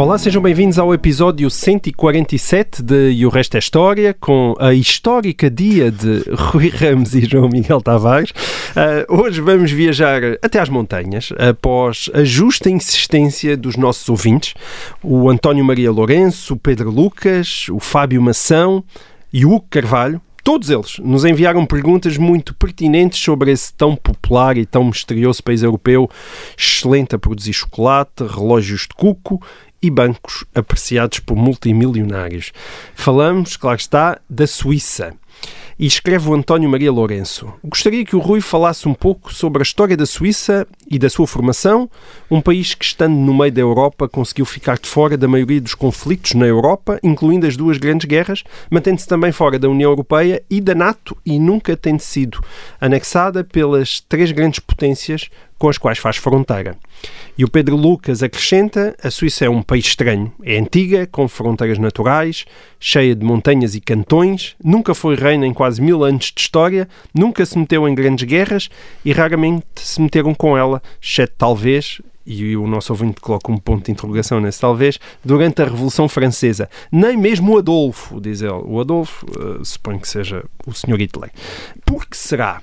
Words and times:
Olá, 0.00 0.16
sejam 0.16 0.40
bem-vindos 0.40 0.78
ao 0.78 0.94
episódio 0.94 1.50
147 1.50 2.82
de 2.82 3.10
E 3.10 3.26
o 3.26 3.28
Resto 3.28 3.56
é 3.56 3.58
História, 3.58 4.16
com 4.18 4.54
a 4.58 4.72
histórica 4.72 5.50
dia 5.50 5.90
de 5.90 6.24
Rui 6.32 6.70
Ramos 6.70 7.14
e 7.14 7.26
João 7.26 7.50
Miguel 7.50 7.82
Tavares. 7.82 8.30
Uh, 8.30 9.14
hoje 9.14 9.42
vamos 9.42 9.70
viajar 9.70 10.22
até 10.40 10.58
às 10.58 10.70
montanhas, 10.70 11.34
após 11.38 12.08
a 12.14 12.24
justa 12.24 12.70
insistência 12.70 13.58
dos 13.58 13.76
nossos 13.76 14.08
ouvintes, 14.08 14.54
o 15.02 15.28
António 15.28 15.62
Maria 15.62 15.92
Lourenço, 15.92 16.54
o 16.54 16.56
Pedro 16.56 16.90
Lucas, 16.90 17.66
o 17.68 17.78
Fábio 17.78 18.22
Mação 18.22 18.82
e 19.30 19.44
o 19.44 19.52
Hugo 19.52 19.66
Carvalho. 19.68 20.18
Todos 20.42 20.70
eles 20.70 20.98
nos 21.00 21.26
enviaram 21.26 21.66
perguntas 21.66 22.16
muito 22.16 22.54
pertinentes 22.54 23.22
sobre 23.22 23.52
esse 23.52 23.74
tão 23.74 23.94
popular 23.94 24.56
e 24.56 24.64
tão 24.64 24.84
misterioso 24.84 25.42
país 25.42 25.62
europeu, 25.62 26.08
excelente 26.58 27.14
a 27.14 27.18
produzir 27.18 27.52
chocolate, 27.52 28.24
relógios 28.24 28.86
de 28.88 28.94
cuco 28.96 29.38
e 29.82 29.90
bancos 29.90 30.44
apreciados 30.54 31.20
por 31.20 31.36
multimilionários. 31.36 32.52
Falamos, 32.94 33.56
claro 33.56 33.78
está, 33.78 34.20
da 34.28 34.46
Suíça. 34.46 35.14
E 35.78 35.86
escreve 35.86 36.28
o 36.28 36.34
António 36.34 36.68
Maria 36.68 36.92
Lourenço. 36.92 37.52
Gostaria 37.64 38.04
que 38.04 38.14
o 38.14 38.18
Rui 38.18 38.42
falasse 38.42 38.86
um 38.86 38.92
pouco 38.92 39.32
sobre 39.32 39.62
a 39.62 39.64
história 39.64 39.96
da 39.96 40.04
Suíça 40.04 40.66
e 40.90 40.98
da 40.98 41.08
sua 41.08 41.26
formação, 41.26 41.88
um 42.30 42.40
país 42.40 42.74
que, 42.74 42.84
estando 42.84 43.14
no 43.14 43.32
meio 43.32 43.50
da 43.50 43.62
Europa, 43.62 44.06
conseguiu 44.06 44.44
ficar 44.44 44.78
de 44.78 44.86
fora 44.86 45.16
da 45.16 45.26
maioria 45.26 45.60
dos 45.60 45.74
conflitos 45.74 46.34
na 46.34 46.46
Europa, 46.46 46.98
incluindo 47.02 47.46
as 47.46 47.56
duas 47.56 47.78
grandes 47.78 48.06
guerras, 48.06 48.44
mantendo-se 48.70 49.08
também 49.08 49.32
fora 49.32 49.58
da 49.58 49.70
União 49.70 49.90
Europeia 49.90 50.42
e 50.50 50.60
da 50.60 50.74
NATO 50.74 51.16
e 51.24 51.38
nunca 51.38 51.74
tendo 51.76 52.00
sido 52.00 52.44
anexada 52.78 53.42
pelas 53.42 54.00
três 54.00 54.32
grandes 54.32 54.58
potências 54.58 55.30
com 55.60 55.68
as 55.68 55.76
quais 55.76 55.98
faz 55.98 56.16
fronteira. 56.16 56.74
E 57.36 57.44
o 57.44 57.50
Pedro 57.50 57.76
Lucas 57.76 58.22
acrescenta: 58.22 58.96
a 59.02 59.10
Suíça 59.10 59.44
é 59.44 59.50
um 59.50 59.62
país 59.62 59.84
estranho. 59.84 60.32
É 60.42 60.58
antiga, 60.58 61.06
com 61.06 61.28
fronteiras 61.28 61.78
naturais, 61.78 62.46
cheia 62.80 63.14
de 63.14 63.24
montanhas 63.24 63.74
e 63.74 63.80
cantões, 63.80 64.56
nunca 64.64 64.94
foi 64.94 65.14
reina 65.30 65.46
em 65.46 65.54
quase 65.54 65.80
mil 65.80 66.04
anos 66.04 66.32
de 66.34 66.40
história, 66.40 66.88
nunca 67.14 67.46
se 67.46 67.58
meteu 67.58 67.88
em 67.88 67.94
grandes 67.94 68.26
guerras 68.26 68.68
e 69.04 69.12
raramente 69.12 69.64
se 69.76 70.00
meteram 70.00 70.34
com 70.34 70.56
ela, 70.58 70.82
exceto 71.00 71.34
talvez. 71.38 72.00
E 72.26 72.56
o 72.56 72.66
nosso 72.66 72.92
ouvinte 72.92 73.20
coloca 73.20 73.50
um 73.50 73.56
ponto 73.56 73.86
de 73.86 73.92
interrogação 73.92 74.40
nesse 74.40 74.60
talvez, 74.60 75.00
durante 75.24 75.62
a 75.62 75.64
Revolução 75.64 76.08
Francesa. 76.08 76.68
Nem 76.92 77.16
mesmo 77.16 77.54
o 77.54 77.58
Adolfo, 77.58 78.20
diz 78.20 78.42
ele. 78.42 78.52
O 78.52 78.78
Adolfo, 78.78 79.26
uh, 79.26 79.64
suponho 79.64 79.98
que 79.98 80.08
seja 80.08 80.44
o 80.66 80.72
Sr. 80.72 80.96
Hitler. 80.96 81.30
Por 81.84 82.06
que 82.06 82.16
será? 82.16 82.62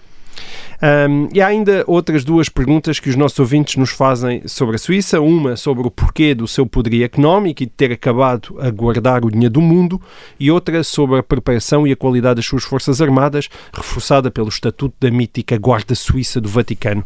Um, 0.81 1.27
e 1.33 1.41
há 1.41 1.47
ainda 1.47 1.83
outras 1.87 2.23
duas 2.23 2.49
perguntas 2.49 2.99
que 2.99 3.09
os 3.09 3.15
nossos 3.15 3.39
ouvintes 3.39 3.75
nos 3.75 3.89
fazem 3.89 4.43
sobre 4.45 4.75
a 4.75 4.79
Suíça. 4.79 5.19
Uma 5.19 5.55
sobre 5.55 5.87
o 5.87 5.91
porquê 5.91 6.35
do 6.35 6.47
seu 6.47 6.65
poderio 6.65 7.03
económico 7.03 7.63
e 7.63 7.65
de 7.65 7.71
ter 7.71 7.91
acabado 7.91 8.55
a 8.59 8.69
guardar 8.69 9.25
o 9.25 9.31
dinheiro 9.31 9.53
do 9.53 9.61
mundo, 9.61 10.01
e 10.39 10.51
outra 10.51 10.83
sobre 10.83 11.17
a 11.19 11.23
preparação 11.23 11.87
e 11.87 11.91
a 11.91 11.95
qualidade 11.95 12.35
das 12.35 12.45
suas 12.45 12.63
forças 12.63 13.01
armadas, 13.01 13.49
reforçada 13.73 14.29
pelo 14.29 14.49
estatuto 14.49 14.95
da 14.99 15.09
mítica 15.09 15.57
Guarda 15.57 15.95
Suíça 15.95 16.39
do 16.39 16.49
Vaticano. 16.49 17.03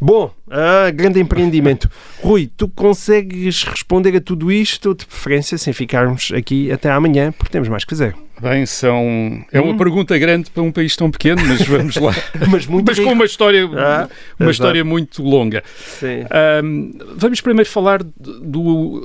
Bom, 0.00 0.32
ah, 0.50 0.90
grande 0.90 1.20
empreendimento. 1.20 1.88
Rui, 2.22 2.50
tu 2.56 2.68
consegues 2.68 3.64
responder 3.64 4.16
a 4.16 4.20
tudo 4.20 4.50
isto, 4.50 4.94
de 4.94 5.06
preferência, 5.06 5.56
sem 5.56 5.72
ficarmos 5.72 6.32
aqui 6.34 6.70
até 6.72 6.90
amanhã, 6.90 7.32
porque 7.32 7.52
temos 7.52 7.68
mais 7.68 7.84
que 7.84 7.90
fazer. 7.90 8.14
Bem, 8.42 8.66
são... 8.66 9.44
é 9.52 9.60
uma 9.60 9.72
Hum. 9.72 9.76
pergunta 9.76 10.18
grande 10.18 10.50
para 10.50 10.62
um 10.64 10.72
país 10.72 10.96
tão 10.96 11.10
pequeno, 11.10 11.40
mas 11.46 11.62
vamos 11.66 11.94
lá. 11.96 12.12
Mas 12.50 12.66
mas 12.66 12.98
com 12.98 13.12
uma 13.12 13.24
história, 13.24 13.64
Ah, 13.66 13.68
uma 13.68 13.76
exato. 13.76 14.50
história 14.50 14.84
muito 14.84 15.22
longa. 15.22 15.62
Ahm, 16.30 16.90
vamos 17.16 17.40
primeiro 17.40 17.70
falar 17.70 18.02
do, 18.02 19.00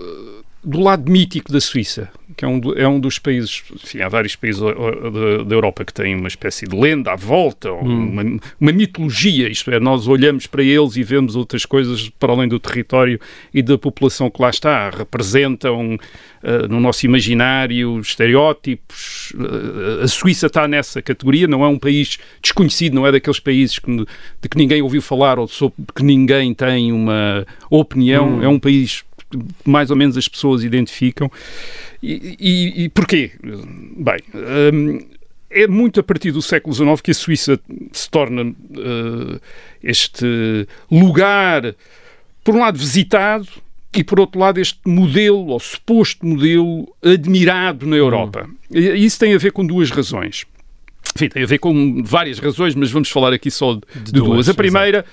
do 0.63 0.79
lado 0.79 1.09
mítico 1.11 1.51
da 1.51 1.61
Suíça, 1.61 2.09
que 2.37 2.45
é 2.45 2.47
um, 2.47 2.59
do- 2.59 2.77
é 2.79 2.87
um 2.87 2.99
dos 2.99 3.17
países, 3.17 3.63
enfim, 3.83 3.99
há 4.01 4.07
vários 4.07 4.35
países 4.35 4.61
da, 4.61 5.55
Europa 5.55 5.83
que 5.83 5.91
têm 5.91 6.15
uma 6.15 6.27
espécie 6.27 6.67
de 6.67 6.75
lenda 6.75 7.11
à 7.13 7.15
volta, 7.15 7.71
Hum. 7.73 8.09
uma, 8.11 8.23
uma 8.61 8.71
mitologia, 8.71 9.49
isto 9.49 9.71
é, 9.71 9.79
nós 9.79 10.07
olhamos 10.07 10.45
para 10.45 10.61
eles 10.63 10.95
e 10.97 11.03
vemos 11.03 11.35
outras 11.35 11.65
coisas 11.65 12.09
para 12.19 12.31
além 12.31 12.47
do 12.47 12.59
território 12.59 13.19
e 13.51 13.63
da 13.63 13.75
população 13.77 14.29
que 14.29 14.39
lá 14.39 14.51
está, 14.51 14.91
representam 14.91 15.97
ah, 16.43 16.67
no 16.67 16.79
nosso 16.79 17.05
imaginário 17.07 17.99
estereótipos, 17.99 19.33
Ah, 19.39 20.03
a 20.03 20.07
Suíça 20.07 20.45
está 20.47 20.67
nessa 20.67 21.01
categoria, 21.01 21.47
não 21.47 21.63
é 21.63 21.67
um 21.67 21.79
país 21.79 22.17
desconhecido, 22.41 22.93
não 22.93 23.07
é 23.07 23.11
daqueles 23.11 23.39
países 23.39 23.79
que, 23.79 23.91
de 23.97 24.49
que 24.49 24.57
ninguém 24.57 24.81
ouviu 24.81 25.01
falar 25.01 25.39
ou 25.39 25.47
sobre 25.47 25.77
que 25.95 26.03
ninguém 26.03 26.53
tem 26.53 26.91
uma 26.91 27.45
opinião, 27.69 28.43
é 28.43 28.47
um 28.47 28.59
país 28.59 29.03
mais 29.65 29.89
ou 29.89 29.95
menos 29.95 30.17
as 30.17 30.27
pessoas 30.27 30.63
identificam. 30.63 31.31
E, 32.01 32.37
e, 32.39 32.83
e 32.83 32.89
porquê? 32.89 33.31
Bem, 33.41 34.19
hum, 34.73 34.99
é 35.49 35.67
muito 35.67 35.99
a 35.99 36.03
partir 36.03 36.31
do 36.31 36.41
século 36.41 36.73
XIX 36.73 37.01
que 37.01 37.11
a 37.11 37.13
Suíça 37.13 37.59
se 37.91 38.09
torna 38.09 38.41
eh, 38.43 39.39
este 39.83 40.67
lugar, 40.91 41.73
por 42.43 42.55
um 42.55 42.59
lado, 42.59 42.77
visitado 42.77 43.47
e, 43.95 44.03
por 44.03 44.19
outro 44.19 44.39
lado, 44.39 44.59
este 44.59 44.79
modelo, 44.85 45.47
ou 45.47 45.59
suposto 45.59 46.25
modelo, 46.25 46.93
admirado 47.01 47.87
na 47.87 47.95
Europa. 47.95 48.47
E 48.69 48.79
Isso 49.05 49.19
tem 49.19 49.33
a 49.33 49.37
ver 49.37 49.51
com 49.51 49.65
duas 49.65 49.89
razões. 49.89 50.45
Enfim, 51.15 51.29
tem 51.29 51.43
a 51.43 51.47
ver 51.47 51.57
com 51.57 52.03
várias 52.03 52.37
razões, 52.37 52.75
mas 52.75 52.91
vamos 52.91 53.09
falar 53.09 53.33
aqui 53.33 53.49
só 53.49 53.73
de, 53.73 53.81
de 54.03 54.11
duas. 54.11 54.33
duas, 54.33 54.49
A 54.49 54.53
primeira 54.53 55.05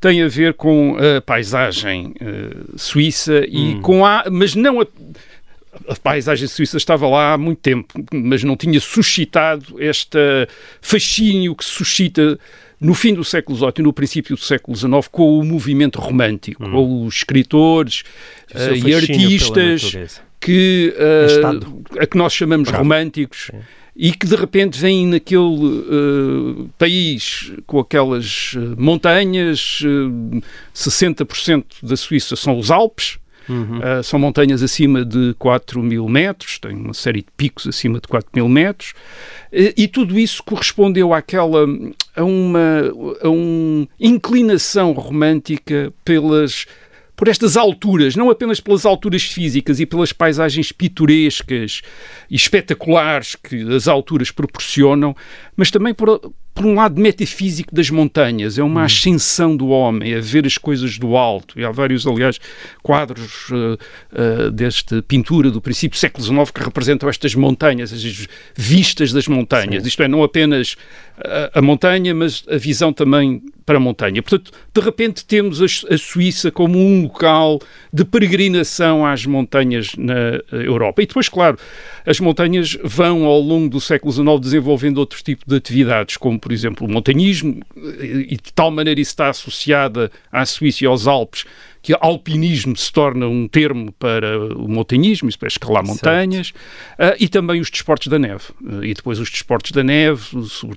tem 0.00 0.22
a 0.22 0.28
ver 0.28 0.54
com 0.54 0.96
a 0.96 1.20
paisagem 1.20 2.14
eh, 2.20 2.56
suíça 2.76 3.44
e 3.48 3.80
com 3.80 4.06
a, 4.06 4.24
mas 4.30 4.54
não 4.54 4.80
a, 4.80 4.86
a 5.88 5.96
paisagem 5.96 6.46
suíça 6.46 6.76
estava 6.76 7.08
lá 7.08 7.32
há 7.32 7.38
muito 7.38 7.58
tempo, 7.58 7.92
mas 8.12 8.44
não 8.44 8.56
tinha 8.56 8.80
suscitado 8.80 9.74
este 9.78 10.18
fascínio 10.80 11.54
que 11.54 11.64
suscita 11.64 12.38
no 12.80 12.94
fim 12.94 13.12
do 13.12 13.24
século 13.24 13.58
XVIII 13.58 13.72
e 13.78 13.82
no 13.82 13.92
princípio 13.92 14.36
do 14.36 14.42
século 14.42 14.76
XIX 14.76 15.08
com 15.10 15.38
o 15.38 15.44
movimento 15.44 15.98
romântico, 16.00 16.68
com 16.70 17.04
os 17.04 17.16
escritores 17.16 18.04
eh, 18.54 18.76
e 18.76 18.94
artistas 18.94 20.20
que, 20.40 20.94
Estado. 21.26 21.82
a 21.98 22.06
que 22.06 22.16
nós 22.16 22.32
chamamos 22.32 22.68
românticos 22.68 23.50
e 23.98 24.12
que 24.12 24.28
de 24.28 24.36
repente 24.36 24.78
vêm 24.78 25.08
naquele 25.08 25.84
eh, 25.90 26.64
país 26.78 27.52
com 27.66 27.80
aquelas 27.80 28.54
eh, 28.54 28.60
montanhas, 28.78 29.80
eh, 29.82 30.40
60% 30.72 31.64
da 31.82 31.96
Suíça 31.96 32.36
são 32.36 32.56
os 32.56 32.70
Alpes, 32.70 33.18
Uh, 33.50 34.02
são 34.02 34.18
montanhas 34.18 34.62
acima 34.62 35.02
de 35.06 35.34
4 35.38 35.82
mil 35.82 36.06
metros, 36.06 36.58
tem 36.58 36.76
uma 36.76 36.92
série 36.92 37.20
de 37.20 37.28
picos 37.34 37.66
acima 37.66 37.98
de 37.98 38.06
4 38.06 38.28
mil 38.34 38.46
metros, 38.46 38.92
e, 39.50 39.72
e 39.74 39.88
tudo 39.88 40.18
isso 40.18 40.42
correspondeu 40.42 41.14
àquela, 41.14 41.64
a 42.14 42.22
uma, 42.22 42.92
a 43.22 43.28
uma 43.30 43.88
inclinação 43.98 44.92
romântica 44.92 45.90
pelas 46.04 46.66
por 47.18 47.26
estas 47.26 47.56
alturas, 47.56 48.14
não 48.14 48.30
apenas 48.30 48.60
pelas 48.60 48.86
alturas 48.86 49.24
físicas 49.24 49.80
e 49.80 49.84
pelas 49.84 50.12
paisagens 50.12 50.70
pitorescas 50.70 51.82
e 52.30 52.36
espetaculares 52.36 53.34
que 53.34 53.60
as 53.74 53.88
alturas 53.88 54.30
proporcionam, 54.30 55.16
mas 55.56 55.68
também 55.68 55.92
por, 55.92 56.32
por 56.58 56.66
um 56.66 56.74
lado 56.74 57.00
metafísico 57.00 57.72
das 57.72 57.88
montanhas. 57.88 58.58
É 58.58 58.62
uma 58.64 58.82
ascensão 58.82 59.56
do 59.56 59.68
homem, 59.68 60.12
a 60.16 60.20
ver 60.20 60.44
as 60.44 60.58
coisas 60.58 60.98
do 60.98 61.16
alto. 61.16 61.58
E 61.58 61.64
há 61.64 61.70
vários, 61.70 62.04
aliás, 62.04 62.40
quadros 62.82 63.48
uh, 63.50 63.78
uh, 64.12 64.50
desta 64.50 65.00
pintura 65.00 65.52
do 65.52 65.60
princípio 65.60 65.96
do 65.96 66.00
século 66.00 66.24
XIX 66.24 66.50
que 66.50 66.64
representam 66.64 67.08
estas 67.08 67.36
montanhas, 67.36 67.92
as 67.92 68.26
vistas 68.56 69.12
das 69.12 69.28
montanhas. 69.28 69.86
Isto 69.86 70.02
é, 70.02 70.08
não 70.08 70.24
apenas 70.24 70.74
a, 71.16 71.60
a 71.60 71.62
montanha, 71.62 72.12
mas 72.12 72.42
a 72.50 72.56
visão 72.56 72.92
também 72.92 73.40
para 73.64 73.76
a 73.76 73.80
montanha. 73.80 74.22
Portanto, 74.22 74.50
de 74.74 74.80
repente 74.80 75.26
temos 75.26 75.60
a, 75.60 75.66
a 75.94 75.98
Suíça 75.98 76.50
como 76.50 76.78
um 76.78 77.02
local 77.02 77.60
de 77.92 78.04
peregrinação 78.04 79.04
às 79.04 79.26
montanhas 79.26 79.94
na 79.96 80.40
Europa. 80.50 81.02
E 81.02 81.06
depois, 81.06 81.28
claro, 81.28 81.58
as 82.06 82.18
montanhas 82.18 82.78
vão 82.82 83.26
ao 83.26 83.38
longo 83.38 83.68
do 83.68 83.80
século 83.80 84.10
XIX 84.10 84.40
desenvolvendo 84.40 84.98
outro 84.98 85.22
tipo 85.22 85.44
de 85.46 85.54
atividades, 85.54 86.16
como, 86.16 86.40
por 86.48 86.54
exemplo, 86.54 86.86
o 86.86 86.90
montanhismo, 86.90 87.60
e 87.76 88.38
de 88.42 88.52
tal 88.54 88.70
maneira 88.70 88.98
isso 88.98 89.10
está 89.10 89.28
associada 89.28 90.10
à 90.32 90.46
Suíça 90.46 90.82
e 90.82 90.86
aos 90.86 91.06
Alpes, 91.06 91.44
que 91.82 91.94
alpinismo 92.00 92.74
se 92.74 92.90
torna 92.90 93.28
um 93.28 93.46
termo 93.46 93.92
para 93.92 94.38
o 94.54 94.66
montanhismo, 94.66 95.28
isso 95.28 95.38
para 95.38 95.48
escalar 95.48 95.84
montanhas, 95.84 96.50
uh, 96.98 97.14
e 97.20 97.28
também 97.28 97.60
os 97.60 97.70
desportos 97.70 98.08
da 98.08 98.18
neve. 98.18 98.44
Uh, 98.62 98.82
e 98.82 98.94
depois 98.94 99.18
os 99.18 99.30
desportos 99.30 99.72
da 99.72 99.84
neve, 99.84 100.24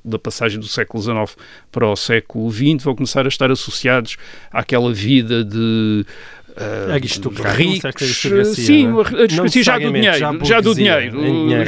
da 0.03 0.19
passagem 0.19 0.59
do 0.59 0.67
século 0.67 1.01
XIX 1.01 1.37
para 1.71 1.87
o 1.87 1.95
século 1.95 2.51
XX, 2.51 2.83
vão 2.83 2.95
começar 2.95 3.25
a 3.25 3.29
estar 3.29 3.49
associados 3.49 4.17
àquela 4.51 4.93
vida 4.93 5.43
de 5.43 6.05
Uh, 6.51 6.91
aristocracia, 6.93 7.55
ricos, 7.55 8.55
sim, 8.55 8.87
a 8.87 9.21
aristocracia 9.21 9.63
já 9.63 9.79
do 9.79 9.91
dinheiro, 9.91 10.17
já, 10.17 10.39
já 10.43 10.61
do 10.61 10.75
dinheiro, 10.75 11.19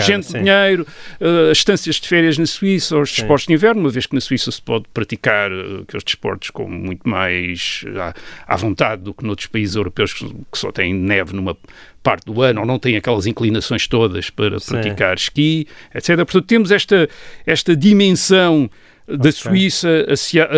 gente 0.02 0.28
de 0.28 0.34
dinheiro, 0.40 0.88
uh, 1.22 1.52
as 1.52 1.58
estâncias 1.58 1.96
de 1.96 2.08
férias 2.08 2.38
na 2.38 2.46
Suíça, 2.46 2.98
os 2.98 3.12
desportos 3.12 3.48
de 3.48 3.54
inverno, 3.54 3.82
uma 3.82 3.90
vez 3.90 4.06
que 4.06 4.14
na 4.14 4.22
Suíça 4.22 4.52
se 4.52 4.62
pode 4.62 4.86
praticar 4.94 5.52
uh, 5.52 5.82
aqueles 5.84 6.04
desportos 6.04 6.50
com 6.50 6.68
muito 6.68 7.08
mais 7.08 7.86
à, 7.98 8.14
à 8.54 8.58
vontade 8.58 9.04
do 9.04 9.14
que 9.14 9.24
noutros 9.24 9.48
países 9.48 9.76
europeus 9.76 10.14
que, 10.14 10.26
que 10.26 10.58
só 10.58 10.72
têm 10.72 10.94
neve 10.94 11.34
numa 11.34 11.58
parte 12.04 12.26
do 12.26 12.42
ano 12.42 12.60
ou 12.60 12.68
não 12.68 12.78
têm 12.78 12.98
aquelas 12.98 13.26
inclinações 13.26 13.88
todas 13.88 14.30
para 14.30 14.60
Sim. 14.60 14.74
praticar 14.74 15.16
esqui, 15.16 15.68
etc. 15.96 16.18
Portanto, 16.18 16.42
temos 16.46 16.72
esta, 16.72 17.10
esta 17.46 17.76
dimensão 17.76 18.70
da 19.08 19.16
okay. 19.16 19.32
Suíça 19.32 20.06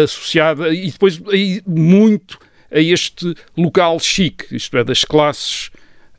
associada 0.04 0.74
e 0.74 0.92
depois 0.92 1.22
muito 1.66 2.40
a 2.72 2.80
este 2.80 3.34
local 3.58 4.00
chique, 4.00 4.56
isto 4.56 4.78
é, 4.78 4.84
das 4.84 5.04
classes 5.04 5.70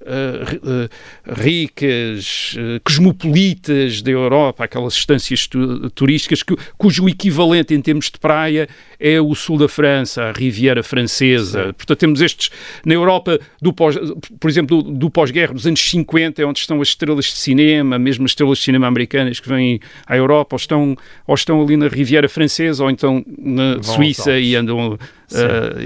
uh, 0.06 0.88
ricas, 1.26 2.54
uh, 2.54 2.80
cosmopolitas 2.82 4.02
da 4.02 4.10
Europa, 4.10 4.64
aquelas 4.64 4.94
estâncias 4.94 5.46
tu 5.46 5.90
turísticas 5.90 6.42
que, 6.42 6.56
cujo 6.78 7.08
equivalente 7.08 7.74
em 7.74 7.80
termos 7.80 8.10
de 8.10 8.18
praia 8.18 8.68
é 8.98 9.20
o 9.20 9.34
sul 9.34 9.58
da 9.58 9.68
França, 9.68 10.24
a 10.24 10.32
Riviera 10.32 10.82
Francesa. 10.82 11.66
Sim. 11.66 11.72
Portanto, 11.72 11.98
temos 11.98 12.20
estes 12.20 12.50
na 12.84 12.94
Europa, 12.94 13.38
do 13.60 13.72
pós, 13.72 13.96
por 14.40 14.48
exemplo, 14.48 14.82
do, 14.82 14.92
do 14.92 15.10
pós-guerra, 15.10 15.54
dos 15.54 15.66
anos 15.66 15.80
50, 15.80 16.42
é 16.42 16.44
onde 16.44 16.58
estão 16.58 16.80
as 16.80 16.88
estrelas 16.88 17.26
de 17.26 17.36
cinema, 17.36 17.98
mesmo 17.98 18.24
as 18.24 18.32
estrelas 18.32 18.58
de 18.58 18.64
cinema 18.64 18.86
americanas 18.86 19.40
que 19.40 19.48
vêm 19.48 19.80
à 20.06 20.16
Europa, 20.16 20.54
ou 20.54 20.58
estão, 20.58 20.96
ou 21.26 21.34
estão 21.34 21.62
ali 21.62 21.76
na 21.76 21.88
Riviera 21.88 22.28
Francesa, 22.28 22.82
ou 22.82 22.90
então 22.90 23.24
na 23.38 23.74
Vão 23.74 23.82
Suíça 23.82 24.38
e 24.38 24.54
andam, 24.54 24.94
uh, 24.94 24.98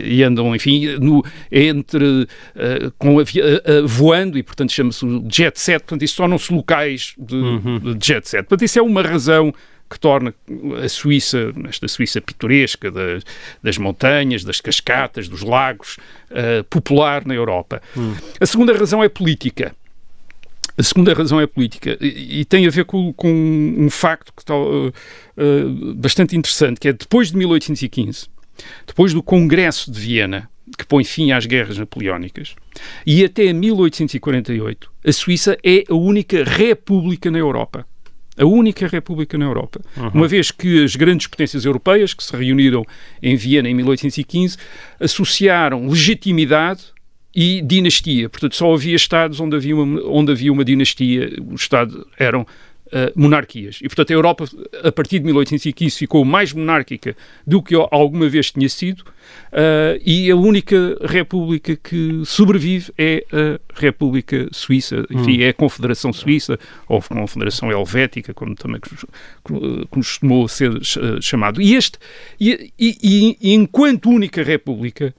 e 0.04 0.22
andam, 0.22 0.54
enfim, 0.54 0.96
no, 0.98 1.24
entre 1.50 2.22
uh, 2.22 2.92
com 2.98 3.18
a, 3.18 3.22
uh, 3.22 3.86
voando 3.86 4.38
e, 4.38 4.42
portanto, 4.42 4.72
chama-se 4.72 5.06
jet 5.28 5.58
set. 5.58 5.80
Portanto, 5.80 6.02
isso 6.02 6.16
tornam-se 6.16 6.52
locais 6.52 7.14
de, 7.18 7.34
uhum. 7.34 7.78
de 7.78 8.06
jet 8.06 8.28
set. 8.28 8.42
Portanto, 8.42 8.64
isso 8.64 8.78
é 8.78 8.82
uma 8.82 9.02
razão 9.02 9.52
que 9.90 9.98
torna 9.98 10.32
a 10.82 10.88
Suíça, 10.88 11.52
esta 11.69 11.88
Suíça 11.88 12.20
pitoresca 12.20 12.92
das, 12.92 13.25
das 13.60 13.76
montanhas, 13.76 14.44
das 14.44 14.60
cascatas, 14.60 15.28
dos 15.28 15.42
lagos, 15.42 15.96
uh, 16.31 16.62
popular 16.70 17.26
na 17.26 17.34
Europa. 17.34 17.82
Hum. 17.96 18.14
A 18.40 18.46
segunda 18.46 18.72
razão 18.72 19.02
é 19.02 19.08
política. 19.08 19.75
A 20.78 20.82
segunda 20.82 21.12
razão 21.12 21.40
é 21.40 21.46
política 21.46 21.98
e, 22.00 22.40
e 22.40 22.44
tem 22.44 22.66
a 22.66 22.70
ver 22.70 22.84
com, 22.84 23.12
com 23.12 23.28
um 23.76 23.90
facto 23.90 24.32
que 24.34 24.42
está, 24.42 24.54
uh, 24.54 24.88
uh, 24.88 25.94
bastante 25.96 26.36
interessante, 26.36 26.78
que 26.78 26.88
é 26.88 26.93
depois 26.93 27.32
de 27.32 27.36
1815, 27.36 28.28
depois 28.86 29.12
do 29.12 29.22
Congresso 29.22 29.90
de 29.90 29.98
Viena, 29.98 30.48
que 30.78 30.86
põe 30.86 31.02
fim 31.02 31.32
às 31.32 31.46
guerras 31.46 31.76
napoleónicas, 31.76 32.54
e 33.04 33.25
até 33.25 33.52
1848, 33.52 34.90
a 35.04 35.12
Suíça 35.12 35.58
é 35.64 35.82
a 35.88 35.94
única 35.94 36.44
república 36.44 37.28
na 37.28 37.38
Europa 37.38 37.84
a 38.40 38.46
única 38.46 38.88
república 38.88 39.37
na 39.37 39.44
Europa. 39.44 39.81
Uhum. 39.96 40.08
Uma 40.14 40.28
vez 40.28 40.50
que 40.50 40.82
as 40.82 40.96
grandes 40.96 41.26
potências 41.26 41.64
europeias, 41.64 42.14
que 42.14 42.25
se 42.25 42.34
reuniram 42.34 42.84
em 43.22 43.37
Viena 43.37 43.69
em 43.69 43.75
1815, 43.75 44.56
associaram 44.98 45.87
legitimidade 45.87 46.81
e 47.34 47.60
dinastia. 47.60 48.28
Portanto, 48.28 48.56
só 48.56 48.72
havia 48.72 48.96
Estados 48.96 49.40
onde 49.40 49.56
havia 49.56 49.76
uma, 49.76 50.02
onde 50.06 50.32
havia 50.32 50.52
uma 50.52 50.64
dinastia, 50.64 51.31
os 51.52 51.60
Estados 51.60 52.02
eram 52.19 52.46
uh, 52.92 53.12
monarquias. 53.20 53.78
E, 53.82 53.88
portanto, 53.88 54.10
a 54.10 54.14
Europa, 54.14 54.44
a 54.84 54.92
partir 54.92 55.19
de 55.19 55.26
1815, 55.26 55.96
ficou 55.96 56.25
mais 56.25 56.52
monárquica 56.52 57.16
do 57.46 57.62
que 57.62 57.75
alguma 57.90 58.28
vez 58.28 58.50
tinha 58.50 58.69
sido, 58.69 59.00
uh, 59.00 60.00
e 60.04 60.31
a 60.31 60.37
única 60.37 60.96
república 61.02 61.76
que 61.76 62.22
sobrevive 62.25 62.92
é 62.98 63.25
a 63.32 63.81
República 63.81 64.48
Suíça, 64.52 65.06
enfim, 65.10 65.38
hum. 65.38 65.42
é 65.42 65.48
a 65.48 65.54
Confederação 65.54 66.12
Suíça, 66.12 66.58
ou 66.88 67.00
Confederação 67.02 67.70
Helvética, 67.70 68.34
como 68.34 68.54
também 68.54 68.81
costumou 69.90 70.48
ser 70.48 70.72
chamado. 71.20 71.60
E, 71.60 71.75
este, 71.75 71.98
e, 72.38 72.72
e, 72.78 73.36
e 73.40 73.54
enquanto 73.54 74.10
única 74.10 74.43
república, 74.43 75.14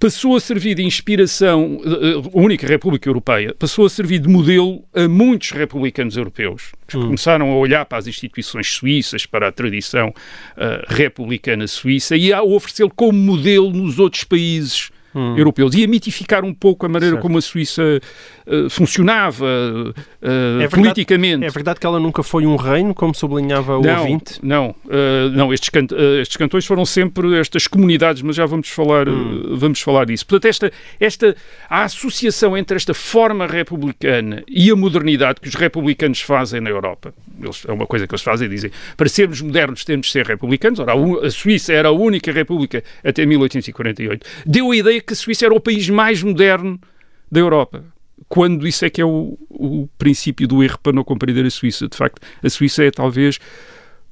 passou 0.00 0.34
a 0.34 0.40
servir 0.40 0.74
de 0.74 0.82
inspiração, 0.82 1.78
eh, 1.84 2.28
a 2.34 2.40
única 2.40 2.66
República 2.66 3.06
Europeia, 3.06 3.54
passou 3.56 3.84
a 3.84 3.90
servir 3.90 4.18
de 4.18 4.28
modelo 4.28 4.82
a 4.94 5.06
muitos 5.06 5.50
republicanos 5.50 6.16
europeus, 6.16 6.72
que 6.88 6.96
hum. 6.96 7.02
começaram 7.02 7.50
a 7.50 7.56
olhar 7.56 7.84
para 7.84 7.98
as 7.98 8.06
instituições 8.06 8.66
suíças, 8.72 9.26
para 9.26 9.48
a 9.48 9.52
tradição 9.52 10.08
uh, 10.08 10.84
republicana 10.88 11.66
suíça 11.66 12.16
e 12.16 12.32
a 12.32 12.42
oferecê-lo 12.42 12.90
como 12.96 13.12
modelo 13.12 13.70
nos 13.70 13.98
outros 13.98 14.24
países 14.24 14.90
hum. 15.14 15.36
europeus 15.36 15.74
e 15.74 15.84
a 15.84 15.88
mitificar 15.88 16.44
um 16.44 16.54
pouco 16.54 16.86
a 16.86 16.88
maneira 16.88 17.16
certo. 17.16 17.22
como 17.22 17.38
a 17.38 17.42
Suíça 17.42 18.00
funcionava 18.68 19.44
uh, 19.44 19.94
é 20.22 20.58
verdade, 20.58 20.76
politicamente. 20.76 21.44
É 21.44 21.50
verdade 21.50 21.80
que 21.80 21.86
ela 21.86 22.00
nunca 22.00 22.22
foi 22.22 22.46
um 22.46 22.56
reino, 22.56 22.94
como 22.94 23.14
sublinhava 23.14 23.78
o 23.78 23.82
não, 23.82 24.00
ouvinte? 24.00 24.38
Não, 24.42 24.70
uh, 24.86 25.30
não 25.32 25.52
estes, 25.52 25.68
cant 25.68 25.92
estes 26.20 26.36
cantões 26.36 26.66
foram 26.66 26.84
sempre 26.84 27.38
estas 27.38 27.66
comunidades, 27.66 28.22
mas 28.22 28.36
já 28.36 28.46
vamos 28.46 28.68
falar, 28.68 29.08
hum. 29.08 29.56
vamos 29.56 29.80
falar 29.80 30.06
disso. 30.06 30.26
Portanto, 30.26 30.46
esta, 30.46 30.72
esta, 30.98 31.36
a 31.68 31.84
associação 31.84 32.56
entre 32.56 32.76
esta 32.76 32.94
forma 32.94 33.46
republicana 33.46 34.42
e 34.48 34.70
a 34.70 34.76
modernidade 34.76 35.40
que 35.40 35.48
os 35.48 35.54
republicanos 35.54 36.20
fazem 36.20 36.60
na 36.60 36.70
Europa, 36.70 37.14
eles, 37.40 37.64
é 37.66 37.72
uma 37.72 37.86
coisa 37.86 38.06
que 38.06 38.14
eles 38.14 38.22
fazem, 38.22 38.48
dizem, 38.48 38.70
para 38.96 39.08
sermos 39.08 39.40
modernos 39.40 39.84
temos 39.84 40.06
de 40.06 40.12
ser 40.12 40.26
republicanos, 40.26 40.78
ora, 40.80 40.92
a 41.24 41.30
Suíça 41.30 41.72
era 41.72 41.88
a 41.88 41.92
única 41.92 42.32
república 42.32 42.82
até 43.04 43.24
1848, 43.24 44.26
deu 44.46 44.70
a 44.70 44.76
ideia 44.76 45.00
que 45.00 45.12
a 45.12 45.16
Suíça 45.16 45.46
era 45.46 45.54
o 45.54 45.60
país 45.60 45.88
mais 45.88 46.22
moderno 46.22 46.80
da 47.30 47.40
Europa. 47.40 47.84
Quando 48.30 48.64
isso 48.64 48.84
é 48.84 48.90
que 48.90 49.00
é 49.00 49.04
o, 49.04 49.36
o 49.50 49.88
princípio 49.98 50.46
do 50.46 50.62
erro 50.62 50.78
para 50.80 50.92
não 50.92 51.02
compreender 51.02 51.44
a 51.44 51.50
Suíça. 51.50 51.88
De 51.88 51.96
facto, 51.96 52.22
a 52.40 52.48
Suíça 52.48 52.84
é 52.84 52.90
talvez 52.90 53.40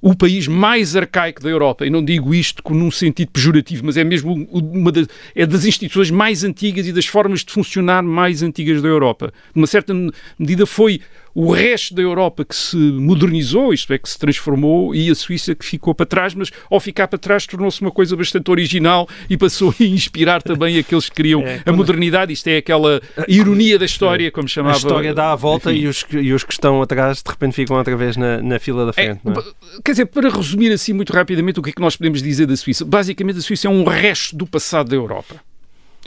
o 0.00 0.14
país 0.14 0.48
mais 0.48 0.96
arcaico 0.96 1.40
da 1.40 1.48
Europa, 1.48 1.86
e 1.86 1.90
não 1.90 2.04
digo 2.04 2.34
isto 2.34 2.62
num 2.72 2.90
sentido 2.90 3.30
pejorativo, 3.30 3.86
mas 3.86 3.96
é 3.96 4.02
mesmo 4.02 4.48
uma 4.52 4.90
das, 4.90 5.06
é 5.34 5.46
das 5.46 5.64
instituições 5.64 6.10
mais 6.10 6.42
antigas 6.42 6.86
e 6.86 6.92
das 6.92 7.06
formas 7.06 7.44
de 7.44 7.52
funcionar 7.52 8.02
mais 8.02 8.42
antigas 8.42 8.82
da 8.82 8.88
Europa. 8.88 9.32
Numa 9.54 9.66
certa 9.68 9.94
medida 10.36 10.66
foi 10.66 11.00
o 11.38 11.52
resto 11.52 11.94
da 11.94 12.02
Europa 12.02 12.44
que 12.44 12.56
se 12.56 12.76
modernizou, 12.76 13.72
isto 13.72 13.92
é, 13.92 13.98
que 13.98 14.08
se 14.08 14.18
transformou, 14.18 14.92
e 14.92 15.08
a 15.08 15.14
Suíça 15.14 15.54
que 15.54 15.64
ficou 15.64 15.94
para 15.94 16.04
trás, 16.04 16.34
mas 16.34 16.50
ao 16.68 16.80
ficar 16.80 17.06
para 17.06 17.16
trás 17.16 17.46
tornou-se 17.46 17.80
uma 17.80 17.92
coisa 17.92 18.16
bastante 18.16 18.50
original 18.50 19.08
e 19.30 19.36
passou 19.36 19.72
a 19.78 19.84
inspirar 19.84 20.42
também 20.42 20.76
aqueles 20.76 21.08
que 21.08 21.14
queriam 21.14 21.40
é, 21.46 21.62
a 21.64 21.70
modernidade. 21.70 22.32
Isto 22.32 22.48
é 22.48 22.56
aquela 22.56 23.00
ironia 23.28 23.78
da 23.78 23.84
história, 23.84 24.32
como 24.32 24.48
chamava. 24.48 24.74
A 24.74 24.78
história 24.78 25.14
dá 25.14 25.30
a 25.30 25.36
volta 25.36 25.72
e 25.72 25.86
os, 25.86 26.04
e 26.10 26.32
os 26.32 26.42
que 26.42 26.52
estão 26.52 26.82
atrás 26.82 27.22
de 27.22 27.30
repente 27.30 27.54
ficam 27.54 27.76
outra 27.76 27.96
vez 27.96 28.16
na, 28.16 28.42
na 28.42 28.58
fila 28.58 28.84
da 28.84 28.92
frente. 28.92 29.20
É, 29.24 29.30
é? 29.30 29.80
Quer 29.84 29.92
dizer, 29.92 30.06
para 30.06 30.28
resumir 30.28 30.72
assim 30.72 30.92
muito 30.92 31.12
rapidamente 31.12 31.60
o 31.60 31.62
que 31.62 31.70
é 31.70 31.72
que 31.72 31.80
nós 31.80 31.96
podemos 31.96 32.20
dizer 32.20 32.46
da 32.46 32.56
Suíça, 32.56 32.84
basicamente 32.84 33.38
a 33.38 33.42
Suíça 33.42 33.68
é 33.68 33.70
um 33.70 33.84
resto 33.84 34.34
do 34.34 34.44
passado 34.44 34.88
da 34.88 34.96
Europa. 34.96 35.36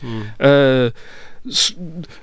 Hum. 0.04 0.24
Uh, 0.24 0.92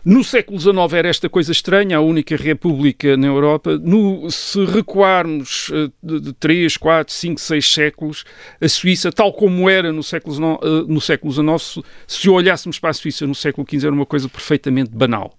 no 0.04 0.22
século 0.22 0.58
XIX 0.58 0.92
era 0.92 1.08
esta 1.08 1.28
coisa 1.28 1.50
estranha, 1.50 1.96
a 1.96 2.00
única 2.00 2.37
república 2.37 3.16
na 3.16 3.26
Europa. 3.26 3.78
No, 3.78 4.30
se 4.30 4.64
recuarmos 4.64 5.70
uh, 5.70 5.92
de 6.20 6.32
3, 6.34 6.76
4, 6.76 7.12
5, 7.12 7.40
6 7.40 7.72
séculos, 7.72 8.25
a 8.60 8.68
Suíça, 8.68 9.12
tal 9.12 9.32
como 9.32 9.68
era 9.68 9.92
no 9.92 10.02
século, 10.02 10.54
uh, 10.54 10.87
no 10.87 11.00
século 11.00 11.32
XIX, 11.32 11.84
se 12.06 12.28
olhássemos 12.28 12.78
para 12.78 12.90
a 12.90 12.94
Suíça 12.94 13.26
no 13.26 13.34
século 13.34 13.66
XV, 13.68 13.87
era 13.87 13.94
uma 13.94 14.06
coisa 14.06 14.28
perfeitamente 14.28 14.90
banal. 14.90 15.38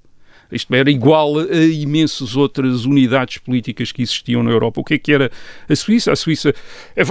Isto 0.52 0.74
era 0.74 0.90
igual 0.90 1.40
a 1.40 1.56
imensas 1.66 2.36
outras 2.36 2.86
unidades 2.86 3.38
políticas 3.38 3.92
que 3.92 4.02
existiam 4.02 4.44
na 4.44 4.52
Europa. 4.52 4.82
O 4.82 4.84
que 4.84 4.96
é 4.96 4.98
que 4.98 5.12
era 5.12 5.32
a 5.68 5.76
Suíça? 5.76 6.12
A 6.12 6.16
Suíça. 6.16 6.54
É, 6.96 7.04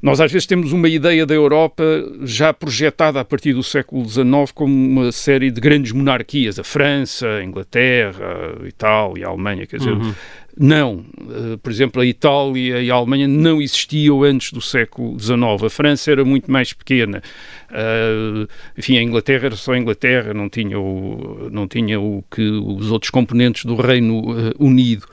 nós 0.00 0.20
às 0.20 0.30
vezes 0.30 0.46
temos 0.46 0.72
uma 0.72 0.88
ideia 0.88 1.26
da 1.26 1.34
Europa 1.34 1.84
já 2.22 2.52
projetada 2.52 3.20
a 3.20 3.24
partir 3.24 3.52
do 3.52 3.62
século 3.62 4.08
XIX 4.08 4.24
como 4.54 4.72
uma 4.72 5.12
série 5.12 5.50
de 5.50 5.60
grandes 5.60 5.92
monarquias, 5.92 6.58
a 6.58 6.64
França, 6.64 7.26
a 7.26 7.44
Inglaterra, 7.44 8.58
a 8.62 8.68
Itália, 8.68 9.26
a 9.26 9.30
Alemanha, 9.30 9.66
quer 9.66 9.78
dizer, 9.78 9.92
uhum. 9.92 10.14
Não. 10.56 11.04
Uh, 11.18 11.58
por 11.58 11.70
exemplo, 11.70 12.00
a 12.00 12.06
Itália 12.06 12.80
e 12.80 12.90
a 12.90 12.94
Alemanha 12.94 13.26
não 13.26 13.60
existiam 13.60 14.22
antes 14.22 14.52
do 14.52 14.60
século 14.60 15.18
XIX. 15.18 15.64
A 15.64 15.70
França 15.70 16.12
era 16.12 16.24
muito 16.24 16.50
mais 16.50 16.72
pequena. 16.72 17.22
Uh, 17.70 18.48
enfim, 18.78 18.96
a 18.96 19.02
Inglaterra 19.02 19.46
era 19.46 19.56
só 19.56 19.72
a 19.72 19.78
Inglaterra, 19.78 20.32
não 20.32 20.48
tinha 20.48 20.78
o, 20.78 21.48
não 21.50 21.66
tinha 21.66 22.00
o 22.00 22.24
que 22.30 22.42
os 22.42 22.90
outros 22.90 23.10
componentes 23.10 23.64
do 23.64 23.74
Reino 23.74 24.20
uh, 24.20 24.54
Unido. 24.58 25.06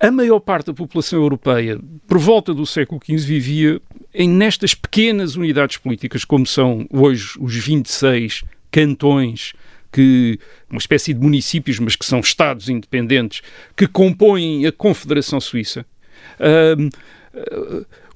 a 0.00 0.10
maior 0.10 0.38
parte 0.38 0.66
da 0.66 0.74
população 0.74 1.20
europeia, 1.20 1.78
por 2.06 2.18
volta 2.18 2.54
do 2.54 2.64
século 2.64 3.00
XV, 3.04 3.26
vivia 3.26 3.80
em 4.14 4.28
nestas 4.28 4.74
pequenas 4.74 5.34
unidades 5.34 5.76
políticas, 5.76 6.24
como 6.24 6.46
são 6.46 6.86
hoje 6.90 7.32
os 7.40 7.54
26 7.56 8.44
cantões, 8.70 9.52
que 9.92 10.38
uma 10.70 10.78
espécie 10.78 11.12
de 11.12 11.20
municípios, 11.20 11.78
mas 11.78 11.96
que 11.96 12.04
são 12.04 12.20
estados 12.20 12.68
independentes, 12.68 13.42
que 13.76 13.86
compõem 13.86 14.66
a 14.66 14.72
Confederação 14.72 15.40
Suíça. 15.40 15.84
Uh, 16.38 16.90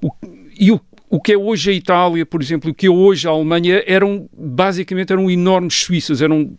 o, 0.01 0.11
e 0.57 0.71
o, 0.71 0.79
o 1.09 1.21
que 1.21 1.33
é 1.33 1.37
hoje 1.37 1.71
a 1.71 1.73
Itália, 1.73 2.25
por 2.25 2.41
exemplo, 2.41 2.71
o 2.71 2.73
que 2.73 2.87
é 2.87 2.89
hoje 2.89 3.27
a 3.27 3.31
Alemanha, 3.31 3.83
eram 3.85 4.29
basicamente 4.33 5.11
eram 5.11 5.29
enormes 5.29 5.75
Suíças, 5.75 6.21
eram, 6.21 6.55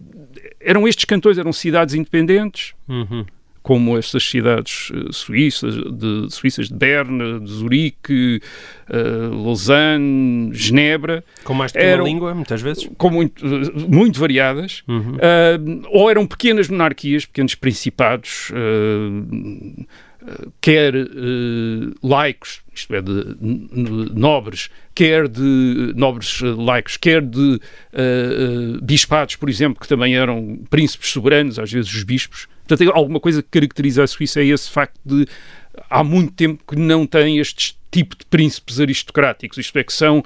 eram 0.60 0.86
estes 0.86 1.04
cantões, 1.04 1.38
eram 1.38 1.52
cidades 1.52 1.94
independentes. 1.94 2.74
Uhum 2.88 3.24
como 3.66 3.98
estas 3.98 4.22
cidades 4.22 4.90
uh, 4.90 5.12
suíças, 5.12 5.74
de, 5.74 6.28
suíças 6.30 6.68
de 6.68 6.74
Berna, 6.76 7.40
de 7.40 7.50
Zurique, 7.50 8.40
uh, 8.88 9.44
Lausanne, 9.44 10.50
Genebra. 10.52 11.24
Com 11.42 11.52
mais 11.52 11.72
de 11.72 11.78
uma 11.80 12.04
língua, 12.04 12.32
muitas 12.32 12.62
vezes? 12.62 12.88
Com 12.96 13.10
muito, 13.10 13.44
muito 13.88 14.20
variadas. 14.20 14.84
Uhum. 14.86 15.16
Uh, 15.16 15.82
ou 15.90 16.08
eram 16.08 16.28
pequenas 16.28 16.68
monarquias, 16.68 17.26
pequenos 17.26 17.56
principados, 17.56 18.52
quer 20.60 20.94
laicos, 22.02 22.60
isto 22.74 22.94
é, 22.94 23.00
de, 23.00 23.36
nobres, 24.14 24.70
quer 24.94 25.28
de 25.28 25.92
nobres 25.94 26.40
laicos, 26.40 26.96
quer 26.96 27.22
de 27.22 27.60
bispados, 28.82 29.36
por 29.36 29.48
exemplo, 29.48 29.80
que 29.80 29.88
também 29.88 30.16
eram 30.16 30.58
príncipes 30.68 31.10
soberanos, 31.10 31.58
às 31.58 31.70
vezes 31.70 31.92
os 31.92 32.02
bispos, 32.02 32.48
Portanto, 32.66 32.90
alguma 32.94 33.20
coisa 33.20 33.42
que 33.42 33.48
caracteriza 33.48 34.02
a 34.02 34.06
Suíça 34.06 34.40
é 34.40 34.46
esse 34.46 34.68
facto 34.68 34.98
de 35.04 35.26
há 35.88 36.02
muito 36.02 36.32
tempo 36.32 36.64
que 36.66 36.76
não 36.76 37.06
tem 37.06 37.38
este 37.38 37.76
tipo 37.90 38.16
de 38.16 38.26
príncipes 38.26 38.80
aristocráticos, 38.80 39.56
isto 39.58 39.78
é, 39.78 39.84
que 39.84 39.92
são, 39.92 40.22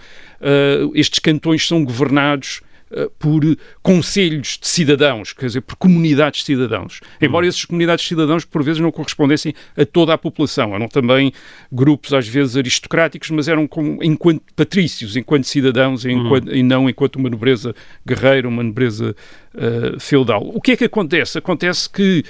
estes 0.95 1.19
cantões 1.19 1.66
são 1.66 1.85
governados 1.85 2.62
eh, 2.62 2.70
por 3.18 3.42
conselhos 3.82 4.59
de 4.61 4.66
cidadãos, 4.66 5.32
quer 5.32 5.47
dizer, 5.47 5.61
por 5.61 5.76
comunidades 5.76 6.40
de 6.40 6.47
cidadãos. 6.47 7.00
Embora 7.20 7.47
hum. 7.47 7.49
essas 7.49 7.64
comunidades 7.64 8.02
de 8.02 8.09
cidadãos, 8.09 8.44
por 8.44 8.62
vezes, 8.62 8.80
não 8.80 8.90
correspondessem 8.90 9.54
a 9.76 9.85
toda 9.85 10.12
a 10.12 10.18
população. 10.18 10.75
Eram 10.75 10.88
também 10.88 11.32
grupos, 11.70 12.12
às 12.12 12.26
vezes, 12.26 12.56
aristocráticos, 12.56 13.30
mas 13.30 13.49
eram 13.49 13.66
como, 13.66 14.02
enquanto 14.02 14.42
patrícios, 14.54 15.16
enquanto 15.16 15.44
cidadãos, 15.44 16.04
hum. 16.04 16.11
enquanto, 16.11 16.54
e 16.54 16.62
não 16.62 16.88
enquanto 16.88 17.16
uma 17.16 17.30
nobreza 17.30 17.75
guerreira, 18.06 18.49
uma 18.49 18.62
nobreza 18.62 19.14
uh, 19.54 20.00
feudal. 20.00 20.42
O 20.52 20.61
que 20.61 20.73
é 20.73 20.76
que 20.76 20.85
acontece? 20.85 21.38
Acontece 21.38 21.88
que 21.88 22.25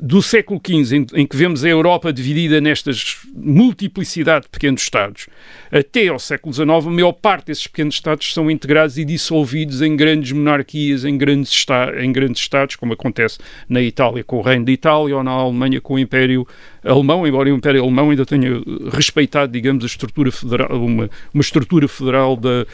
do 0.00 0.22
século 0.22 0.60
XV, 0.64 1.06
em, 1.14 1.26
que 1.26 1.36
vemos 1.36 1.64
a 1.64 1.68
Europa 1.68 2.12
dividida 2.12 2.60
nestas 2.60 3.16
multiplicidade 3.34 4.44
de 4.44 4.50
pequenos 4.50 4.82
Estados, 4.82 5.26
até 5.72 6.06
ao 6.06 6.20
século 6.20 6.54
XIX, 6.54 6.68
a 6.70 6.90
maior 6.90 7.12
parte 7.12 7.46
desses 7.46 7.66
pequenos 7.66 7.96
Estados 7.96 8.32
são 8.32 8.48
integrados 8.48 8.96
e 8.96 9.04
dissolvidos 9.04 9.82
em 9.82 9.96
grandes 9.96 10.30
monarquias, 10.30 11.04
em 11.04 11.18
grandes, 11.18 11.66
em 12.00 12.12
grandes 12.12 12.40
Estados, 12.40 12.76
como 12.76 12.92
acontece 12.92 13.38
na 13.68 13.82
Itália 13.82 14.22
com 14.22 14.38
o 14.38 14.40
Reino 14.40 14.66
de 14.66 14.72
Itália 14.72 15.16
ou 15.16 15.24
na 15.24 15.32
Alemanha 15.32 15.80
com 15.80 15.94
o 15.94 15.98
Império 15.98 16.46
Alemão, 16.84 17.26
embora 17.26 17.52
o 17.52 17.56
Império 17.56 17.82
Alemão 17.82 18.10
ainda 18.10 18.24
tenha 18.24 18.62
respeitado, 18.92 19.52
digamos, 19.52 19.82
a 19.82 19.86
estrutura 19.86 20.30
federal, 20.30 20.68
uma, 20.80 21.10
uma 21.34 21.40
estrutura 21.40 21.88
federal 21.88 22.36
da 22.36 22.64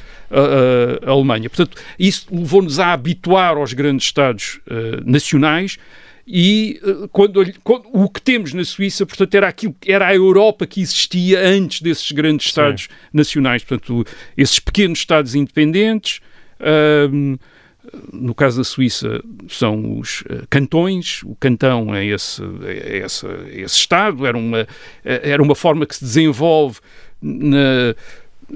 Alemanha. 1.06 1.48
Portanto, 1.48 1.80
isso 1.98 2.26
levou-nos 2.30 2.78
a 2.78 2.92
habituar 2.92 3.56
aos 3.56 3.72
grandes 3.72 4.06
Estados 4.06 4.60
uh, 4.66 5.10
nacionais 5.10 5.78
e 6.26 6.80
eh, 6.82 7.08
quando, 7.12 7.44
quando, 7.62 7.84
o 7.92 8.08
que 8.08 8.20
temos 8.20 8.52
na 8.52 8.64
Suíça, 8.64 9.04
portanto, 9.04 9.34
era 9.34 9.48
aquilo 9.48 9.74
era 9.86 10.06
a 10.06 10.14
Europa 10.14 10.66
que 10.66 10.80
existia 10.80 11.40
antes 11.46 11.82
desses 11.82 12.10
grandes 12.12 12.46
Estados 12.46 12.84
Sim. 12.84 12.88
nacionais, 13.12 13.62
portanto, 13.62 14.04
esses 14.36 14.58
pequenos 14.58 14.98
Estados 14.98 15.34
independentes. 15.34 16.20
Um, 17.12 17.36
no 18.12 18.34
caso 18.34 18.58
da 18.58 18.64
Suíça 18.64 19.22
são 19.48 19.98
os 19.98 20.22
uh, 20.22 20.46
cantões, 20.48 21.22
o 21.24 21.36
cantão 21.36 21.94
é 21.94 22.04
esse, 22.04 22.42
é 22.64 22.98
esse, 23.04 23.26
é 23.26 23.60
esse 23.60 23.76
Estado, 23.76 24.26
era 24.26 24.36
uma, 24.36 24.66
eh, 25.04 25.20
era 25.22 25.42
uma 25.42 25.54
forma 25.54 25.84
que 25.84 25.94
se 25.94 26.02
desenvolve 26.02 26.80
na, 27.20 27.94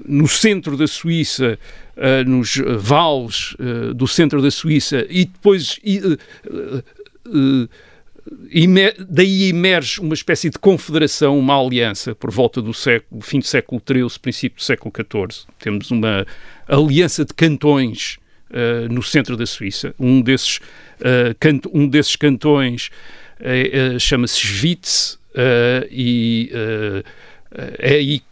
no 0.06 0.26
centro 0.26 0.76
da 0.76 0.86
Suíça, 0.86 1.58
uh, 1.96 2.28
nos 2.28 2.56
vales 2.78 3.54
uh, 3.54 3.94
do 3.94 4.06
centro 4.06 4.40
da 4.40 4.50
Suíça, 4.50 5.06
e 5.08 5.24
depois 5.24 5.78
daí 9.08 9.48
emerge 9.48 10.00
uma 10.00 10.14
espécie 10.14 10.50
de 10.50 10.58
confederação, 10.58 11.38
uma 11.38 11.58
aliança 11.60 12.14
por 12.14 12.30
volta 12.30 12.60
do 12.60 12.74
século, 12.74 13.20
fim 13.20 13.38
do 13.38 13.46
século 13.46 13.82
XIII, 13.86 14.18
princípio 14.20 14.58
do 14.58 14.62
século 14.62 14.92
XIV. 14.94 15.46
Temos 15.58 15.90
uma 15.90 16.26
aliança 16.66 17.24
de 17.24 17.32
cantões 17.34 18.18
uh, 18.50 18.92
no 18.92 19.02
centro 19.02 19.36
da 19.36 19.46
Suíça. 19.46 19.94
Um 19.98 20.20
desses, 20.20 20.56
uh, 20.56 21.34
canto, 21.38 21.70
um 21.72 21.86
desses 21.88 22.16
cantões 22.16 22.90
uh, 23.40 23.98
chama-se 23.98 24.38
Schwyz 24.38 25.18
e 25.90 26.50
é 27.78 27.94
aí 27.94 28.22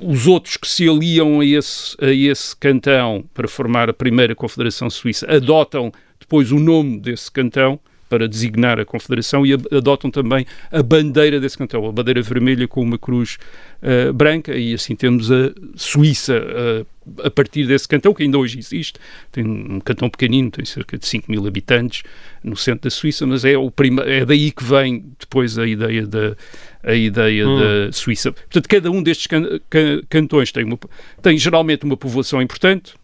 os 0.00 0.26
outros 0.26 0.56
que 0.56 0.66
se 0.66 0.88
aliam 0.88 1.40
a 1.40 1.46
esse, 1.46 1.96
a 2.00 2.10
esse 2.10 2.56
cantão 2.56 3.24
para 3.32 3.46
formar 3.46 3.88
a 3.88 3.92
primeira 3.92 4.34
Confederação 4.34 4.90
Suíça 4.90 5.30
adotam 5.30 5.92
depois 6.18 6.50
o 6.50 6.58
nome 6.58 6.98
desse 6.98 7.30
cantão 7.30 7.78
para 8.08 8.28
designar 8.28 8.80
a 8.80 8.84
Confederação 8.84 9.44
e 9.44 9.52
adotam 9.52 10.10
também 10.10 10.46
a 10.70 10.82
bandeira 10.82 11.38
desse 11.38 11.58
cantão, 11.58 11.86
a 11.86 11.92
bandeira 11.92 12.22
vermelha 12.22 12.66
com 12.66 12.82
uma 12.82 12.98
cruz 12.98 13.38
uh, 13.82 14.12
branca, 14.12 14.56
e 14.56 14.74
assim 14.74 14.94
temos 14.94 15.30
a 15.30 15.52
Suíça 15.76 16.38
uh, 16.38 16.86
a 17.24 17.30
partir 17.30 17.66
desse 17.66 17.88
cantão, 17.88 18.12
que 18.12 18.22
ainda 18.22 18.38
hoje 18.38 18.58
existe. 18.58 18.98
Tem 19.32 19.44
um 19.44 19.80
cantão 19.80 20.08
pequenino, 20.10 20.50
tem 20.50 20.64
cerca 20.64 20.98
de 20.98 21.06
5 21.06 21.30
mil 21.30 21.46
habitantes 21.46 22.02
no 22.42 22.56
centro 22.56 22.82
da 22.84 22.90
Suíça, 22.90 23.26
mas 23.26 23.44
é, 23.44 23.56
o 23.56 23.70
prima, 23.70 24.02
é 24.02 24.24
daí 24.24 24.50
que 24.50 24.62
vem 24.64 25.04
depois 25.18 25.58
a 25.58 25.66
ideia 25.66 26.06
da, 26.06 26.36
a 26.82 26.94
ideia 26.94 27.48
hum. 27.48 27.58
da 27.58 27.92
Suíça. 27.92 28.32
Portanto, 28.32 28.68
cada 28.68 28.90
um 28.90 29.02
destes 29.02 29.26
can, 29.26 29.60
can, 29.70 30.02
cantões 30.08 30.52
tem, 30.52 30.64
uma, 30.64 30.78
tem 31.22 31.38
geralmente 31.38 31.84
uma 31.84 31.96
povoação 31.96 32.40
importante, 32.42 32.94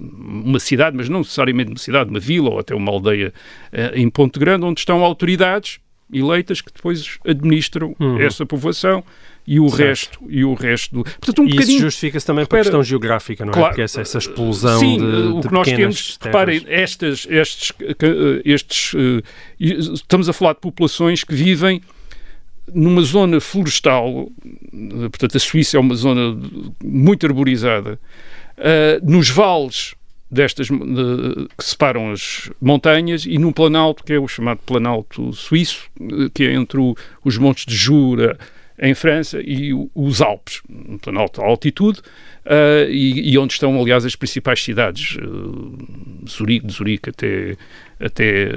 uma 0.00 0.58
cidade, 0.58 0.96
mas 0.96 1.08
não 1.08 1.20
necessariamente 1.20 1.70
uma 1.70 1.78
cidade, 1.78 2.10
uma 2.10 2.20
vila 2.20 2.50
ou 2.50 2.58
até 2.58 2.74
uma 2.74 2.90
aldeia 2.90 3.32
uh, 3.72 3.96
em 3.98 4.08
Ponte 4.10 4.38
Grande, 4.38 4.64
onde 4.64 4.80
estão 4.80 5.04
autoridades 5.04 5.78
eleitas 6.12 6.60
que 6.60 6.72
depois 6.72 7.18
administram 7.24 7.96
uhum. 7.98 8.20
essa 8.20 8.44
povoação 8.44 9.02
e 9.46 9.60
o 9.60 9.68
certo. 9.68 9.82
resto 9.82 10.18
e 10.28 10.44
o 10.44 10.54
resto 10.54 10.94
do... 10.94 11.04
Portanto, 11.04 11.42
um 11.42 11.46
e 11.46 11.50
bocadinho... 11.50 11.76
isso 11.76 11.84
justifica-se 11.84 12.26
também 12.26 12.46
pela 12.46 12.62
questão 12.62 12.82
geográfica, 12.82 13.44
não 13.44 13.52
é? 13.52 13.54
Claro, 13.54 13.68
Porque 13.70 13.82
essa, 13.82 14.00
essa 14.00 14.18
explosão 14.18 14.78
sim, 14.78 14.98
de, 14.98 15.04
o 15.04 15.40
que 15.40 15.52
nós 15.52 15.66
temos, 15.66 16.16
terras. 16.16 16.18
reparem, 16.22 16.64
estas, 16.66 17.26
estes, 17.28 17.72
eh, 17.80 18.42
estes, 18.44 18.94
uh, 18.94 19.22
estamos 19.58 20.28
a 20.28 20.32
falar 20.32 20.54
de 20.54 20.60
populações 20.60 21.24
que 21.24 21.34
vivem 21.34 21.82
numa 22.72 23.02
zona 23.02 23.40
florestal, 23.40 24.30
portanto 25.10 25.36
a 25.36 25.40
Suíça 25.40 25.76
é 25.76 25.80
uma 25.80 25.94
zona 25.94 26.38
muito 26.82 27.26
arborizada, 27.26 27.98
uh, 28.58 29.10
nos 29.10 29.28
vales 29.28 29.94
destas 30.30 30.68
uh, 30.68 31.48
que 31.56 31.64
separam 31.64 32.10
as 32.10 32.50
montanhas 32.60 33.24
e 33.24 33.38
num 33.38 33.52
planalto 33.52 34.02
que 34.02 34.12
é 34.12 34.18
o 34.18 34.26
chamado 34.26 34.60
planalto 34.66 35.32
suíço, 35.32 35.88
que 36.34 36.44
é 36.44 36.54
entre 36.54 36.78
o, 36.78 36.96
os 37.24 37.38
montes 37.38 37.64
de 37.64 37.74
Jura 37.74 38.36
em 38.78 38.94
França 38.94 39.40
e 39.40 39.72
o, 39.72 39.88
os 39.94 40.20
Alpes, 40.20 40.60
um 40.68 40.98
planalto 40.98 41.40
a 41.40 41.46
altitude, 41.46 42.00
uh, 42.00 42.90
e, 42.90 43.32
e, 43.32 43.38
onde 43.38 43.52
estão, 43.52 43.80
aliás, 43.80 44.04
as 44.04 44.16
principais 44.16 44.62
cidades, 44.62 45.16
uh, 45.16 46.28
Zurique, 46.28 46.66
de 46.66 46.72
Zurique 46.72 47.10
até, 47.10 47.56
até 48.00 48.48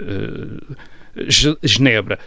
Genebra. 1.61 2.17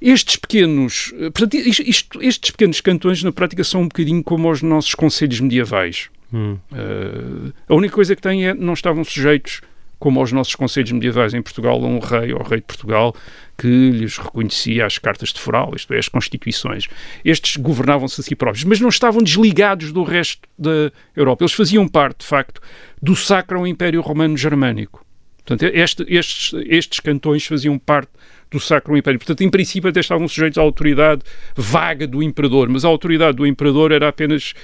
Estes 0.00 0.36
pequenos, 0.36 1.12
portanto, 1.34 1.54
isto, 1.56 2.22
estes 2.22 2.50
pequenos 2.50 2.80
cantões 2.80 3.22
na 3.22 3.32
prática 3.32 3.64
são 3.64 3.82
um 3.82 3.88
bocadinho 3.88 4.22
como 4.22 4.50
os 4.50 4.62
nossos 4.62 4.94
conselhos 4.94 5.40
medievais. 5.40 6.10
Uh, 6.32 7.52
a 7.68 7.74
única 7.74 7.94
coisa 7.94 8.16
que 8.16 8.22
têm 8.22 8.46
é 8.48 8.54
não 8.54 8.72
estavam 8.72 9.04
sujeitos, 9.04 9.60
como 9.98 10.20
aos 10.20 10.32
nossos 10.32 10.54
conselhos 10.54 10.92
medievais 10.92 11.32
em 11.32 11.40
Portugal, 11.40 11.82
a 11.82 11.86
um 11.86 11.98
rei 11.98 12.32
ou 12.32 12.42
rei 12.42 12.58
de 12.58 12.66
Portugal 12.66 13.14
que 13.56 13.66
lhes 13.66 14.18
reconhecia 14.18 14.84
as 14.84 14.98
cartas 14.98 15.30
de 15.32 15.40
foral, 15.40 15.72
isto 15.74 15.94
é, 15.94 15.98
as 15.98 16.08
constituições. 16.08 16.88
Estes 17.24 17.56
governavam-se 17.56 18.20
a 18.20 18.24
si 18.24 18.36
próprios, 18.36 18.64
mas 18.64 18.80
não 18.80 18.90
estavam 18.90 19.22
desligados 19.22 19.92
do 19.92 20.02
resto 20.02 20.46
da 20.58 20.92
Europa. 21.14 21.44
Eles 21.44 21.54
faziam 21.54 21.88
parte, 21.88 22.20
de 22.20 22.26
facto, 22.26 22.60
do 23.00 23.16
Sacro 23.16 23.66
Império 23.66 24.02
Romano 24.02 24.36
Germânico. 24.36 25.06
Portanto, 25.46 25.70
este, 25.72 26.04
estes, 26.08 26.52
estes 26.66 27.00
cantões 27.00 27.46
faziam 27.46 27.78
parte 27.78 28.10
do 28.50 28.58
Sacro 28.58 28.96
Império. 28.96 29.18
Portanto, 29.18 29.42
em 29.42 29.50
princípio, 29.50 29.88
até 29.88 30.00
estavam 30.00 30.26
sujeitos 30.26 30.58
à 30.58 30.60
autoridade 30.60 31.22
vaga 31.54 32.06
do 32.06 32.22
imperador, 32.22 32.68
mas 32.68 32.84
a 32.84 32.88
autoridade 32.88 33.36
do 33.36 33.46
imperador 33.46 33.92
era 33.92 34.08
apenas 34.08 34.54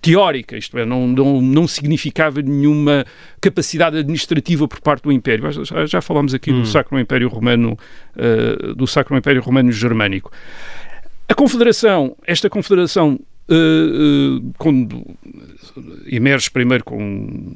teórica, 0.00 0.56
isto 0.56 0.78
é, 0.78 0.84
não, 0.84 1.06
não, 1.06 1.40
não 1.40 1.68
significava 1.68 2.40
nenhuma 2.42 3.04
capacidade 3.40 3.98
administrativa 3.98 4.66
por 4.66 4.80
parte 4.80 5.02
do 5.02 5.12
Império. 5.12 5.50
Já, 5.64 5.86
já 5.86 6.00
falámos 6.00 6.34
aqui 6.34 6.52
hum. 6.52 6.60
do 6.60 6.66
Sacro 6.66 6.98
Império 6.98 7.28
Romano, 7.28 7.78
uh, 8.16 8.74
do 8.74 8.86
Sacro 8.86 9.16
Império 9.16 9.42
Romano 9.42 9.72
Germânico. 9.72 10.30
A 11.28 11.34
Confederação, 11.34 12.16
esta 12.26 12.48
Confederação, 12.48 13.20
uh, 13.50 14.36
uh, 14.38 14.54
quando 14.56 15.04
emerge 16.06 16.50
primeiro 16.50 16.84
com 16.84 17.52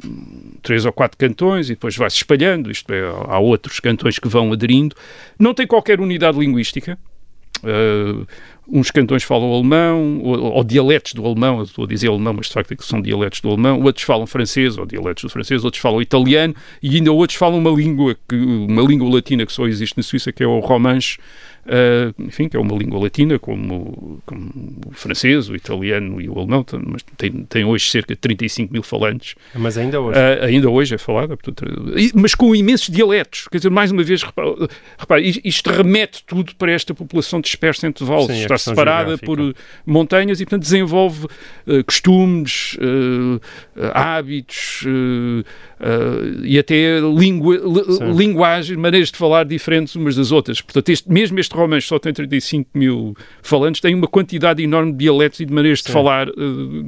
três 0.63 0.85
ou 0.85 0.93
quatro 0.93 1.17
cantões 1.17 1.69
e 1.69 1.73
depois 1.73 1.97
vai-se 1.97 2.17
espalhando, 2.17 2.71
isto 2.71 2.93
é, 2.93 3.01
há 3.01 3.39
outros 3.39 3.81
cantões 3.81 4.19
que 4.19 4.29
vão 4.29 4.53
aderindo, 4.53 4.95
não 5.39 5.55
tem 5.55 5.67
qualquer 5.67 6.01
unidade 6.01 6.39
linguística. 6.39 6.99
Uh, 7.63 8.27
uns 8.69 8.91
cantões 8.91 9.23
falam 9.23 9.53
alemão, 9.53 10.21
ou, 10.23 10.53
ou, 10.55 10.65
dialetos 10.65 11.15
do 11.15 11.25
alemão, 11.25 11.59
eu 11.59 11.65
estou 11.65 11.85
a 11.85 11.89
dizer 11.89 12.09
alemão, 12.09 12.35
mas 12.35 12.47
de 12.47 12.53
facto 12.53 12.73
é 12.73 12.77
que 12.77 12.85
são 12.85 13.01
dialetos 13.01 13.41
do 13.41 13.51
alemão, 13.51 13.81
outros 13.83 14.05
falam 14.05 14.27
francês, 14.27 14.79
ou 14.79 14.87
dialetos 14.87 15.25
do 15.25 15.31
francês, 15.31 15.65
outros 15.65 15.83
falam 15.83 16.01
italiano, 16.01 16.55
e 16.83 16.97
ainda 16.97 17.13
outros 17.13 17.39
falam 17.39 17.59
uma 17.59 17.71
língua, 17.71 18.17
que, 18.29 18.37
uma 18.37 18.83
língua 18.83 19.13
latina 19.15 19.45
que 19.45 19.53
só 19.53 19.67
existe 19.67 19.97
na 19.97 20.03
Suíça, 20.03 20.33
que 20.33 20.43
é 20.43 20.47
o 20.47 20.61
romanche, 20.61 21.19
uh, 21.67 22.23
enfim, 22.23 22.49
que 22.49 22.57
é 22.57 22.61
uma 22.61 22.77
língua 22.77 23.01
latina, 23.01 23.39
como, 23.39 24.21
como, 24.27 24.51
o 24.87 24.93
francês, 24.93 25.49
o 25.49 25.57
italiano 25.57 26.21
e 26.21 26.29
o 26.29 26.39
alemão, 26.39 26.65
mas 26.87 27.03
tem, 27.17 27.31
tem 27.45 27.65
hoje 27.65 27.91
cerca 27.91 28.15
de 28.15 28.21
35 28.21 28.73
mil 28.73 28.83
falantes. 28.83 29.35
Mas 29.55 29.77
ainda 29.79 30.01
hoje. 30.01 30.19
Uh, 30.19 30.45
ainda 30.45 30.71
hoje 30.71 30.95
é 30.95 30.99
falada, 30.99 31.37
mas 32.15 32.35
com 32.35 32.55
imensos 32.55 32.89
dialetos. 32.89 33.49
Quer 33.51 33.59
dizer, 33.59 33.71
mais 33.71 33.91
uma 33.91 34.03
vez, 34.03 34.23
repare, 34.23 34.69
repare 34.99 35.41
isto 35.45 35.71
remete 35.71 36.25
tudo 36.25 36.55
para 36.57 36.73
esta 36.73 36.95
população 36.95 37.41
dispersa 37.41 37.87
entre 37.87 38.05
vales. 38.05 38.31
Está 38.31 38.59
separada 38.59 39.19
por 39.19 39.39
montanhas 39.87 40.41
e, 40.41 40.45
portanto, 40.45 40.63
desenvolve 40.63 41.27
uh, 41.27 41.85
costumes, 41.85 42.77
hábitos 43.95 44.85
e 46.43 46.59
até 46.59 47.01
língua, 47.01 47.61
linguagem, 48.15 48.77
maneiras 48.77 49.11
de 49.11 49.17
falar 49.17 49.45
diferentes 49.45 49.95
umas 49.97 50.17
das 50.17 50.31
outras. 50.31 50.61
Portanto, 50.61 50.89
este, 50.89 51.11
mesmo 51.11 51.39
este 51.39 51.52
romance 51.55 51.87
só 51.87 51.99
tem 51.99 52.13
35 52.13 52.71
mil 52.75 53.17
falantes, 53.43 53.81
tem 53.81 53.95
uma 53.95 54.07
quantidade 54.07 54.63
enorme 54.63 54.93
de 54.93 54.99
dialetos 54.99 55.41
e 55.41 55.45
de 55.45 55.53
maneiras 55.53 55.81
Sim. 55.81 55.87
de 55.87 55.93
falar. 55.93 56.29
Uh, 56.29 56.87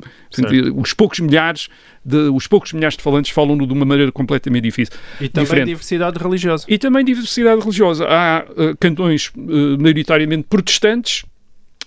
os 0.76 0.92
poucos 0.92 1.20
milhares 1.20 1.68
de, 2.04 2.16
os 2.28 2.46
poucos 2.46 2.72
milhares 2.72 2.96
de 2.96 3.02
falantes 3.02 3.30
falam-no 3.30 3.66
de 3.66 3.72
uma 3.72 3.84
maneira 3.84 4.12
completamente 4.12 4.64
difícil. 4.64 4.94
E 5.20 5.28
também 5.28 5.44
diferente. 5.44 5.66
diversidade 5.68 6.18
religiosa. 6.18 6.64
E 6.68 6.78
também 6.78 7.04
diversidade 7.04 7.60
religiosa. 7.60 8.06
Há 8.06 8.44
uh, 8.50 8.76
cantões 8.78 9.28
uh, 9.28 9.80
maioritariamente 9.80 10.44
protestantes 10.48 11.24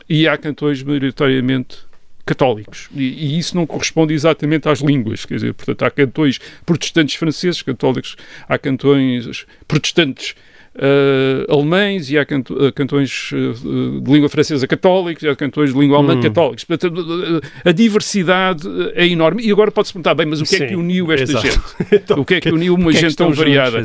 e 0.09 0.27
há 0.27 0.37
cantões 0.37 0.81
maioritariamente 0.81 1.87
católicos. 2.25 2.89
E, 2.93 3.03
e, 3.03 3.39
isso 3.39 3.55
não 3.55 3.65
corresponde 3.65 4.13
exatamente 4.13 4.67
às 4.67 4.79
línguas. 4.79 5.25
Quer 5.25 5.35
dizer, 5.35 5.53
portanto, 5.53 5.83
há 5.83 5.89
cantões 5.89 6.39
protestantes 6.65 7.15
franceses, 7.15 7.61
católicos, 7.61 8.15
há 8.47 8.57
cantões 8.57 9.45
protestantes 9.67 10.35
uh, 10.77 11.51
alemães 11.51 12.09
e 12.09 12.17
há 12.17 12.25
canto, 12.25 12.53
uh, 12.53 12.71
cantões 12.71 13.31
uh, 13.31 14.01
de 14.01 14.11
língua 14.11 14.29
francesa 14.29 14.67
católicos 14.67 15.23
e 15.23 15.27
há 15.27 15.35
cantões 15.35 15.73
de 15.73 15.79
língua 15.79 15.97
alemã 15.97 16.15
hum. 16.15 16.21
católicos. 16.21 16.63
Portanto, 16.63 17.41
a 17.65 17.71
diversidade 17.71 18.67
é 18.93 19.07
enorme. 19.07 19.43
E 19.43 19.51
agora 19.51 19.71
pode-se 19.71 19.93
perguntar, 19.93 20.13
bem, 20.15 20.25
mas 20.25 20.39
o 20.39 20.43
que 20.43 20.49
Sim, 20.49 20.63
é 20.63 20.67
que 20.67 20.75
uniu 20.75 21.11
esta 21.11 21.23
exato. 21.23 21.47
gente? 21.47 21.59
então, 22.03 22.19
o 22.19 22.25
que 22.25 22.35
é 22.35 22.41
que 22.41 22.49
uniu 22.49 22.75
uma 22.75 22.91
que 22.91 22.99
gente 22.99 23.13
é 23.13 23.15
tão 23.15 23.31
variada? 23.31 23.79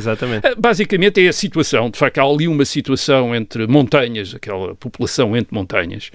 Basicamente 0.57 1.23
é 1.25 1.27
a 1.27 1.33
situação. 1.33 1.89
De 1.89 1.97
facto, 1.97 2.19
há 2.19 2.23
ali 2.23 2.47
uma 2.47 2.65
situação 2.65 3.35
entre 3.35 3.67
montanhas, 3.67 4.35
aquela 4.35 4.75
população 4.75 5.35
entre 5.35 5.53
montanhas, 5.53 6.11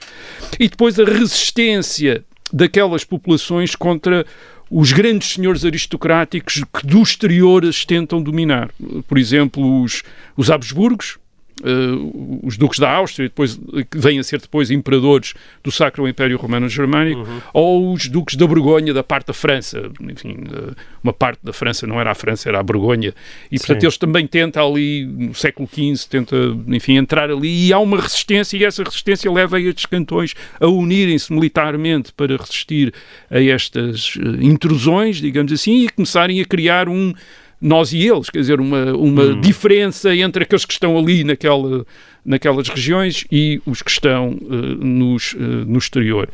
e 0.59 0.69
depois 0.69 0.99
a 0.99 1.05
resistência 1.05 2.25
daquelas 2.53 3.05
populações 3.05 3.75
contra 3.75 4.25
os 4.71 4.93
grandes 4.93 5.33
senhores 5.33 5.65
aristocráticos 5.65 6.63
que 6.73 6.87
do 6.87 7.03
exterior 7.03 7.65
as 7.65 7.85
tentam 7.85 8.23
dominar. 8.23 8.71
Por 9.07 9.19
exemplo, 9.19 9.83
os, 9.83 10.03
os 10.37 10.51
Habsburgos, 10.51 11.19
Uh, 11.61 12.41
os 12.43 12.57
duques 12.57 12.79
da 12.79 12.91
Áustria, 12.91 13.29
depois, 13.29 13.59
que 13.91 13.99
vêm 13.99 14.19
a 14.19 14.23
ser 14.23 14.41
depois 14.41 14.71
imperadores 14.71 15.35
do 15.63 15.73
Sacro 15.73 16.07
Império 16.07 16.37
Romano 16.39 16.69
Germânico, 16.69 17.21
uhum. 17.21 17.41
ou 17.53 17.93
os 17.93 18.09
duques 18.09 18.37
da 18.37 18.47
Borgonha, 18.47 18.95
da 18.95 19.03
parte 19.03 19.27
da 19.27 19.33
França, 19.33 19.91
enfim, 20.01 20.37
uh, 20.51 20.75
uma 21.03 21.13
parte 21.13 21.41
da 21.43 21.53
França 21.53 21.87
não 21.87 22.01
era 22.01 22.11
a 22.11 22.15
França, 22.15 22.49
era 22.49 22.61
a 22.61 22.63
Borgonha, 22.63 23.13
e 23.51 23.59
portanto 23.59 23.81
Sim. 23.81 23.87
eles 23.87 23.99
também 23.99 24.27
tentam 24.27 24.71
ali, 24.71 25.05
no 25.05 25.35
século 25.35 25.69
XV, 25.69 26.09
tenta, 26.09 26.37
enfim, 26.69 26.97
entrar 26.97 27.31
ali, 27.31 27.67
e 27.67 27.73
há 27.73 27.79
uma 27.79 28.01
resistência, 28.01 28.57
e 28.57 28.65
essa 28.65 28.83
resistência 28.83 29.31
leva 29.31 29.61
estes 29.61 29.87
cantões 29.87 30.35
a 30.61 30.67
unirem-se 30.67 31.33
militarmente 31.33 32.13
para 32.13 32.37
resistir 32.37 32.95
a 33.31 33.43
estas 33.43 34.15
uh, 34.17 34.41
intrusões, 34.41 35.17
digamos 35.17 35.53
assim, 35.53 35.85
e 35.85 35.89
começarem 35.89 36.41
a 36.41 36.45
criar 36.45 36.89
um 36.89 37.13
nós 37.61 37.93
e 37.93 38.07
eles, 38.07 38.31
quer 38.31 38.39
dizer, 38.39 38.61
uma, 38.61 38.95
uma 38.95 39.23
hum. 39.25 39.41
diferença 39.41 40.15
entre 40.15 40.45
aqueles 40.45 40.65
que 40.65 40.73
estão 40.73 40.97
ali 40.97 41.25
naquela, 41.25 41.85
naquelas 42.25 42.69
regiões 42.69 43.25
e 43.31 43.61
os 43.67 43.83
que 43.83 43.91
estão 43.91 44.31
uh, 44.31 44.85
nos, 44.85 45.33
uh, 45.33 45.39
no 45.67 45.79
exterior. 45.79 46.29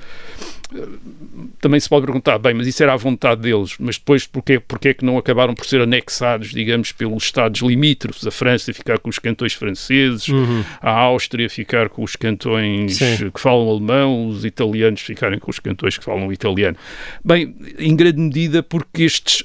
também 1.61 1.79
se 1.79 1.89
pode 1.89 2.05
perguntar, 2.05 2.39
bem, 2.39 2.55
mas 2.55 2.67
isso 2.67 2.83
era 2.83 2.93
à 2.93 2.97
vontade 2.97 3.41
deles, 3.41 3.77
mas 3.79 3.97
depois 3.97 4.27
porquê, 4.27 4.59
porquê 4.59 4.89
é 4.89 4.95
que 4.95 5.05
não 5.05 5.17
acabaram 5.17 5.55
por 5.55 5.65
ser 5.67 5.81
anexados, 5.81 6.51
digamos, 6.51 6.93
pelos 6.93 7.25
Estados 7.25 7.61
limítrofes? 7.61 8.27
A 8.27 8.31
França 8.31 8.73
ficar 8.73 8.99
com 8.99 9.09
os 9.09 9.19
cantões 9.19 9.53
franceses, 9.53 10.29
uhum. 10.29 10.65
a 10.81 10.91
Áustria 10.91 11.49
ficar 11.49 11.89
com 11.89 12.03
os 12.03 12.17
cantões 12.17 12.97
Sim. 12.97 13.31
que 13.31 13.41
falam 13.41 13.69
alemão, 13.69 14.29
os 14.29 14.45
italianos 14.45 15.01
ficarem 15.01 15.39
com 15.39 15.51
os 15.51 15.59
cantões 15.59 15.97
que 15.97 16.05
falam 16.05 16.33
italiano. 16.33 16.77
Bem, 17.25 17.55
em 17.79 17.95
grande 17.95 18.21
medida 18.21 18.63
porque 18.63 19.05
estes... 19.05 19.45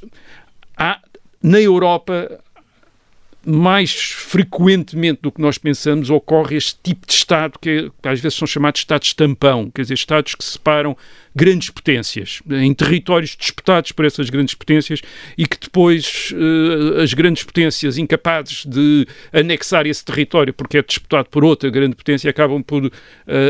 Há, 0.76 1.00
na 1.42 1.60
Europa, 1.60 2.28
mais 3.46 3.94
frequentemente 3.94 5.22
do 5.22 5.32
que 5.32 5.42
nós 5.42 5.58
pensamos, 5.58 6.10
ocorre 6.10 6.58
este 6.58 6.78
tipo 6.84 7.08
de 7.08 7.14
Estado 7.14 7.58
que, 7.60 7.90
às 8.04 8.20
vezes 8.20 8.38
são 8.38 8.48
chamados 8.48 8.82
Estados 8.82 9.14
tampão, 9.14 9.72
quer 9.74 9.84
dizer, 9.84 9.94
Estados 9.94 10.36
que 10.36 10.44
separam 10.44 10.96
grandes 11.34 11.70
potências, 11.70 12.42
em 12.50 12.74
territórios 12.74 13.36
disputados 13.38 13.92
por 13.92 14.04
essas 14.04 14.30
grandes 14.30 14.56
potências 14.56 15.02
e 15.38 15.46
que 15.46 15.58
depois 15.58 16.34
uh, 16.34 17.02
as 17.02 17.14
grandes 17.14 17.44
potências 17.44 17.98
incapazes 17.98 18.66
de 18.66 19.08
anexar 19.32 19.86
esse 19.88 20.04
território 20.04 20.54
porque 20.54 20.80
é 20.80 20.82
disputado 20.82 21.30
por 21.30 21.46
outra 21.46 21.70
grande 21.70 21.96
potência 21.96 22.30
acabam 22.30 22.62
por 22.62 22.86
uh, 22.86 22.92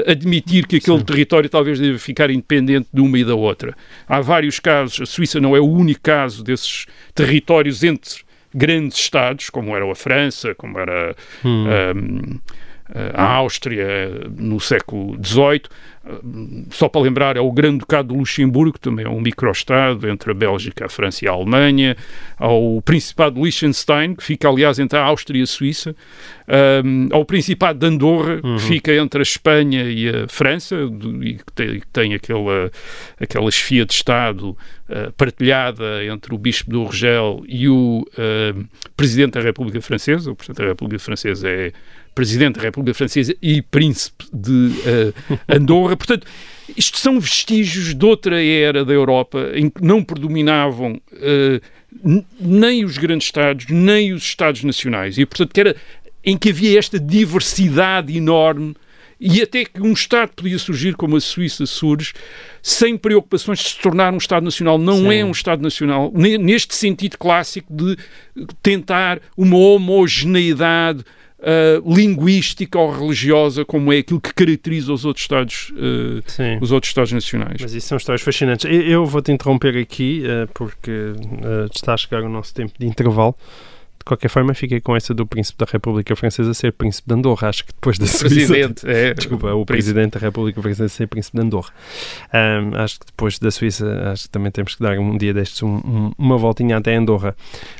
admitir 0.05 0.67
que 0.67 0.75
aquele 0.75 0.99
Sim. 0.99 1.05
território 1.05 1.49
talvez 1.49 1.79
deva 1.79 1.97
ficar 1.97 2.29
independente 2.29 2.87
de 2.93 3.01
uma 3.01 3.17
e 3.17 3.23
da 3.23 3.33
outra. 3.33 3.75
Há 4.07 4.21
vários 4.21 4.59
casos, 4.59 5.01
a 5.01 5.05
Suíça 5.05 5.39
não 5.39 5.55
é 5.55 5.59
o 5.59 5.67
único 5.67 6.01
caso 6.01 6.43
desses 6.43 6.85
territórios 7.15 7.83
entre 7.83 8.28
grandes 8.53 8.97
Estados, 8.97 9.49
como 9.49 9.75
era 9.75 9.89
a 9.89 9.95
França, 9.95 10.55
como 10.55 10.79
era 10.79 11.15
hum. 11.43 11.67
um, 11.67 12.39
a 13.13 13.23
Áustria 13.23 13.87
no 14.35 14.59
século 14.59 15.17
XVIII. 15.23 15.63
Só 16.71 16.87
para 16.89 17.01
lembrar, 17.01 17.37
é 17.37 17.39
o 17.39 17.51
Grande 17.51 17.79
Ducado 17.79 18.13
de 18.13 18.17
Luxemburgo, 18.17 18.79
também 18.79 19.05
é 19.05 19.09
um 19.09 19.21
microestado 19.21 20.09
entre 20.09 20.31
a 20.31 20.33
Bélgica, 20.33 20.85
a 20.85 20.89
França 20.89 21.25
e 21.25 21.27
a 21.27 21.31
Alemanha, 21.31 21.95
ao 22.37 22.81
Principado 22.81 23.35
de 23.35 23.41
Liechtenstein, 23.43 24.15
que 24.15 24.23
fica, 24.23 24.47
aliás, 24.49 24.79
entre 24.79 24.97
a 24.97 25.03
Áustria 25.03 25.39
e 25.39 25.43
a 25.43 25.45
Suíça, 25.45 25.95
um, 26.83 27.09
ao 27.11 27.25
Principado 27.25 27.77
de 27.77 27.85
Andorra, 27.85 28.39
uhum. 28.43 28.55
que 28.55 28.63
fica 28.63 28.95
entre 28.95 29.19
a 29.19 29.23
Espanha 29.23 29.83
e 29.83 30.09
a 30.09 30.27
França, 30.27 30.75
e 31.21 31.33
que 31.35 31.53
tem, 31.53 31.81
tem 31.91 32.13
aquela, 32.15 32.71
aquela 33.19 33.51
chefia 33.51 33.85
de 33.85 33.93
Estado 33.93 34.57
uh, 34.89 35.11
partilhada 35.15 36.03
entre 36.05 36.33
o 36.33 36.37
Bispo 36.37 36.71
do 36.71 36.81
Urgel 36.81 37.43
e 37.47 37.67
o 37.67 38.03
uh, 38.17 38.65
Presidente 38.97 39.33
da 39.33 39.41
República 39.41 39.79
Francesa. 39.81 40.31
O 40.31 40.35
Presidente 40.35 40.63
da 40.63 40.69
República 40.69 41.03
Francesa 41.03 41.49
é 41.49 41.71
Presidente 42.19 42.57
da 42.57 42.63
República 42.63 42.93
Francesa 42.93 43.33
e 43.41 43.61
Príncipe 43.61 44.25
de 44.33 44.51
uh, 44.51 45.39
Andorra. 45.47 45.95
Portanto, 45.95 46.27
isto 46.75 46.97
são 46.97 47.17
vestígios 47.17 47.95
de 47.95 48.05
outra 48.05 48.43
era 48.43 48.83
da 48.83 48.91
Europa 48.91 49.51
em 49.53 49.69
que 49.69 49.81
não 49.81 50.03
predominavam 50.03 50.99
uh, 51.13 52.21
nem 52.37 52.83
os 52.83 52.97
grandes 52.97 53.27
Estados, 53.27 53.67
nem 53.69 54.11
os 54.11 54.23
Estados 54.23 54.65
nacionais. 54.65 55.17
E, 55.17 55.25
portanto, 55.25 55.53
que 55.53 55.61
era 55.61 55.77
em 56.21 56.37
que 56.37 56.49
havia 56.49 56.77
esta 56.77 56.99
diversidade 56.99 58.13
enorme 58.17 58.75
e 59.17 59.41
até 59.41 59.63
que 59.63 59.81
um 59.81 59.93
Estado 59.93 60.33
podia 60.35 60.59
surgir 60.59 60.97
como 60.97 61.15
a 61.15 61.21
Suíça 61.21 61.65
surge, 61.65 62.11
sem 62.61 62.97
preocupações 62.97 63.59
de 63.59 63.69
se 63.69 63.79
tornar 63.79 64.13
um 64.13 64.17
Estado 64.17 64.43
Nacional. 64.43 64.77
Não 64.77 64.97
Sim. 64.97 65.13
é 65.13 65.23
um 65.23 65.31
Estado 65.31 65.61
Nacional, 65.61 66.11
neste 66.13 66.75
sentido 66.75 67.17
clássico 67.17 67.73
de 67.73 67.97
tentar 68.61 69.21
uma 69.37 69.57
homogeneidade 69.57 71.05
uh, 71.39 71.93
linguística 71.93 72.77
ou 72.77 72.91
religiosa 72.91 73.65
como 73.65 73.91
é 73.91 73.97
aquilo 73.97 74.19
que 74.19 74.33
caracteriza 74.33 74.91
os 74.93 75.05
outros 75.05 75.23
Estados, 75.23 75.71
uh, 75.71 76.61
os 76.61 76.71
outros 76.71 76.89
Estados 76.89 77.11
nacionais. 77.11 77.57
Mas 77.61 77.73
isso 77.73 77.87
são 77.87 77.97
histórias 77.97 78.21
fascinantes. 78.21 78.65
Eu 78.69 79.05
vou-te 79.05 79.31
interromper 79.31 79.77
aqui 79.77 80.23
uh, 80.25 80.49
porque 80.53 80.91
está 81.73 81.93
a 81.93 81.97
chegar 81.97 82.23
o 82.23 82.29
nosso 82.29 82.53
tempo 82.53 82.73
de 82.77 82.85
intervalo. 82.85 83.35
De 83.99 84.05
qualquer 84.05 84.29
forma, 84.29 84.53
fiquei 84.55 84.79
com 84.79 84.95
essa 84.95 85.13
do 85.13 85.27
Príncipe 85.27 85.57
da 85.63 85.67
República 85.71 86.15
Francesa 86.15 86.53
ser 86.53 86.71
Príncipe 86.73 87.07
de 87.07 87.13
Andorra. 87.13 87.49
Acho 87.49 87.63
que 87.65 87.71
depois 87.73 87.99
da 87.99 88.05
Suíça. 88.07 88.53
é. 88.85 89.13
Desculpa, 89.13 89.53
o 89.53 89.65
Presidente 89.65 90.13
da 90.13 90.19
República 90.19 90.59
Francesa 90.61 90.87
ser 90.89 91.05
Príncipe 91.07 91.37
de 91.37 91.43
Andorra. 91.43 91.69
Ahm, 92.33 92.73
acho 92.75 92.99
que 92.99 93.05
depois 93.05 93.37
da 93.37 93.51
Suíça, 93.51 94.09
acho 94.11 94.23
que 94.23 94.29
também 94.29 94.51
temos 94.51 94.73
que 94.75 94.81
dar 94.81 94.97
um 94.97 95.15
dia 95.17 95.33
destes 95.33 95.61
um- 95.61 95.75
um- 95.77 96.11
uma 96.17 96.37
voltinha 96.37 96.77
até 96.77 96.95
Andorra. 96.95 97.35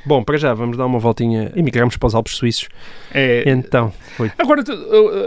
Bom, 0.05 0.23
para 0.23 0.38
já, 0.38 0.53
vamos 0.53 0.77
dar 0.77 0.86
uma 0.86 0.99
voltinha. 0.99 1.51
Emigramos 1.55 1.97
para 1.97 2.08
os 2.08 2.13
Alpes 2.13 2.36
Suíços. 2.36 2.67
É, 3.12 3.43
Então, 3.49 3.91
foi. 4.15 4.32
Agora, 4.38 4.63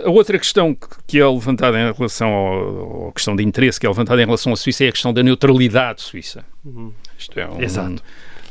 a 0.05 0.11
outra 0.11 0.39
questão 0.39 0.75
que- 1.09 1.19
é 1.19 1.27
levantada 1.27 1.79
em 1.81 1.93
relação 1.93 2.29
ao, 2.31 3.09
à 3.09 3.13
questão 3.13 3.35
de 3.35 3.43
interesse 3.43 3.81
que 3.81 3.87
é 3.87 3.89
levantada 3.89 4.21
em 4.23 4.25
relação 4.25 4.53
à 4.53 4.57
Suíça 4.57 4.85
é 4.85 4.89
a 4.89 4.93
questão 4.93 5.13
da 5.13 5.23
neutralidade 5.23 6.03
suíça. 6.03 6.45
Isto 7.19 7.41
é 7.41 7.49
um, 7.49 7.61
Exato. 7.61 8.03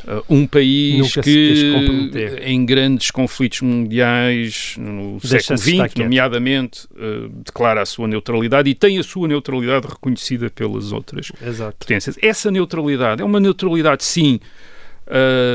Uh, 0.07 0.23
um 0.29 0.45
país 0.45 1.15
que, 1.15 1.73
comprometer. 1.73 2.47
em 2.47 2.65
grandes 2.65 3.11
conflitos 3.11 3.61
mundiais 3.61 4.75
no 4.77 5.19
século 5.19 5.57
XX, 5.57 5.95
nomeadamente, 5.97 6.85
uh, 6.91 7.29
declara 7.43 7.81
a 7.81 7.85
sua 7.85 8.07
neutralidade 8.07 8.69
e 8.69 8.75
tem 8.75 8.99
a 8.99 9.03
sua 9.03 9.27
neutralidade 9.27 9.87
reconhecida 9.87 10.49
pelas 10.49 10.91
outras 10.91 11.31
Exato. 11.41 11.77
potências. 11.77 12.17
Essa 12.21 12.51
neutralidade 12.51 13.21
é 13.21 13.25
uma 13.25 13.39
neutralidade, 13.39 14.03
sim, 14.03 14.39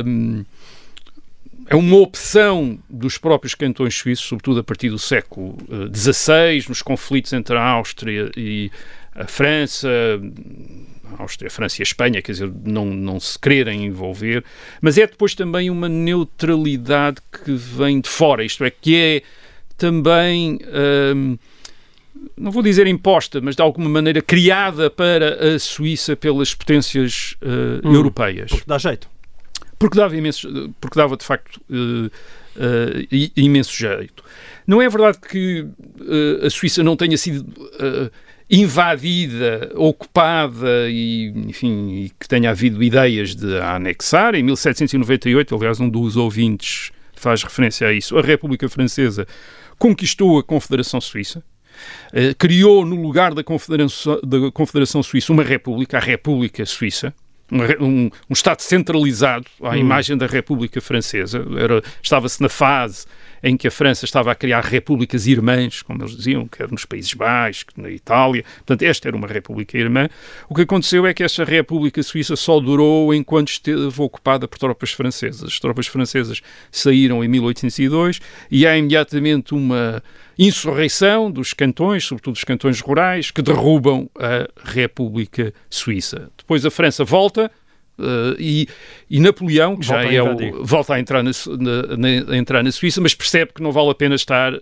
hum, 0.05 0.45
é 1.69 1.75
uma 1.75 1.97
opção 1.97 2.79
dos 2.89 3.19
próprios 3.19 3.55
cantões 3.55 3.95
suíços, 3.95 4.27
sobretudo 4.27 4.61
a 4.61 4.65
partir 4.65 4.89
do 4.89 4.99
século 4.99 5.57
XVI, 5.93 6.65
nos 6.69 6.81
conflitos 6.81 7.33
entre 7.33 7.57
a 7.57 7.63
Áustria 7.63 8.31
e 8.37 8.71
a 9.17 9.27
França, 9.27 9.89
Áustria, 11.19 11.51
França 11.51 11.81
e 11.81 11.85
Espanha, 11.85 12.21
quer 12.23 12.33
dizer, 12.33 12.53
não, 12.65 12.85
não 12.87 13.19
se 13.21 13.39
quererem 13.39 13.85
envolver, 13.87 14.45
mas 14.81 14.99
é 14.99 15.07
depois 15.07 15.35
também 15.35 15.71
uma 15.71 15.89
neutralidade 15.89 17.19
que 17.45 17.53
vem 17.53 18.01
de 18.01 18.09
fora, 18.09 18.45
isto 18.45 18.65
é, 18.65 18.71
que 18.71 18.97
é 18.97 19.23
também. 19.77 20.59
hum, 21.15 21.39
não 22.37 22.51
vou 22.51 22.63
dizer 22.63 22.87
imposta, 22.87 23.41
mas 23.41 23.55
de 23.55 23.63
alguma 23.63 23.89
maneira 23.89 24.21
criada 24.23 24.91
para 24.91 25.55
a 25.55 25.59
Suíça 25.59 26.17
pelas 26.17 26.55
potências 26.55 27.37
eh, 27.43 27.81
Hum. 27.87 27.95
europeias. 27.95 28.51
Porque 28.51 28.65
dá 28.67 28.79
jeito. 28.79 29.09
Porque 29.79 29.97
dava, 29.97 30.17
imenso, 30.17 30.73
porque 30.81 30.99
dava 30.99 31.17
de 31.17 31.25
facto 31.25 31.61
eh, 31.71 33.07
i- 33.13 33.33
imenso 33.37 33.71
jeito. 33.77 34.25
Não 34.67 34.81
é 34.81 34.89
verdade 34.89 35.19
que 35.19 35.67
a 36.45 36.49
Suíça 36.51 36.83
não 36.83 36.97
tenha 36.97 37.17
sido 37.19 37.45
invadida, 38.51 39.73
ocupada 39.75 40.89
e, 40.89 41.33
enfim, 41.49 42.05
e 42.05 42.11
que 42.19 42.29
tenha 42.29 42.51
havido 42.51 42.83
ideias 42.83 43.35
de 43.35 43.59
a 43.59 43.77
anexar. 43.77 44.35
Em 44.35 44.43
1798, 44.43 45.55
aliás, 45.55 45.81
um 45.81 45.89
dos 45.89 46.17
ouvintes 46.17 46.93
faz 47.15 47.43
referência 47.43 47.89
a 47.89 47.93
isso, 47.93 48.17
a 48.17 48.23
República 48.23 48.69
Francesa 48.69 49.27
conquistou 49.79 50.39
a 50.39 50.45
Confederação 50.45 51.01
Suíça. 51.01 51.43
Eh, 52.13 52.35
criou 52.35 52.87
no 52.87 52.97
lugar 52.97 53.35
da 53.35 53.45
Confederação, 53.45 54.21
da 54.23 54.51
Confederação 54.51 55.03
Suíça 55.03 55.33
uma 55.33 55.43
república, 55.43 55.99
a 55.99 56.01
República 56.01 56.65
Suíça, 56.65 57.13
um, 57.51 57.87
um- 58.05 58.11
Estado 58.31 58.61
centralizado 58.61 59.47
à 59.63 59.77
imagem 59.77 60.17
da 60.17 60.27
República 60.27 60.81
Francesa. 60.81 61.45
Estava-se 62.03 62.43
na 62.43 62.49
fase 62.49 63.07
em 63.43 63.57
que 63.57 63.69
a 63.69 63.71
França 63.71 64.05
estava 64.05 64.33
a 64.33 64.35
criar 64.35 64.65
repúblicas 64.65 65.27
irmãs, 65.27 65.83
como 65.83 66.03
eles 66.03 66.17
diziam, 66.17 66.49
quer 66.49 66.71
nos 66.71 66.85
Países 66.85 67.13
Baixos, 67.15 67.67
na 67.77 67.91
Itália. 67.91 68.45
Portanto, 68.57 68.83
esta 68.83 69.09
era 69.09 69.17
uma 69.17 69.29
república 69.29 69.79
irmã. 69.79 70.09
O 70.49 70.55
que 70.55 70.63
aconteceu 70.63 71.07
é 71.07 71.15
que 71.15 71.23
esta 71.23 71.45
República 71.45 72.03
Suíça 72.03 72.35
só 72.35 72.59
durou 72.59 73.15
enquanto 73.15 73.49
esteve 73.49 74.03
ocupada 74.03 74.49
por 74.49 74.59
tropas 74.59 74.93
francesas. 74.93 75.45
As 75.45 75.61
tropas 75.61 75.87
francesas 75.87 76.41
saíram 76.71 77.23
em 77.23 77.29
1802 77.29 78.21
e 78.51 78.67
há 78.67 78.77
imediatamente 78.77 79.55
uma 79.55 80.03
insurreição 80.39 81.31
dos 81.31 81.53
cantões, 81.55 82.05
sobretudo 82.05 82.35
dos 82.35 82.45
cantões 82.45 82.81
rurais, 82.81 83.31
que 83.31 83.43
derrubam 83.43 84.09
a 84.19 84.49
República 84.71 85.53
Suíça. 85.71 86.31
Depois 86.37 86.65
a 86.67 86.71
França 86.71 87.05
volta 87.05 87.51
eh, 87.99 88.37
e, 88.39 88.69
e 89.11 89.19
Napoleão, 89.21 89.77
que 89.77 89.87
já 89.87 89.97
Volta 90.03 90.11
a 90.11 90.15
é 90.15 90.23
o, 90.23 90.65
volta 90.65 90.95
a 90.95 91.01
entrar 91.01 91.23
na, 91.23 91.31
na- 91.59 91.97
na- 91.97 92.33
a 92.33 92.37
entrar 92.37 92.63
na 92.63 92.71
Suíça, 92.73 93.01
mas 93.01 93.15
percebe 93.15 93.53
que 93.55 93.63
não 93.63 93.73
vale 93.73 93.91
a 93.91 93.95
pena 93.95 94.15
estar 94.15 94.53
a, 94.55 94.59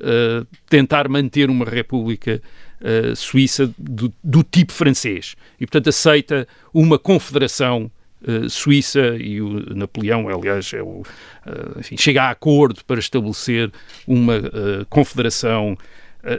a 0.00 0.44
tentar 0.68 1.08
manter 1.08 1.48
uma 1.50 1.64
República 1.64 2.42
eh, 2.80 3.12
Suíça 3.14 3.72
do, 3.78 4.12
do 4.24 4.42
tipo 4.42 4.72
francês. 4.72 5.36
E, 5.60 5.66
portanto, 5.66 5.88
aceita 5.88 6.48
uma 6.74 6.98
confederação 6.98 7.90
eh, 8.26 8.48
suíça 8.50 9.16
e 9.16 9.40
o 9.40 9.74
Napoleão, 9.74 10.28
aliás, 10.28 10.72
é 10.74 10.82
o, 10.82 11.02
eh, 11.46 11.80
enfim, 11.80 11.96
chega 11.96 12.24
a 12.24 12.30
acordo 12.30 12.84
para 12.84 13.00
estabelecer 13.00 13.72
uma 14.06 14.36
eh, 14.36 14.84
confederação 14.88 15.76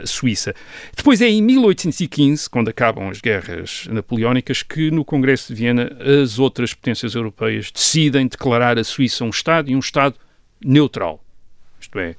suíça. 0.04 0.54
Depois 0.96 1.20
é 1.20 1.28
em 1.28 1.42
1815, 1.42 2.48
quando 2.48 2.68
acabam 2.68 3.08
as 3.08 3.20
guerras 3.20 3.88
napoleónicas, 3.90 4.62
que 4.62 4.92
no 4.92 5.04
Congresso 5.04 5.52
de 5.52 5.58
Viena 5.58 5.90
as 6.22 6.38
outras 6.38 6.72
potências 6.72 7.16
europeias 7.16 7.68
decidem 7.72 8.28
declarar 8.28 8.78
a 8.78 8.84
Suíça 8.84 9.24
um 9.24 9.30
Estado 9.30 9.72
e 9.72 9.74
um 9.74 9.80
Estado 9.80 10.14
neutral. 10.64 11.20
Isto 11.80 11.98
é, 11.98 12.14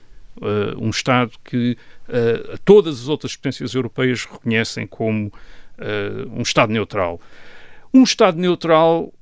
um 0.78 0.90
Estado 0.90 1.32
que 1.42 1.78
todas 2.66 3.00
as 3.00 3.08
outras 3.08 3.34
potências 3.38 3.74
europeias 3.74 4.26
reconhecem 4.26 4.86
como 4.86 5.32
um 6.36 6.42
Estado 6.42 6.70
neutral. 6.74 7.22
Um 7.94 8.04
Estado 8.04 8.38
neutral 8.38 9.14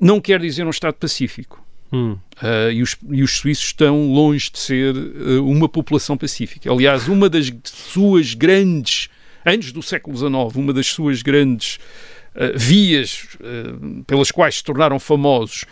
não 0.00 0.20
quer 0.20 0.40
dizer 0.40 0.66
um 0.66 0.70
Estado 0.70 0.94
pacífico. 0.94 1.66
Hum. 1.92 2.18
Uh, 2.42 2.70
e, 2.70 2.82
os, 2.82 2.96
e 3.10 3.22
os 3.22 3.38
suíços 3.38 3.66
estão 3.66 4.12
longe 4.12 4.50
de 4.50 4.58
ser 4.58 4.94
uh, 4.94 5.44
uma 5.48 5.68
população 5.68 6.16
pacífica. 6.16 6.70
Aliás, 6.70 7.08
uma 7.08 7.28
das 7.28 7.50
suas 7.64 8.34
grandes, 8.34 9.08
antes 9.44 9.72
do 9.72 9.82
século 9.82 10.16
XIX, 10.16 10.56
uma 10.56 10.72
das 10.72 10.86
suas 10.86 11.22
grandes 11.22 11.78
uh, 12.34 12.56
vias 12.56 13.26
pelas 14.06 14.30
quais 14.30 14.56
se 14.56 14.64
tornaram 14.64 14.98
famosos 14.98 15.64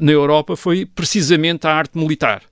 na 0.00 0.10
Europa 0.10 0.56
foi 0.56 0.84
precisamente 0.84 1.66
a 1.66 1.72
arte 1.72 1.96
militar. 1.96 2.42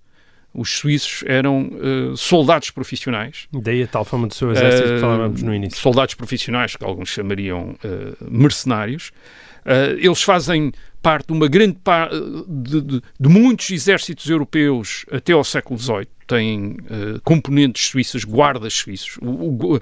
Os 0.54 0.70
suíços 0.70 1.22
eram 1.26 1.70
soldados 2.16 2.70
profissionais. 2.70 3.46
Daí 3.52 3.82
a 3.82 3.86
tal 3.86 4.04
fama 4.04 4.26
do 4.26 4.34
seu 4.34 4.52
exército 4.52 4.94
que 4.94 5.00
falávamos 5.00 5.42
no 5.42 5.52
início. 5.52 5.78
Soldados 5.78 6.14
profissionais, 6.14 6.76
que 6.76 6.84
alguns 6.84 7.08
chamariam 7.08 7.76
mercenários. 8.30 9.10
Eles 9.98 10.22
fazem 10.22 10.72
parte 11.06 11.32
uma 11.32 11.46
grande 11.46 11.78
parte 11.84 12.16
de, 12.48 12.80
de, 12.80 13.02
de, 13.20 13.28
muitos 13.28 13.70
exércitos 13.70 14.28
europeus 14.28 15.06
até 15.12 15.32
ao 15.32 15.44
século 15.44 15.78
XVIII. 15.78 16.08
Têm 16.26 16.70
uh, 16.70 17.20
componentes 17.22 17.86
suíças, 17.86 18.24
guardas 18.24 18.74
suíços. 18.74 19.16
O, 19.22 19.74
o, 19.76 19.80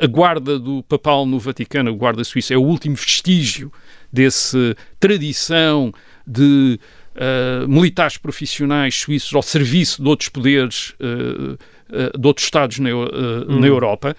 a 0.00 0.06
guarda 0.08 0.58
do 0.58 0.82
papal 0.82 1.24
no 1.26 1.38
Vaticano, 1.38 1.90
a 1.90 1.92
guarda 1.92 2.24
suíça, 2.24 2.54
é 2.54 2.56
o 2.56 2.62
último 2.62 2.96
vestígio 2.96 3.72
dessa 4.12 4.74
tradição 4.98 5.92
de 6.26 6.80
uh, 7.14 7.68
militares 7.68 8.16
profissionais 8.16 8.96
suíços 8.96 9.32
ao 9.32 9.42
serviço 9.42 10.02
de 10.02 10.08
outros 10.08 10.28
poderes 10.28 10.94
uh, 10.98 11.56
de 12.18 12.26
outros 12.26 12.46
Estados 12.46 12.78
na, 12.78 12.90
hum. 12.90 13.60
na 13.60 13.66
Europa. 13.66 14.16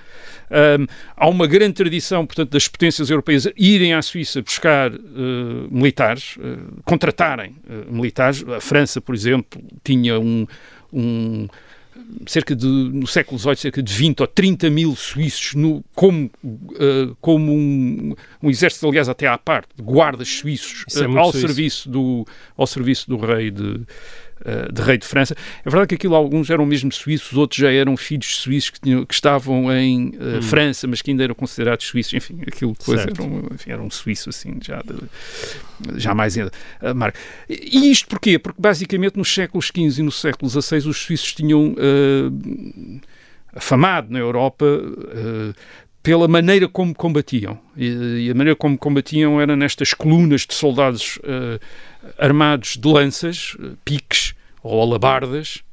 Um, 0.50 0.86
há 1.16 1.28
uma 1.28 1.48
grande 1.48 1.74
tradição, 1.74 2.26
portanto, 2.26 2.52
das 2.52 2.68
potências 2.68 3.10
europeias 3.10 3.48
irem 3.58 3.94
à 3.94 4.02
Suíça 4.02 4.42
buscar 4.42 4.92
uh, 4.94 4.98
militares, 5.72 6.38
uh, 6.38 6.82
contratarem 6.84 7.56
uh, 7.68 7.92
militares. 7.92 8.44
A 8.48 8.62
França, 8.62 9.02
por 9.02 9.16
exemplo, 9.16 9.62
tinha 9.84 10.20
um, 10.20 10.46
um 10.94 11.48
cerca 12.28 12.56
de, 12.56 12.68
no 12.68 13.08
século 13.08 13.40
XVIII, 13.40 13.56
cerca 13.56 13.82
de 13.82 13.94
20 13.94 14.22
ou 14.22 14.28
30 14.28 14.70
mil 14.70 14.96
suíços 14.96 15.56
no, 15.56 15.84
como, 15.94 16.30
uh, 16.44 17.16
como 17.22 17.52
um, 17.54 18.14
um, 18.42 18.50
exército, 18.50 18.88
aliás, 18.88 19.10
até 19.10 19.28
à 19.28 19.38
parte, 19.38 19.70
de 19.76 19.82
guardas 19.82 20.28
suíços 20.28 20.86
é 20.96 21.08
uh, 21.08 21.18
ao, 21.18 21.32
serviço 21.32 21.90
do, 21.90 22.26
ao 22.56 22.68
serviço 22.68 23.10
do 23.10 23.18
rei 23.18 23.50
de, 23.50 23.82
uh, 24.42 24.72
de 24.72 24.82
rei 24.82 24.98
de 24.98 25.06
França. 25.06 25.36
É 25.64 25.70
verdade 25.70 25.90
que 25.90 25.96
aquilo 25.96 26.16
alguns 26.16 26.50
eram 26.50 26.66
mesmo 26.66 26.92
suíços, 26.92 27.38
outros 27.38 27.60
já 27.60 27.72
eram 27.72 27.96
filhos 27.96 28.38
suíços 28.38 28.70
que, 28.70 28.80
tinham, 28.80 29.06
que 29.06 29.14
estavam 29.14 29.72
em 29.72 30.14
hum. 30.20 30.42
França, 30.42 30.88
mas 30.88 31.02
que 31.02 31.12
ainda 31.12 31.24
eram 31.24 31.36
considerados 31.36 31.86
suíços. 31.86 32.14
Enfim, 32.14 32.40
aquilo 32.48 32.76
depois 32.78 33.02
era 33.02 33.24
um, 33.24 33.48
enfim, 33.54 33.72
era 33.72 33.82
um 33.82 33.90
suíço 33.90 34.30
assim, 34.30 34.58
já, 34.62 34.82
de, 34.82 36.00
já 36.00 36.14
mais 36.14 36.36
uh, 36.38 36.50
marca. 36.96 37.20
E 37.50 37.92
isto 37.92 38.08
porquê? 38.08 38.40
Porque 38.40 38.62
basicamente 38.62 39.18
nos 39.18 39.34
séculos 39.34 39.68
XV 39.68 40.02
e 40.02 40.04
no 40.04 40.12
século 40.12 40.50
XVI 40.50 40.88
os 40.88 40.98
suíços 40.98 41.34
tinham 41.34 41.74
uh, 41.74 43.02
afamado 43.56 44.12
na 44.12 44.20
Europa 44.20 44.66
uh, 44.66 45.56
pela 46.06 46.28
maneira 46.28 46.70
como 46.70 46.94
combatiam. 46.94 47.58
E, 47.76 48.28
e, 48.28 48.30
a 48.30 48.36
maneira 48.36 48.56
como 48.56 48.78
combatiam 48.78 49.42
era 49.42 49.56
nestas 49.56 49.92
colunas 49.92 50.42
de 50.42 50.54
soldados 50.54 51.18
uh, 51.18 51.60
armados 52.20 52.78
de 52.78 52.88
lanças, 52.88 53.56
uh, 53.56 53.76
piques 53.84 54.36
ou 54.62 54.80
alabardas, 54.80 55.64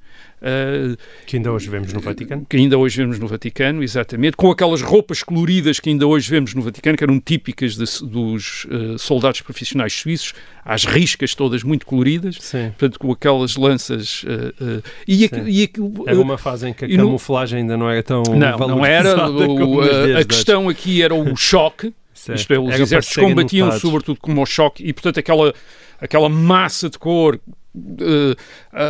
Uh, 0.42 0.96
que 1.24 1.36
ainda 1.36 1.52
hoje 1.52 1.70
vemos 1.70 1.92
no 1.92 2.00
Vaticano. 2.00 2.44
Que 2.48 2.56
ainda 2.56 2.76
hoje 2.76 2.96
vemos 2.96 3.16
no 3.16 3.28
Vaticano, 3.28 3.80
exatamente, 3.80 4.36
com 4.36 4.50
aquelas 4.50 4.82
roupas 4.82 5.22
coloridas 5.22 5.78
que 5.78 5.88
ainda 5.88 6.04
hoje 6.04 6.28
vemos 6.28 6.52
no 6.52 6.62
Vaticano, 6.62 6.98
que 6.98 7.04
eram 7.04 7.20
típicas 7.20 7.76
de, 7.76 7.84
dos 8.08 8.64
uh, 8.64 8.98
soldados 8.98 9.40
profissionais 9.40 9.92
suíços, 9.92 10.34
às 10.64 10.84
riscas 10.84 11.36
todas 11.36 11.62
muito 11.62 11.86
coloridas, 11.86 12.38
Sim. 12.40 12.72
portanto, 12.76 12.98
com 12.98 13.12
aquelas 13.12 13.56
lanças. 13.56 14.24
Uh, 14.24 14.82
e, 15.06 15.24
e, 15.24 15.70
era 16.08 16.20
uma 16.20 16.36
fase 16.36 16.68
em 16.68 16.72
que 16.72 16.86
a 16.86 16.88
camuflagem 16.88 17.58
no... 17.58 17.62
ainda 17.62 17.76
não 17.76 17.88
era 17.88 18.02
tão 18.02 18.22
Não, 18.24 18.58
não 18.58 18.84
era. 18.84 19.30
O, 19.30 19.80
a 19.80 20.24
questão 20.24 20.68
aqui 20.68 21.02
era 21.02 21.14
o 21.14 21.34
choque. 21.36 21.94
Isto 22.34 22.52
é, 22.52 22.58
os 22.58 22.72
era 22.72 22.82
exércitos 22.82 23.16
combatiam 23.16 23.72
sobretudo 23.72 24.20
como 24.20 24.42
o 24.42 24.46
choque 24.46 24.84
e, 24.84 24.92
portanto, 24.92 25.18
aquela, 25.18 25.52
aquela 26.00 26.28
massa 26.28 26.88
de 26.88 26.98
cor 26.98 27.40
Uh, 27.74 28.32
uh, 28.32 28.36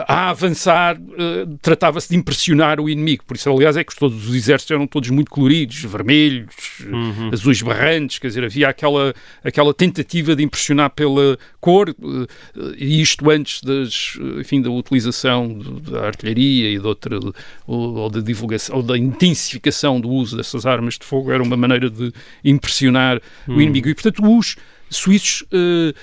a 0.08 0.30
avançar 0.30 0.98
uh, 0.98 1.58
tratava-se 1.62 2.08
de 2.08 2.16
impressionar 2.16 2.80
o 2.80 2.90
inimigo. 2.90 3.22
Por 3.24 3.36
isso, 3.36 3.48
aliás, 3.48 3.76
é 3.76 3.84
que 3.84 3.94
todos 3.94 4.28
os 4.28 4.34
exércitos 4.34 4.72
eram 4.72 4.88
todos 4.88 5.08
muito 5.10 5.30
coloridos, 5.30 5.84
vermelhos, 5.84 6.80
uhum. 6.80 7.30
azuis 7.32 7.62
berrantes, 7.62 8.18
quer 8.18 8.26
dizer, 8.26 8.42
havia 8.42 8.68
aquela, 8.68 9.14
aquela 9.44 9.72
tentativa 9.72 10.34
de 10.34 10.42
impressionar 10.42 10.90
pela 10.90 11.38
cor, 11.60 11.94
e 12.76 13.00
isto 13.00 13.30
antes 13.30 13.62
das, 13.62 14.18
enfim, 14.40 14.60
da 14.60 14.70
utilização 14.70 15.56
da 15.88 16.06
artilharia 16.06 16.70
e 16.70 16.78
de 16.78 16.86
outra, 16.86 17.20
ou, 17.64 17.94
ou 17.94 18.10
da 18.10 18.20
divulgação, 18.20 18.78
ou 18.78 18.82
da 18.82 18.98
intensificação 18.98 20.00
do 20.00 20.08
uso 20.08 20.36
dessas 20.36 20.66
armas 20.66 20.98
de 20.98 21.06
fogo, 21.06 21.30
era 21.30 21.42
uma 21.42 21.56
maneira 21.56 21.88
de 21.88 22.12
impressionar 22.44 23.20
uhum. 23.46 23.58
o 23.58 23.62
inimigo. 23.62 23.88
E, 23.88 23.94
portanto, 23.94 24.22
os 24.24 24.56
suíços 24.96 25.42
uh, 25.42 25.94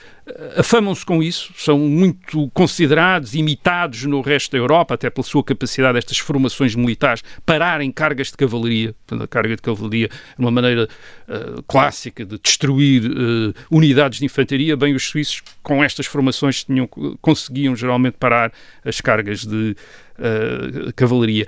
afamam-se 0.57 1.05
com 1.05 1.23
isso, 1.23 1.51
são 1.57 1.79
muito 1.79 2.49
considerados, 2.53 3.33
imitados 3.33 4.03
no 4.05 4.21
resto 4.21 4.51
da 4.51 4.57
Europa, 4.57 4.93
até 4.93 5.09
pela 5.09 5.25
sua 5.25 5.43
capacidade, 5.43 5.97
estas 5.97 6.17
formações 6.19 6.75
militares, 6.75 7.23
pararem 7.45 7.91
cargas 7.91 8.27
de 8.27 8.37
cavalaria. 8.37 8.93
A 9.11 9.27
carga 9.27 9.55
de 9.55 9.61
cavalaria 9.61 10.07
é 10.07 10.41
uma 10.41 10.51
maneira 10.51 10.87
uh, 11.27 11.63
clássica 11.63 12.25
de 12.25 12.37
destruir 12.37 13.05
uh, 13.05 13.53
unidades 13.71 14.19
de 14.19 14.25
infantaria. 14.25 14.75
Bem, 14.75 14.93
os 14.93 15.07
suíços, 15.07 15.41
com 15.63 15.83
estas 15.83 16.05
formações, 16.05 16.63
tinham, 16.63 16.87
conseguiam 17.21 17.75
geralmente 17.75 18.15
parar 18.19 18.51
as 18.83 19.01
cargas 19.01 19.45
de 19.45 19.75
cavalaria. 20.97 21.47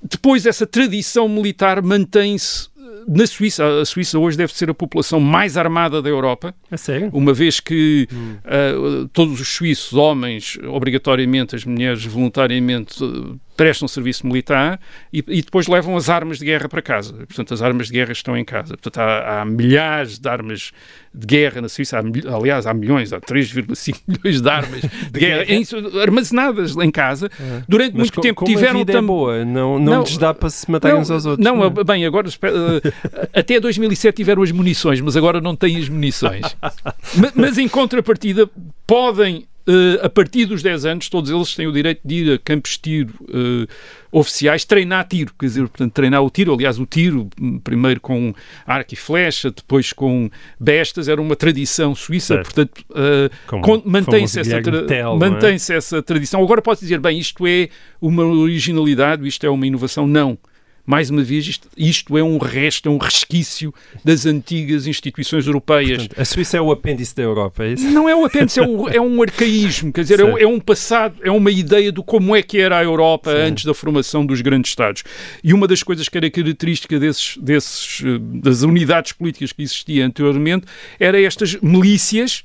Depois, 0.00 0.46
essa 0.46 0.64
tradição 0.64 1.28
militar 1.28 1.82
mantém-se 1.82 2.68
na 3.06 3.26
Suíça, 3.26 3.80
a 3.80 3.84
Suíça 3.84 4.18
hoje 4.18 4.36
deve 4.36 4.52
ser 4.52 4.70
a 4.70 4.74
população 4.74 5.20
mais 5.20 5.56
armada 5.56 6.02
da 6.02 6.08
Europa. 6.08 6.54
É 6.70 6.76
sério? 6.76 7.10
Uma 7.12 7.32
vez 7.32 7.60
que 7.60 8.08
hum. 8.12 8.36
uh, 8.44 9.08
todos 9.08 9.40
os 9.40 9.48
suíços, 9.48 9.92
homens, 9.92 10.58
obrigatoriamente, 10.64 11.54
as 11.54 11.64
mulheres 11.64 12.04
voluntariamente, 12.04 13.02
uh, 13.02 13.38
prestam 13.56 13.88
serviço 13.88 14.26
militar 14.26 14.78
e, 15.12 15.18
e, 15.28 15.42
depois 15.42 15.66
levam 15.66 15.96
as 15.96 16.08
armas 16.08 16.38
de 16.38 16.44
guerra 16.44 16.68
para 16.68 16.82
casa. 16.82 17.12
Portanto, 17.12 17.54
as 17.54 17.62
armas 17.62 17.86
de 17.86 17.94
guerra 17.94 18.12
estão 18.12 18.36
em 18.36 18.44
casa. 18.44 18.76
Portanto, 18.76 18.98
há, 18.98 19.40
há 19.40 19.44
milhares 19.44 20.18
de 20.18 20.28
armas 20.28 20.72
de 21.14 21.26
guerra 21.26 21.62
na 21.62 21.68
Suíça. 21.68 21.98
Há, 21.98 22.34
aliás, 22.34 22.66
há 22.66 22.74
milhões, 22.74 23.12
há 23.12 23.20
3,5 23.20 24.00
milhões 24.06 24.40
de 24.40 24.48
armas 24.48 24.82
de 25.10 25.20
guerra 25.20 25.44
em, 25.48 25.64
armazenadas 26.00 26.76
em 26.76 26.90
casa. 26.90 27.30
É. 27.40 27.62
Durante 27.66 27.92
Mas 27.92 28.10
muito 28.10 28.20
tempo 28.20 28.34
como 28.36 28.52
tiveram... 28.52 28.76
A 28.76 28.84
vida 28.84 28.98
é 28.98 29.02
boa, 29.02 29.44
não, 29.44 29.78
não, 29.78 29.94
não 29.94 30.02
lhes 30.02 30.18
dá 30.18 30.34
para 30.34 30.50
se 30.50 30.70
matarem 30.70 30.98
uns 30.98 31.10
aos 31.10 31.24
outros. 31.24 31.44
Não, 31.44 31.56
não, 31.56 31.64
é? 31.64 31.84
bem, 31.84 32.04
agora... 32.04 32.28
Uh, 32.28 33.16
até 33.32 33.58
2007 33.58 34.16
tiveram 34.16 34.42
as 34.42 34.52
munições, 34.52 35.00
mas 35.00 35.16
agora 35.16 35.40
não 35.40 35.56
têm 35.56 35.78
as 35.78 35.88
munições. 35.88 36.56
mas, 37.16 37.32
mas, 37.34 37.58
em 37.58 37.68
contrapartida, 37.68 38.48
podem 38.86 39.46
Uh, 39.68 40.04
a 40.04 40.08
partir 40.08 40.44
dos 40.44 40.62
10 40.62 40.86
anos, 40.86 41.08
todos 41.08 41.28
eles 41.28 41.54
têm 41.56 41.66
o 41.66 41.72
direito 41.72 42.00
de 42.04 42.14
ir 42.14 42.32
a 42.34 42.38
campos 42.38 42.72
de 42.72 42.78
tiro 42.78 43.14
uh, 43.22 43.66
oficiais 44.12 44.64
treinar 44.64 45.08
tiro, 45.08 45.32
quer 45.36 45.46
dizer, 45.46 45.60
portanto, 45.62 45.92
treinar 45.92 46.22
o 46.22 46.30
tiro. 46.30 46.54
Aliás, 46.54 46.78
o 46.78 46.86
tiro, 46.86 47.28
hum, 47.40 47.58
primeiro 47.58 48.00
com 48.00 48.32
arco 48.64 48.94
e 48.94 48.96
flecha, 48.96 49.50
depois 49.50 49.92
com 49.92 50.30
bestas, 50.58 51.08
era 51.08 51.20
uma 51.20 51.34
tradição 51.34 51.96
suíça, 51.96 52.34
certo. 52.34 52.44
portanto, 52.44 52.84
uh, 52.90 53.82
mantém-se 53.84 54.38
essa, 54.38 54.62
tra 54.62 54.86
é? 54.94 55.02
mantém 55.16 55.54
essa 55.54 56.00
tradição. 56.00 56.42
Agora 56.42 56.62
pode 56.62 56.80
dizer, 56.80 57.00
bem, 57.00 57.18
isto 57.18 57.44
é 57.44 57.68
uma 58.00 58.24
originalidade, 58.24 59.26
isto 59.26 59.44
é 59.44 59.50
uma 59.50 59.66
inovação. 59.66 60.06
Não 60.06 60.38
mais 60.86 61.10
uma 61.10 61.22
vez, 61.22 61.46
isto, 61.46 61.68
isto, 61.76 62.16
é 62.16 62.22
um 62.22 62.38
resto, 62.38 62.88
é 62.88 62.92
um 62.92 62.98
resquício 62.98 63.74
das 64.04 64.24
antigas 64.24 64.86
instituições 64.86 65.46
europeias. 65.46 65.98
Portanto, 65.98 66.20
a 66.20 66.24
Suíça 66.24 66.56
é 66.56 66.60
o 66.60 66.70
apêndice 66.70 67.14
da 67.16 67.22
Europa, 67.24 67.64
é 67.64 67.72
isso? 67.72 67.90
Não 67.90 68.08
é 68.08 68.14
o 68.14 68.24
apêndice, 68.24 68.60
é, 68.60 68.62
o, 68.62 68.88
é 68.88 69.00
um 69.00 69.20
arcaísmo, 69.20 69.92
quer 69.92 70.02
dizer, 70.02 70.20
é, 70.20 70.42
é, 70.42 70.46
um 70.46 70.60
passado, 70.60 71.16
é 71.22 71.30
uma 71.30 71.50
ideia 71.50 71.90
do 71.90 72.02
como 72.02 72.36
é 72.36 72.42
que 72.42 72.58
era 72.58 72.78
a 72.78 72.84
Europa 72.84 73.32
Sim. 73.32 73.50
antes 73.50 73.64
da 73.64 73.74
formação 73.74 74.24
dos 74.24 74.40
grandes 74.40 74.70
Estados. 74.70 75.02
E 75.42 75.52
uma 75.52 75.66
das 75.66 75.82
coisas 75.82 76.08
que 76.08 76.16
era 76.16 76.30
característica 76.30 76.98
desses, 76.98 77.36
desses, 77.38 78.02
eh, 78.04 78.18
das 78.20 78.62
unidades 78.62 79.12
políticas 79.12 79.52
que 79.52 79.62
existiam 79.62 80.06
anteriormente 80.06 80.66
era 80.98 81.20
estas 81.20 81.56
milícias 81.56 82.44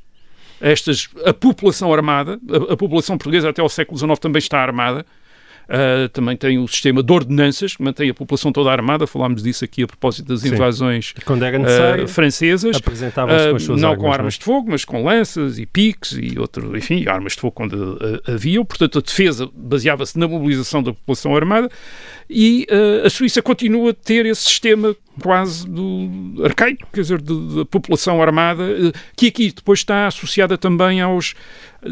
estas, 0.62 1.10
a 1.26 1.34
população 1.34 1.92
armada, 1.92 2.40
a, 2.48 2.74
a, 2.74 2.78
população 2.78 3.18
portuguesa 3.18 3.50
até 3.50 3.62
ao 3.62 3.70
século 3.70 3.98
XIX 3.98 4.20
também 4.20 4.38
está 4.38 4.60
armada, 4.60 5.06
Uh, 5.72 6.10
também 6.10 6.36
tem 6.36 6.60
o 6.60 6.68
sistema 6.68 7.02
de 7.02 7.14
ordenanças, 7.14 7.78
que 7.78 7.82
mantém 7.82 8.10
a 8.10 8.14
população 8.14 8.52
toda 8.52 8.70
armada. 8.70 9.08
Falámos 9.08 9.42
disso 9.42 9.64
aqui 9.64 9.84
a 9.84 9.88
propósito 9.88 10.28
das 10.28 10.44
invasões 10.44 11.14
uh, 12.04 12.08
francesas. 12.10 12.76
Apresentavam-se 12.76 13.50
com 13.50 13.56
as 13.56 13.64
suas 13.64 13.82
Não 13.82 13.92
armas, 13.92 14.04
com 14.04 14.12
armas 14.12 14.34
não? 14.36 14.40
de 14.40 14.46
fogo, 14.46 14.72
mas 14.72 14.84
com 14.84 15.02
lanças 15.02 15.58
e 15.58 15.66
piques 15.66 16.18
e 16.22 16.38
outro, 16.38 16.78
enfim, 16.78 17.08
armas 17.08 17.34
de 17.34 17.40
fogo 17.40 17.54
quando 17.54 17.98
havia. 18.28 18.64
Portanto, 18.66 19.00
a 19.00 19.02
defesa 19.02 19.50
baseava-se 19.56 20.20
na 20.20 20.28
mobilização 20.28 20.84
da 20.84 20.92
população 20.92 21.34
armada 21.34 21.70
e 22.30 22.68
a 23.06 23.10
Suíça 23.10 23.42
continua 23.42 23.92
a 23.92 23.94
ter 23.94 24.26
esse 24.26 24.42
sistema 24.42 24.94
quase 25.20 25.68
do 25.68 26.44
arcaico, 26.44 26.88
quer 26.92 27.02
dizer, 27.02 27.22
da 27.22 27.66
população 27.66 28.22
armada, 28.22 28.64
uh, 28.64 28.92
que 29.16 29.28
aqui 29.28 29.52
depois 29.52 29.80
está 29.80 30.08
associada 30.08 30.58
também 30.58 31.02
aos, 31.02 31.34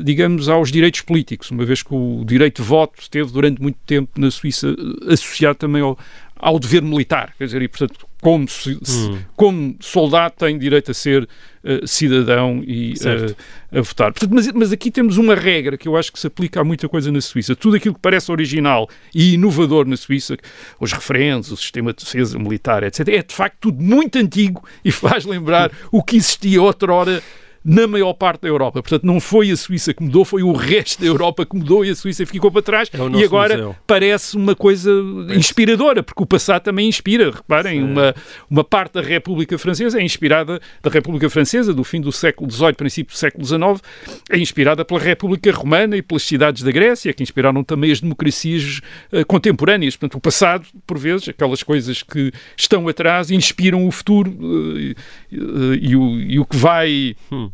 digamos, 0.03 0.47
aos 0.47 0.71
direitos 0.71 1.01
políticos, 1.01 1.51
uma 1.51 1.65
vez 1.65 1.83
que 1.83 1.93
o 1.93 2.23
direito 2.25 2.61
de 2.61 2.67
voto 2.67 3.01
esteve 3.01 3.31
durante 3.31 3.61
muito 3.61 3.77
tempo 3.85 4.19
na 4.19 4.31
Suíça 4.31 4.69
uh, 4.69 5.11
associado 5.11 5.57
também 5.57 5.81
ao, 5.81 5.97
ao 6.35 6.59
dever 6.59 6.81
militar, 6.81 7.33
quer 7.37 7.45
dizer, 7.45 7.61
e 7.61 7.67
portanto, 7.67 8.08
como, 8.21 8.45
hum. 8.45 9.17
como 9.35 9.75
soldado 9.79 10.35
tem 10.37 10.57
direito 10.57 10.91
a 10.91 10.93
ser 10.93 11.23
uh, 11.23 11.87
cidadão 11.87 12.61
e 12.65 12.93
uh, 12.93 13.35
a 13.77 13.81
votar. 13.81 14.11
Portanto, 14.11 14.31
mas, 14.33 14.51
mas, 14.51 14.71
aqui 14.71 14.91
temos 14.91 15.17
uma 15.17 15.35
regra 15.35 15.77
que 15.77 15.87
eu 15.87 15.95
acho 15.95 16.11
que 16.11 16.19
se 16.19 16.27
aplica 16.27 16.59
a 16.59 16.63
muita 16.63 16.89
coisa 16.89 17.11
na 17.11 17.21
Suíça. 17.21 17.55
Tudo 17.55 17.77
aquilo 17.77 17.95
que 17.95 18.01
parece 18.01 18.31
original 18.31 18.89
e 19.15 19.35
inovador 19.35 19.87
na 19.87 19.95
Suíça, 19.95 20.37
os 20.79 20.91
referentes, 20.91 21.51
o 21.51 21.57
sistema 21.57 21.93
de 21.93 22.03
defesa 22.03 22.37
militar, 22.37 22.83
etc., 22.83 23.07
é 23.07 23.23
de 23.23 23.33
facto 23.33 23.57
tudo 23.61 23.81
muito 23.81 24.17
antigo 24.17 24.63
e 24.83 24.91
faz 24.91 25.25
lembrar 25.25 25.71
o 25.91 26.03
que 26.03 26.17
existia 26.17 26.61
outrora 26.61 27.23
na 27.63 27.87
maior 27.87 28.13
parte 28.13 28.41
da 28.41 28.47
Europa. 28.47 28.81
Portanto, 28.81 29.03
não 29.03 29.19
foi 29.19 29.51
a 29.51 29.57
Suíça 29.57 29.93
que 29.93 30.03
mudou, 30.03 30.23
foi 30.23 30.43
o 30.43 30.53
resto 30.53 31.01
da 31.01 31.07
Europa 31.07 31.45
que 31.45 31.55
mudou 31.55 31.85
e 31.85 31.89
a 31.89 31.95
Suíça 31.95 32.25
ficou 32.25 32.51
para 32.51 32.61
trás. 32.61 32.89
É 32.93 32.97
e 33.17 33.23
agora 33.23 33.57
museu. 33.57 33.75
parece 33.85 34.37
uma 34.37 34.55
coisa 34.55 34.91
inspiradora, 35.35 36.01
porque 36.01 36.21
o 36.23 36.25
passado 36.25 36.63
também 36.63 36.87
inspira. 36.87 37.31
Reparem, 37.31 37.83
uma, 37.83 38.15
uma 38.49 38.63
parte 38.63 38.93
da 38.93 39.01
República 39.01 39.57
Francesa 39.57 39.99
é 39.99 40.03
inspirada 40.03 40.59
da 40.81 40.89
República 40.89 41.29
Francesa 41.29 41.73
do 41.73 41.83
fim 41.83 42.01
do 42.01 42.11
século 42.11 42.49
XVIII, 42.49 42.73
princípio 42.73 43.13
do 43.13 43.17
século 43.17 43.45
XIX, 43.45 43.81
é 44.29 44.37
inspirada 44.37 44.85
pela 44.85 44.99
República 44.99 45.51
Romana 45.51 45.97
e 45.97 46.01
pelas 46.01 46.23
cidades 46.23 46.63
da 46.63 46.71
Grécia, 46.71 47.13
que 47.13 47.23
inspiraram 47.23 47.63
também 47.63 47.91
as 47.91 47.99
democracias 47.99 48.81
uh, 49.11 49.25
contemporâneas. 49.25 49.95
Portanto, 49.95 50.17
o 50.17 50.21
passado, 50.21 50.65
por 50.87 50.97
vezes, 50.97 51.29
aquelas 51.29 51.63
coisas 51.63 52.03
que 52.03 52.31
estão 52.57 52.87
atrás, 52.87 53.31
inspiram 53.31 53.87
o 53.87 53.91
futuro 53.91 54.31
uh, 54.31 54.91
uh, 55.33 55.73
e, 55.79 55.95
o, 55.95 56.19
e 56.19 56.39
o 56.39 56.45
que 56.45 56.55
vai. 56.55 57.15
Hum 57.31 57.49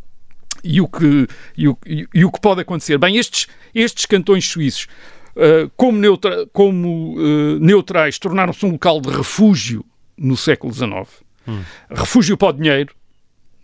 e 0.65 0.81
o 0.81 0.87
que, 0.87 1.27
e 1.55 1.67
o, 1.67 1.77
e, 1.85 2.25
o 2.25 2.31
que 2.31 2.41
pode 2.41 2.61
acontecer. 2.61 2.97
Bem, 2.97 3.17
estes, 3.17 3.47
estes 3.73 4.05
cantões 4.05 4.47
suíços, 4.47 4.87
uh, 5.35 5.69
como, 5.77 5.97
neutra, 5.97 6.47
como 6.51 7.15
uh, 7.17 7.59
neutrais, 7.59 8.17
tornaram-se 8.17 8.65
um 8.65 8.71
local 8.71 8.99
de 8.99 9.09
refúgio 9.09 9.85
no 10.17 10.35
século 10.35 10.73
XIX. 10.73 11.23
Hum. 11.47 11.61
Refúgio 11.91 12.35
para 12.35 12.49
o 12.49 12.53
dinheiro, 12.53 12.93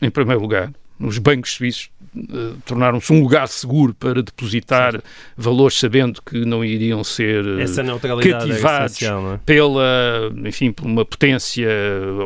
em 0.01 0.11
primeiro 0.11 0.41
lugar. 0.41 0.71
Os 1.01 1.17
bancos 1.17 1.53
suíços 1.53 1.89
uh, 2.15 2.55
tornaram-se 2.65 3.11
um 3.11 3.21
lugar 3.21 3.47
seguro 3.47 3.93
para 3.93 4.21
depositar 4.21 4.93
Sim. 4.93 5.01
valores 5.35 5.77
sabendo 5.77 6.21
que 6.21 6.45
não 6.45 6.63
iriam 6.63 7.03
ser 7.03 7.45
uh, 7.45 7.59
cativados 7.99 9.01
é 9.01 9.07
é? 9.07 9.39
pela, 9.45 10.31
enfim, 10.45 10.71
por 10.71 10.85
uma 10.85 11.03
potência 11.03 11.67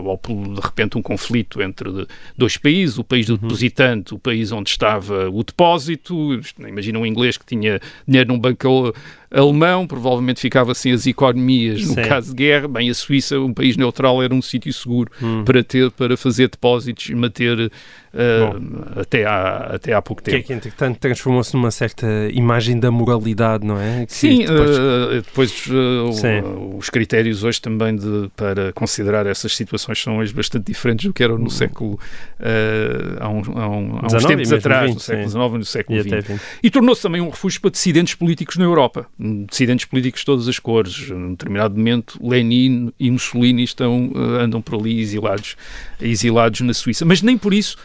ou 0.03 0.17
por, 0.17 0.35
de 0.35 0.61
repente, 0.61 0.97
um 0.97 1.01
conflito 1.01 1.61
entre 1.61 2.07
dois 2.37 2.57
países, 2.57 2.97
o 2.97 3.03
país 3.03 3.25
do 3.25 3.33
uhum. 3.33 3.39
depositante, 3.39 4.13
o 4.13 4.19
país 4.19 4.51
onde 4.51 4.69
estava 4.69 5.29
o 5.29 5.43
depósito. 5.43 6.39
Imagina 6.59 6.99
um 6.99 7.05
inglês 7.05 7.37
que 7.37 7.45
tinha 7.45 7.79
dinheiro 8.07 8.29
num 8.29 8.39
banco 8.39 8.93
alemão, 9.35 9.85
provavelmente 9.85 10.39
ficava 10.39 10.73
sem 10.73 10.91
as 10.93 11.05
economias 11.05 11.81
no 11.85 11.93
Sim. 11.95 12.01
caso 12.03 12.29
de 12.29 12.35
guerra. 12.35 12.67
Bem, 12.67 12.89
a 12.89 12.93
Suíça, 12.93 13.39
um 13.39 13.53
país 13.53 13.75
neutral, 13.77 14.23
era 14.23 14.33
um 14.33 14.41
sítio 14.41 14.71
seguro 14.73 15.11
para, 15.43 15.63
ter, 15.63 15.91
para 15.91 16.15
fazer 16.15 16.47
depósitos 16.49 17.09
e 17.09 17.15
manter 17.15 17.59
uh, 17.59 18.99
até, 18.99 19.25
há, 19.25 19.71
até 19.75 19.93
há 19.93 20.01
pouco 20.01 20.21
Que 20.23 20.31
tempo. 20.31 20.43
é 20.43 20.47
que, 20.47 20.53
entretanto, 20.53 20.97
transformou-se 20.99 21.53
numa 21.53 21.71
certa 21.71 22.07
imagem 22.31 22.79
da 22.79 22.89
moralidade, 22.89 23.65
não 23.65 23.79
é? 23.79 24.05
Que 24.05 24.13
Sim, 24.13 24.39
depois- 24.45 24.77
eh, 24.77 25.15
depois 25.15 25.67
o- 25.67 26.11
Sim. 26.13 26.75
os 26.77 26.89
critérios 26.89 27.43
hoje 27.43 27.61
também 27.61 27.95
de, 27.95 28.29
para 28.35 28.71
considerar 28.73 29.25
essas 29.25 29.55
situações 29.55 30.01
são 30.01 30.17
hoje 30.19 30.33
bastante 30.33 30.65
diferentes 30.71 31.05
do 31.05 31.13
que 31.13 31.23
eram 31.23 31.37
no 31.37 31.49
século 31.49 31.99
eh, 32.39 33.17
há, 33.19 33.29
uns- 33.29 33.47
há 33.49 33.67
um- 33.69 33.97
há 33.99 34.05
uns 34.05 34.13
19 34.13 34.33
e 34.33 34.37
tempos 34.37 34.53
atrás, 34.53 34.85
20, 34.87 34.93
no 34.95 34.99
século. 35.01 35.29
XIX 35.29 35.53
e 35.53 35.57
no 35.57 35.65
século 35.65 35.97
e 35.99 36.01
XX. 36.03 36.27
vinte. 36.27 36.41
E 36.63 36.69
tornou-se 36.69 37.01
também 37.01 37.21
um 37.21 37.29
refúgio 37.29 37.61
para 37.61 37.71
dissidentes 37.71 38.15
políticos 38.15 38.57
na 38.57 38.63
Europa. 38.65 39.07
Dissidentes 39.49 39.85
políticos 39.85 40.21
de 40.21 40.25
todas 40.25 40.47
as 40.47 40.59
cores. 40.59 41.09
Num 41.09 41.31
determinado 41.31 41.75
momento, 41.75 42.19
Lenin 42.21 42.91
e 42.99 43.09
Mussolini 43.11 43.63
estão, 43.63 44.11
eh, 44.15 44.43
andam 44.43 44.61
por 44.61 44.79
ali 44.79 44.99
exilados, 44.99 45.55
exilados 46.01 46.61
na 46.61 46.73
Suíça. 46.73 47.05
Mas 47.05 47.21
nem 47.21 47.37
por 47.37 47.53
isso, 47.53 47.77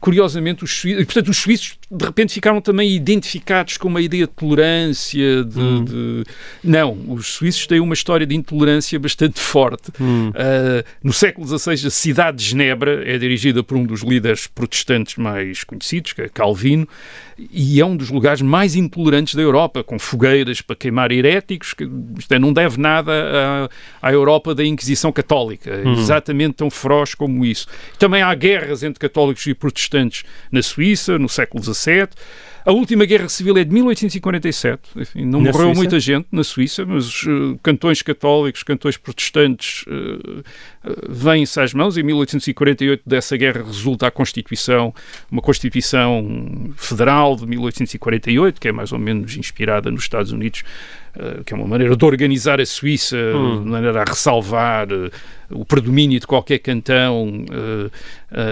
curiosamente, 0.00 0.64
os 0.64 0.70
suíços, 0.70 1.04
portanto, 1.04 1.28
os 1.28 1.38
suíços 1.38 1.78
de 1.94 2.04
repente 2.04 2.32
ficaram 2.34 2.60
também 2.60 2.90
identificados 2.92 3.76
com 3.76 3.88
uma 3.88 4.00
ideia 4.00 4.26
de 4.26 4.32
tolerância, 4.32 5.44
de, 5.44 5.58
Hum. 5.60 5.84
de- 5.84 6.24
Não, 6.62 6.98
os 7.08 7.28
suíços 7.34 7.66
têm 7.66 7.80
uma 7.80 7.94
história 7.94 8.26
de 8.26 8.34
intolerância 8.34 8.98
bastante 8.98 9.38
forte. 9.40 9.90
Hum. 10.00 10.30
Uh, 10.30 10.84
no 11.02 11.12
século 11.12 11.46
XVI, 11.46 11.86
a 11.86 11.90
cidade 11.90 12.38
de 12.38 12.44
Genebra 12.44 13.02
é 13.08 13.16
dirigida 13.18 13.62
por 13.62 13.76
um 13.76 13.84
dos 13.84 14.02
líderes 14.02 14.46
protestantes 14.46 15.16
mais 15.16 15.62
conhecidos, 15.64 16.12
que 16.12 16.22
é 16.22 16.28
Calvino, 16.28 16.88
e 17.50 17.80
é 17.80 17.84
um 17.84 17.96
dos 17.96 18.10
lugares 18.10 18.40
mais 18.42 18.76
intolerantes 18.76 19.34
da 19.34 19.42
Europa, 19.42 19.82
com 19.82 19.98
fogueiras 19.98 20.60
para 20.60 20.76
queimar 20.76 21.10
heréticos, 21.10 21.74
que 21.74 21.88
isto 22.18 22.32
é, 22.32 22.38
não 22.38 22.52
deve 22.52 22.78
nada 22.80 23.12
à, 24.02 24.08
à 24.08 24.12
Europa 24.12 24.54
da 24.54 24.64
Inquisição 24.64 25.10
Católica, 25.12 25.70
é 25.70 25.88
exatamente 25.98 26.54
tão 26.54 26.70
feroz 26.70 27.14
como 27.14 27.44
isso. 27.44 27.66
Também 27.98 28.22
há 28.22 28.32
guerras 28.34 28.82
entre 28.82 29.00
católicos 29.00 29.44
e 29.46 29.54
protestantes 29.54 30.24
na 30.50 30.62
Suíça, 30.62 31.18
no 31.18 31.28
século 31.28 31.62
A 32.66 32.72
última 32.72 33.04
guerra 33.04 33.28
civil 33.28 33.58
é 33.58 33.64
de 33.64 33.70
1847. 33.74 34.80
Enfim, 34.96 35.26
não 35.26 35.38
Na 35.42 35.50
morreu 35.52 35.66
Suíça? 35.66 35.74
muita 35.78 36.00
gente 36.00 36.26
na 36.32 36.42
Suíça, 36.42 36.86
mas 36.86 37.22
eh, 37.28 37.58
cantões 37.62 38.00
católicos, 38.00 38.62
cantões 38.62 38.96
protestantes 38.96 39.84
eh, 39.86 40.42
eh, 40.84 40.92
vêm-se 41.10 41.60
às 41.60 41.74
mãos. 41.74 41.98
Em 41.98 42.02
1848 42.02 43.02
dessa 43.04 43.36
guerra 43.36 43.62
resulta 43.66 44.06
a 44.06 44.10
Constituição, 44.10 44.94
uma 45.30 45.42
Constituição 45.42 46.72
Federal 46.74 47.36
de 47.36 47.46
1848, 47.46 48.58
que 48.58 48.68
é 48.68 48.72
mais 48.72 48.92
ou 48.92 48.98
menos 48.98 49.36
inspirada 49.36 49.90
nos 49.90 50.04
Estados 50.04 50.32
Unidos, 50.32 50.62
eh, 51.18 51.42
que 51.44 51.52
é 51.52 51.56
uma 51.58 51.66
maneira 51.68 51.94
de 51.94 52.02
organizar 52.06 52.62
a 52.62 52.66
Suíça, 52.66 53.14
Hum. 53.36 53.62
de 53.62 53.68
maneira 53.68 54.00
a 54.00 54.04
ressalvar 54.08 54.88
o 55.50 55.66
predomínio 55.66 56.18
de 56.18 56.26
qualquer 56.26 56.60
cantão 56.60 57.44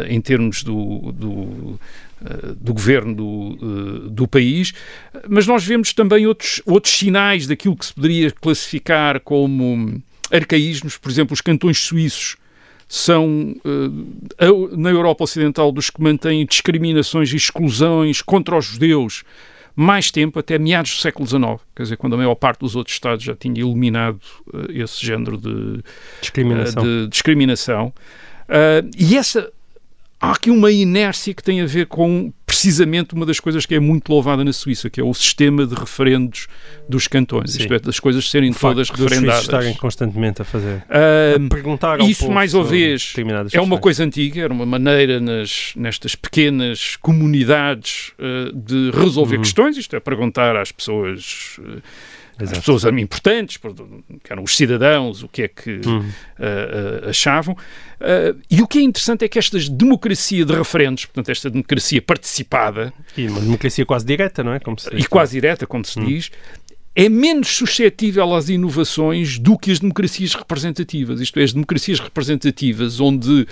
em 0.06 0.20
termos 0.20 0.62
do- 0.62 1.10
do 1.12 1.80
do 2.60 2.72
governo 2.72 3.14
do, 3.14 3.58
eh, 3.60 4.08
do 4.10 4.28
país, 4.28 4.72
mas 5.28 5.46
nós 5.46 5.64
vemos 5.64 5.92
também 5.92 6.26
outros, 6.26 6.62
outros 6.64 6.94
sinais 6.94 7.46
daquilo 7.46 7.76
que 7.76 7.86
se 7.86 7.92
poderia 7.92 8.30
classificar 8.30 9.20
como 9.20 10.00
arcaísmos, 10.30 10.96
por 10.96 11.10
exemplo, 11.10 11.34
os 11.34 11.40
cantões 11.40 11.78
suíços 11.78 12.36
são, 12.88 13.56
eh, 14.38 14.76
na 14.76 14.90
Europa 14.90 15.24
Ocidental, 15.24 15.72
dos 15.72 15.90
que 15.90 16.02
mantêm 16.02 16.44
discriminações 16.46 17.32
e 17.32 17.36
exclusões 17.36 18.22
contra 18.22 18.56
os 18.56 18.66
judeus 18.66 19.24
mais 19.74 20.10
tempo, 20.10 20.38
até 20.38 20.58
meados 20.58 20.94
do 20.94 21.00
século 21.00 21.26
XIX, 21.26 21.58
quer 21.74 21.84
dizer, 21.84 21.96
quando 21.96 22.12
a 22.12 22.18
maior 22.18 22.34
parte 22.34 22.60
dos 22.60 22.76
outros 22.76 22.94
Estados 22.94 23.24
já 23.24 23.34
tinha 23.34 23.62
eliminado 23.62 24.20
eh, 24.52 24.82
esse 24.82 25.04
género 25.04 25.38
de, 25.38 25.82
Discriminação. 26.20 26.82
de 26.82 27.08
discriminação. 27.08 27.92
E 28.98 29.16
essa 29.16 29.50
há 30.22 30.30
aqui 30.32 30.50
uma 30.50 30.70
inércia 30.70 31.34
que 31.34 31.42
tem 31.42 31.60
a 31.60 31.66
ver 31.66 31.86
com 31.86 32.32
precisamente 32.46 33.14
uma 33.14 33.24
das 33.26 33.40
coisas 33.40 33.64
que 33.66 33.74
é 33.74 33.80
muito 33.80 34.10
louvada 34.12 34.44
na 34.44 34.52
Suíça, 34.52 34.88
que 34.90 35.00
é 35.00 35.04
o 35.04 35.12
sistema 35.14 35.66
de 35.66 35.74
referendos 35.74 36.46
dos 36.88 37.08
cantões, 37.08 37.52
Sim. 37.52 37.60
isto 37.60 37.74
é, 37.74 37.78
das 37.78 37.98
coisas 37.98 38.30
serem 38.30 38.52
facto 38.52 38.74
todas 38.74 38.90
referendadas. 38.90 39.42
estarem 39.42 39.74
constantemente 39.74 40.42
a 40.42 40.44
fazer. 40.44 40.84
Ah, 40.88 41.36
a 41.44 41.48
perguntar 41.48 42.00
ao 42.00 42.06
isso, 42.08 42.30
mais 42.30 42.52
uma 42.54 42.62
vez, 42.62 43.14
é 43.52 43.60
uma 43.60 43.78
coisa 43.78 44.04
antiga, 44.04 44.42
era 44.42 44.52
uma 44.52 44.66
maneira 44.66 45.18
nas, 45.18 45.72
nestas 45.74 46.14
pequenas 46.14 46.96
comunidades 46.96 48.12
eh, 48.18 48.50
de 48.54 48.90
resolver 48.94 49.36
Uhum. 49.36 49.42
questões, 49.42 49.76
isto 49.78 49.96
é, 49.96 50.00
perguntar 50.00 50.54
às 50.54 50.70
pessoas, 50.70 51.56
eh, 51.66 51.78
Exato. 52.40 52.60
pessoas 52.60 52.84
importantes, 52.98 53.56
por- 53.56 53.74
que 53.74 54.32
eram 54.32 54.42
os 54.42 54.56
cidadãos, 54.56 55.22
o 55.22 55.28
que 55.28 55.42
é 55.42 55.48
que 55.48 55.80
Uhum. 55.86 56.08
eh, 56.38 57.00
eh, 57.04 57.10
achavam. 57.10 57.56
Eh, 58.00 58.34
e 58.50 58.60
o 58.62 58.66
que 58.66 58.78
é 58.78 58.82
interessante 58.82 59.24
é 59.24 59.28
que 59.28 59.38
esta 59.38 59.58
democracia 59.58 60.44
de 60.44 60.52
referendos, 60.54 61.04
portanto, 61.04 61.28
esta 61.30 61.48
democracia 61.50 62.00
participada, 62.02 62.92
E 63.16 63.26
uma 63.28 63.40
democracia 63.40 63.84
quase 63.86 64.04
direta, 64.06 64.42
não 64.42 64.52
é? 64.54 64.60
Como 64.60 64.78
se 64.78 64.90
diz, 64.90 65.04
e 65.04 65.08
quase 65.08 65.32
direta, 65.32 65.66
como 65.66 65.84
se 65.84 66.00
diz, 66.00 66.30
é 66.94 67.08
menos 67.08 67.48
suscetível 67.48 68.34
às 68.34 68.48
inovações 68.48 69.38
do 69.38 69.56
que 69.58 69.70
as 69.70 69.78
democracias 69.80 70.34
representativas. 70.34 71.20
Isto 71.20 71.38
é, 71.40 71.42
as 71.44 71.52
democracias 71.52 71.98
representativas, 72.00 73.00
onde 73.00 73.46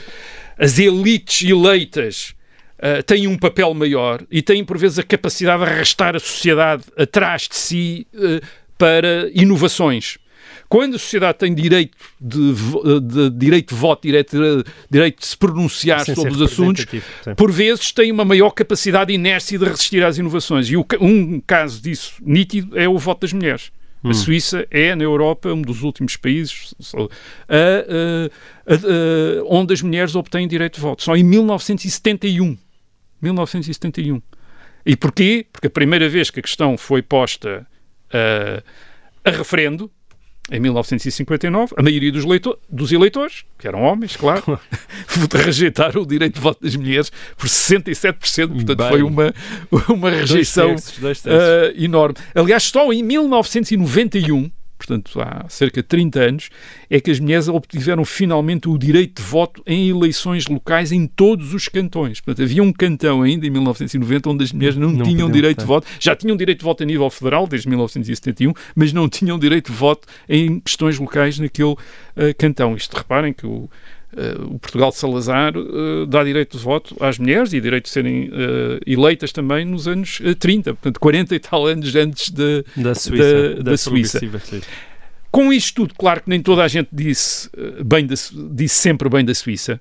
as 0.59 0.79
elites 0.79 1.49
eleitas 1.49 2.35
ah, 2.83 3.03
têm 3.03 3.27
um 3.27 3.37
papel 3.39 3.73
maior 3.75 4.23
e 4.31 4.41
têm, 4.43 4.65
por 4.65 4.77
vezes, 4.79 4.99
a 4.99 5.03
capacidade 5.03 5.63
de 5.65 5.71
arrastar 5.71 6.17
a 6.17 6.19
sociedade 6.21 6.83
atrás 6.99 7.43
de 7.49 7.57
si 7.57 8.07
ah, 8.15 8.41
para 8.81 9.31
inovações. 9.35 10.17
Quando 10.71 10.95
a 10.95 10.99
sociedade 10.99 11.37
tem 11.39 11.53
direito 11.55 11.97
de, 12.21 12.53
vo- 12.53 13.01
de 13.01 13.29
direito 13.31 13.75
de 13.75 13.81
voto, 13.81 14.03
direito 14.07 14.37
de, 14.39 14.65
direito 14.89 15.21
de 15.21 15.27
se 15.27 15.37
pronunciar 15.37 16.05
Sem 16.07 16.15
sobre 16.15 16.33
os 16.33 16.41
assuntos, 16.41 16.87
sim. 16.91 17.35
por 17.37 17.51
vezes 17.53 17.93
tem 17.93 18.11
uma 18.11 18.25
maior 18.25 18.51
capacidade 18.51 19.09
de 19.09 19.15
inércia 19.15 19.59
de 19.59 19.65
resistir 19.65 20.03
às 20.03 20.17
inovações. 20.17 20.69
E 20.71 20.77
o 20.77 20.87
um 21.01 21.41
caso 21.41 21.83
disso 21.83 22.15
nítido 22.23 22.79
é 22.79 22.89
o 22.89 22.97
voto 22.99 23.23
das 23.23 23.33
mulheres. 23.33 23.71
Hum. 24.03 24.11
A 24.11 24.15
Suíça 24.15 24.67
é, 24.71 24.95
na 24.95 25.05
Europa, 25.05 25.53
um 25.53 25.61
dos 25.61 25.83
últimos 25.83 26.17
países 26.17 26.73
a- 27.49 27.55
a- 27.55 28.75
a- 28.75 29.45
onde 29.47 29.75
as 29.75 29.83
mulheres 29.83 30.15
obtêm 30.15 30.49
direito 30.49 30.77
de 30.77 30.81
voto. 30.81 31.03
Só 31.03 31.15
em 31.17 31.23
1971. 31.25 32.57
1971. 33.21 34.23
E 34.87 34.97
porquê? 34.97 35.45
Porque 35.53 35.67
a 35.67 35.71
primeira 35.71 36.09
vez 36.09 36.31
que 36.31 36.41
a 36.41 36.43
questão 36.43 36.79
foi 36.79 37.03
posta 37.03 37.67
ah, 38.13 38.63
a 39.25 39.31
referendo, 39.31 39.91
em 40.51 40.59
1959, 40.59 41.75
a 41.77 41.83
maioria 41.83 42.11
dos, 42.11 42.25
leitor- 42.25 42.59
dos 42.69 42.91
eleitores, 42.91 43.45
que 43.59 43.69
eram 43.69 43.83
homens, 43.83 44.17
claro, 44.17 44.59
rejeitaram 45.33 46.03
o 46.03 46.07
direito 46.07 46.35
de 46.35 46.41
voto 46.41 46.63
das 46.63 46.75
mulheres 46.75 47.11
por 47.37 47.49
67%, 47.49 48.49
portanto 48.55 48.79
Bem. 48.79 48.89
foi 48.89 49.03
uma, 49.03 49.33
uma 49.89 50.11
Dois 50.11 50.21
rejeição 50.31 50.69
terços, 50.71 50.99
dois 50.99 51.21
terços. 51.21 51.41
ah, 51.41 51.73
enorme. 51.83 52.17
Aliás, 52.35 52.65
só 52.65 52.93
em 52.93 53.03
1991, 53.03 54.51
portanto 54.81 55.21
há 55.21 55.45
cerca 55.49 55.83
de 55.83 55.89
30 55.89 56.21
anos, 56.21 56.51
é 56.89 56.99
que 57.01 57.11
as 57.11 57.21
mulheres 57.21 57.49
obtiveram 57.49 58.03
finalmente 58.03 58.67
o 58.67 58.79
direito 58.79 59.21
de 59.21 59.29
voto 59.29 59.63
em 59.67 59.91
eleições 59.91 60.47
locais 60.47 60.91
em 60.91 61.07
todos 61.07 61.53
os 61.53 61.69
cantões. 61.69 62.21
Portanto, 62.21 62.43
havia 62.43 62.63
um 62.63 62.73
cantão 62.73 63.21
ainda 63.21 63.47
em 63.47 63.51
1990 63.51 64.31
onde 64.31 64.45
as 64.45 64.53
mulheres 64.53 64.77
não, 64.77 64.91
Não 64.91 65.05
tinham 65.05 65.31
direito 65.31 65.61
de 65.61 65.67
voto. 65.67 65.87
Já 66.01 66.17
tinham 66.17 66.37
direito 66.37 66.61
de 66.61 66.65
voto 66.65 66.83
a 66.83 66.87
nível 66.87 67.11
federal 67.11 67.47
desde 67.47 67.69
1971, 67.69 68.55
mas 68.75 68.93
não 68.93 69.07
tinham 69.07 69.39
direito 69.39 69.71
de 69.71 69.77
voto 69.77 70.09
em 70.27 70.59
questões 70.61 70.99
locais 70.99 71.39
naquele 71.39 71.77
ah, 72.17 72.33
cantão. 72.39 72.75
Isto 72.75 72.97
reparem 72.97 73.35
que 73.35 73.47
o, 73.47 73.69
o 74.45 74.59
Portugal 74.59 74.91
de 74.91 74.97
Salazar 74.97 75.53
ah, 75.57 76.07
dá 76.09 76.25
direito 76.25 76.57
de 76.59 76.63
voto 76.65 76.97
às 77.01 77.19
mulheres 77.19 77.53
e 77.53 77.61
direito 77.61 77.85
de 77.85 77.91
serem 77.91 78.31
ah, 78.33 78.81
eleitas 78.87 79.33
também 79.33 79.65
nos 79.65 79.87
anos 79.87 80.21
ah, 80.25 80.35
30, 80.35 80.75
portanto 80.75 80.99
40 81.01 81.35
e 81.35 81.39
tal 81.39 81.67
anos 81.67 81.95
antes 81.95 82.31
de, 82.31 82.65
da 82.77 82.95
Suíça. 82.95 83.25
da- 83.25 83.63
da 83.63 83.77
progressiva 83.77 84.39
Suíça. 84.41 84.67
com 85.31 85.53
isto 85.53 85.75
tudo, 85.75 85.95
claro 85.97 86.23
que 86.23 86.29
nem 86.29 86.41
toda 86.43 86.65
a 86.65 86.69
gente 86.69 86.89
disse, 86.93 87.49
eh, 87.57 87.83
bem 87.85 88.05
da 88.07 88.15
disse 88.53 88.75
sempre 88.75 89.09
bem 89.09 89.25
da 89.25 89.33
Suíça. 89.35 89.81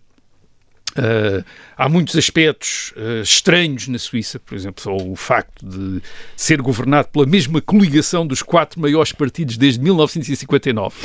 Eh, 0.95 1.43
há 1.77 1.87
muitos 1.87 2.15
aspectos 2.15 2.93
eh, 2.95 3.21
estranhos 3.21 3.87
na 3.87 3.99
Suíça, 3.99 4.39
por 4.39 4.55
exemplo, 4.55 4.81
só 4.81 4.95
o 4.95 5.15
facto 5.15 5.65
de 5.65 6.01
ser 6.35 6.61
governado 6.61 7.09
pela 7.09 7.25
mesma 7.25 7.61
coligação 7.61 8.25
dos 8.25 8.41
quatro 8.41 8.81
maiores 8.81 9.11
partidos 9.11 9.57
desde 9.57 9.79
1959. 9.79 10.95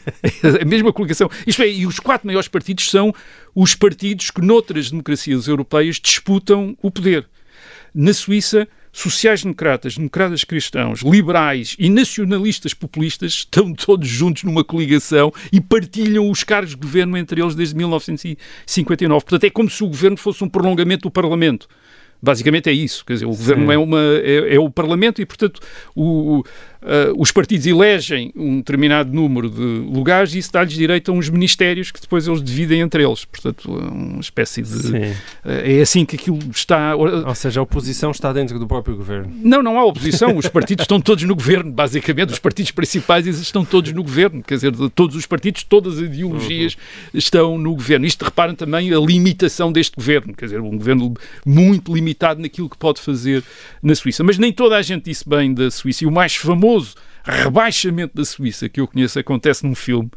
a 0.60 0.64
mesma 0.64 0.92
coligação. 0.92 1.30
Isto 1.46 1.62
é, 1.62 1.68
e 1.68 1.86
os 1.86 2.00
quatro 2.00 2.26
maiores 2.26 2.48
partidos 2.48 2.90
são 2.90 3.14
os 3.54 3.74
partidos 3.74 4.30
que 4.30 4.40
noutras 4.40 4.90
democracias 4.90 5.46
europeias 5.46 5.96
disputam 5.96 6.76
o 6.82 6.90
poder. 6.90 7.28
Na 7.94 8.12
Suíça, 8.12 8.66
sociais-democratas, 8.96 9.96
democratas 9.98 10.42
cristãos, 10.42 11.02
liberais 11.02 11.76
e 11.78 11.90
nacionalistas 11.90 12.72
populistas 12.72 13.32
estão 13.32 13.74
todos 13.74 14.08
juntos 14.08 14.42
numa 14.42 14.64
coligação 14.64 15.30
e 15.52 15.60
partilham 15.60 16.30
os 16.30 16.42
cargos 16.42 16.70
de 16.70 16.76
governo 16.76 17.14
entre 17.18 17.42
eles 17.42 17.54
desde 17.54 17.76
1959. 17.76 19.22
Portanto, 19.22 19.44
é 19.44 19.50
como 19.50 19.68
se 19.68 19.84
o 19.84 19.88
governo 19.88 20.16
fosse 20.16 20.42
um 20.42 20.48
prolongamento 20.48 21.02
do 21.02 21.10
Parlamento. 21.10 21.68
Basicamente 22.22 22.70
é 22.70 22.72
isso. 22.72 23.04
Quer 23.04 23.12
dizer, 23.12 23.26
o 23.26 23.30
governo 23.30 23.70
é, 23.70 23.76
uma, 23.76 24.00
é, 24.00 24.54
é 24.54 24.58
o 24.58 24.70
Parlamento 24.70 25.20
e, 25.20 25.26
portanto, 25.26 25.60
o, 25.94 26.42
Uh, 26.86 27.20
os 27.20 27.32
partidos 27.32 27.66
elegem 27.66 28.32
um 28.36 28.58
determinado 28.58 29.12
número 29.12 29.50
de 29.50 29.60
lugares 29.60 30.34
e 30.34 30.38
isso 30.38 30.52
dá-lhes 30.52 30.74
direito 30.74 31.10
a 31.10 31.14
uns 31.14 31.28
ministérios 31.28 31.90
que 31.90 32.00
depois 32.00 32.28
eles 32.28 32.40
dividem 32.40 32.80
entre 32.80 33.04
eles. 33.04 33.24
Portanto, 33.24 33.68
uma 33.68 34.20
espécie 34.20 34.62
de. 34.62 34.86
Uh, 34.86 35.14
é 35.44 35.80
assim 35.80 36.04
que 36.04 36.14
aquilo 36.14 36.38
está. 36.48 36.94
Ou 36.94 37.34
seja, 37.34 37.58
a 37.58 37.62
oposição 37.64 38.12
está 38.12 38.32
dentro 38.32 38.56
do 38.60 38.68
próprio 38.68 38.94
governo. 38.94 39.32
Não, 39.42 39.64
não 39.64 39.80
há 39.80 39.84
oposição. 39.84 40.36
Os 40.36 40.46
partidos 40.46 40.84
estão 40.84 41.00
todos 41.00 41.24
no 41.24 41.34
governo, 41.34 41.72
basicamente. 41.72 42.32
Os 42.32 42.38
partidos 42.38 42.70
principais 42.70 43.26
estão 43.26 43.64
todos 43.64 43.92
no 43.92 44.04
governo. 44.04 44.40
Quer 44.44 44.54
dizer, 44.54 44.72
todos 44.94 45.16
os 45.16 45.26
partidos, 45.26 45.64
todas 45.64 45.94
as 45.94 46.04
ideologias 46.04 46.74
uhum. 46.74 47.18
estão 47.18 47.58
no 47.58 47.74
governo. 47.74 48.06
Isto 48.06 48.24
reparem 48.24 48.54
também 48.54 48.94
a 48.94 48.98
limitação 49.00 49.72
deste 49.72 49.96
governo. 49.96 50.34
Quer 50.34 50.44
dizer, 50.44 50.60
um 50.60 50.76
governo 50.76 51.14
muito 51.44 51.92
limitado 51.92 52.40
naquilo 52.40 52.70
que 52.70 52.78
pode 52.78 53.00
fazer 53.00 53.42
na 53.82 53.96
Suíça. 53.96 54.22
Mas 54.22 54.38
nem 54.38 54.52
toda 54.52 54.76
a 54.76 54.82
gente 54.82 55.06
disse 55.06 55.28
bem 55.28 55.52
da 55.52 55.68
Suíça. 55.68 56.04
E 56.04 56.06
o 56.06 56.12
mais 56.12 56.36
famoso 56.36 56.75
rebaixamento 57.24 58.16
da 58.16 58.24
Suíça 58.24 58.68
que 58.68 58.80
eu 58.80 58.86
conheço 58.86 59.18
acontece 59.18 59.66
num 59.66 59.74
filme, 59.74 60.10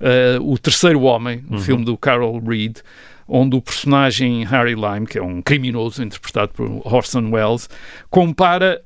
uh, 0.00 0.42
O 0.42 0.58
Terceiro 0.58 1.02
Homem, 1.02 1.44
um 1.50 1.54
uhum. 1.54 1.60
filme 1.60 1.84
do 1.84 1.96
Carol 1.96 2.38
Reed, 2.40 2.78
onde 3.26 3.56
o 3.56 3.62
personagem 3.62 4.44
Harry 4.44 4.74
Lime, 4.74 5.06
que 5.06 5.18
é 5.18 5.22
um 5.22 5.40
criminoso 5.40 6.02
interpretado 6.02 6.52
por 6.52 6.80
Orson 6.84 7.30
Welles, 7.30 7.68
compara 8.10 8.82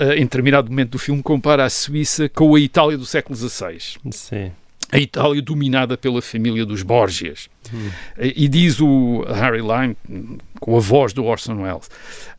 uh, 0.00 0.12
em 0.12 0.22
determinado 0.22 0.68
momento 0.68 0.90
do 0.90 0.98
filme, 0.98 1.22
compara 1.22 1.64
a 1.64 1.70
Suíça 1.70 2.28
com 2.28 2.54
a 2.54 2.60
Itália 2.60 2.98
do 2.98 3.06
século 3.06 3.36
XVI. 3.36 3.78
Sim. 4.10 4.52
A 4.92 4.98
Itália 4.98 5.40
dominada 5.40 5.96
pela 5.96 6.20
família 6.20 6.66
dos 6.66 6.82
Borgias. 6.82 7.48
Hum. 7.72 7.90
E 8.18 8.48
diz 8.48 8.80
o 8.80 9.24
Harry 9.28 9.60
Lime, 9.60 9.96
com 10.58 10.76
a 10.76 10.80
voz 10.80 11.12
do 11.12 11.24
Orson 11.24 11.62
Welles, 11.62 11.86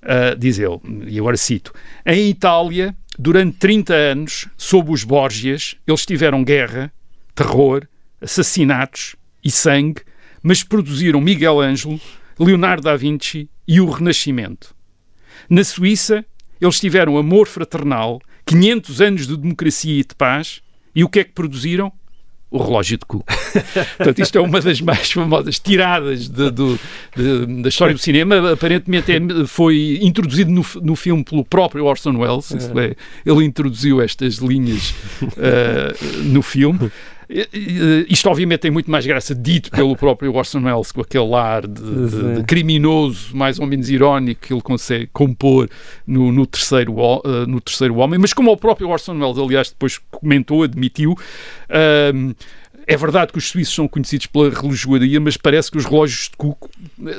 uh, 0.04 0.38
diz 0.38 0.60
ele, 0.60 0.80
e 1.08 1.18
agora 1.18 1.38
cito: 1.38 1.74
Em 2.06 2.30
Itália, 2.30 2.96
durante 3.18 3.58
30 3.58 3.94
anos, 3.94 4.48
sob 4.58 4.92
os 4.92 5.04
Borgias, 5.04 5.76
eles 5.88 6.06
tiveram 6.06 6.44
guerra, 6.44 6.92
terror, 7.34 7.88
assassinatos 8.20 9.16
e 9.44 9.50
sangue, 9.50 10.02
mas 10.44 10.64
produziram 10.64 11.22
Miguel 11.22 11.60
Ângelo, 11.60 12.00
Leonardo 12.40 12.84
da 12.84 12.96
Vinci 12.96 13.50
e 13.68 13.80
o 13.80 13.90
Renascimento. 13.90 14.76
Na 15.50 15.64
Suíça, 15.64 16.26
eles 16.60 16.80
tiveram 16.80 17.18
amor 17.18 17.48
fraternal, 17.48 18.22
500 18.46 19.02
anos 19.02 19.28
de 19.28 19.38
democracia 19.38 20.00
e 20.00 20.04
de 20.04 20.16
paz, 20.16 20.62
e 20.96 21.04
o 21.04 21.10
que 21.10 21.20
é 21.20 21.24
que 21.24 21.32
produziram? 21.32 21.92
O 22.52 22.58
relógio 22.58 22.98
de 22.98 23.06
cu. 23.06 23.24
Portanto, 23.98 24.20
isto 24.20 24.38
é 24.38 24.42
uma 24.42 24.60
das 24.60 24.82
mais 24.82 25.10
famosas 25.10 25.58
tiradas 25.58 26.28
de, 26.28 26.52
de, 26.52 26.80
de, 27.16 27.62
da 27.62 27.70
história 27.70 27.94
do 27.94 28.00
cinema. 28.00 28.52
Aparentemente 28.52 29.10
é, 29.10 29.46
foi 29.48 30.00
introduzido 30.02 30.52
no, 30.52 30.66
no 30.82 30.96
filme 30.98 31.24
pelo 31.24 31.46
próprio 31.46 31.86
Orson 31.86 32.18
Welles. 32.18 32.52
É, 32.52 32.96
ele 33.26 33.46
introduziu 33.46 34.02
estas 34.02 34.36
linhas 34.36 34.94
uh, 35.22 36.24
no 36.26 36.42
filme. 36.42 36.92
Isto, 38.10 38.30
obviamente, 38.30 38.60
tem 38.60 38.72
muito 38.72 38.92
mais 38.92 39.06
graça 39.06 39.34
dito 39.34 39.72
pelo 39.72 39.96
próprio 39.96 40.34
Orson 40.34 40.60
Welles, 40.60 40.92
com 40.92 41.02
aquele 41.02 41.34
ar 41.34 41.66
de, 41.66 41.82
de, 41.82 42.36
de 42.36 42.44
criminoso, 42.44 43.36
mais 43.36 43.58
ou 43.58 43.66
menos 43.66 43.90
irónico, 43.90 44.42
que 44.48 44.54
ele 44.54 44.62
consegue 44.62 45.10
compor 45.14 45.70
no, 46.06 46.32
no, 46.32 46.46
terceiro, 46.46 46.94
uh, 46.94 47.48
no 47.48 47.62
terceiro 47.62 47.96
Homem. 47.96 48.20
Mas, 48.20 48.34
como 48.34 48.52
o 48.52 48.58
próprio 48.58 48.90
Orson 48.90 49.18
Welles, 49.18 49.38
aliás, 49.38 49.70
depois 49.70 50.00
comentou, 50.12 50.64
admitiu. 50.64 51.12
Uh, 51.12 52.36
é 52.94 52.98
verdade 52.98 53.32
que 53.32 53.38
os 53.38 53.50
suíços 53.50 53.74
são 53.74 53.88
conhecidos 53.88 54.28
pela 54.28 54.50
relojoaria, 54.50 55.20
mas 55.20 55.38
parece 55.38 55.72
que 55.72 55.78
os 55.78 55.86
relógios 55.86 56.30
de 56.30 56.38
cuco 56.38 56.70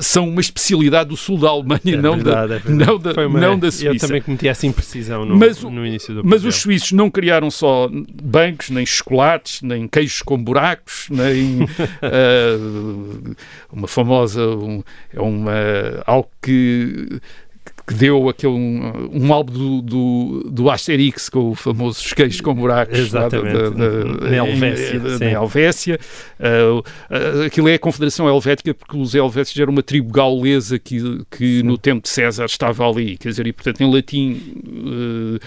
são 0.00 0.28
uma 0.28 0.40
especialidade 0.40 1.08
do 1.08 1.16
sul 1.16 1.38
da 1.38 1.48
Alemanha, 1.48 1.80
é 1.84 1.96
não, 1.96 2.16
verdade, 2.16 2.48
da, 2.48 2.56
é 2.56 2.74
não, 2.74 2.98
da, 2.98 3.26
uma, 3.26 3.40
não 3.40 3.58
da 3.58 3.70
Suíça. 3.70 3.86
Eu 3.86 3.98
também 3.98 4.22
cometi 4.22 4.48
essa 4.48 4.66
imprecisão 4.66 5.24
no, 5.24 5.36
mas, 5.36 5.62
no 5.62 5.86
início 5.86 6.14
do 6.14 6.24
Mas 6.24 6.44
os 6.44 6.56
suíços 6.56 6.92
não 6.92 7.10
criaram 7.10 7.50
só 7.50 7.88
bancos, 8.22 8.70
nem 8.70 8.84
chocolates, 8.84 9.62
nem 9.62 9.88
queijos 9.88 10.22
com 10.22 10.42
buracos, 10.42 11.06
nem 11.10 11.62
uh, 11.62 13.36
uma 13.72 13.88
famosa, 13.88 14.46
um, 14.46 14.82
é 15.12 15.20
uma, 15.20 15.52
algo 16.06 16.28
que 16.42 17.20
que 17.86 17.94
deu 17.94 18.28
aquele 18.28 18.52
um, 18.52 19.10
um 19.12 19.32
álbum 19.32 19.52
do, 19.52 19.82
do, 19.82 20.50
do, 20.50 20.70
Asterix 20.70 21.28
com 21.28 21.50
o 21.50 21.54
famoso 21.54 22.14
queijos 22.14 22.40
com 22.40 22.54
buracos 22.54 22.98
Exatamente. 22.98 23.52
Da, 23.52 25.18
da, 25.18 25.30
Helvécia. 25.30 25.98
Uh, 26.38 26.78
uh, 26.78 27.46
aquilo 27.46 27.68
é 27.68 27.74
a 27.74 27.78
Confederação 27.78 28.28
Helvética 28.28 28.72
porque 28.74 28.96
os 28.96 29.14
helvécios 29.14 29.58
eram 29.58 29.72
uma 29.72 29.82
tribo 29.82 30.12
gaulesa 30.12 30.78
que, 30.78 31.22
que 31.30 31.62
no 31.62 31.76
tempo 31.76 32.02
de 32.02 32.08
César 32.08 32.44
estava 32.44 32.88
ali. 32.88 33.16
Quer 33.16 33.30
dizer, 33.30 33.46
e 33.46 33.52
portanto 33.52 33.80
em 33.80 33.92
latim, 33.92 34.40
uh, 34.68 35.40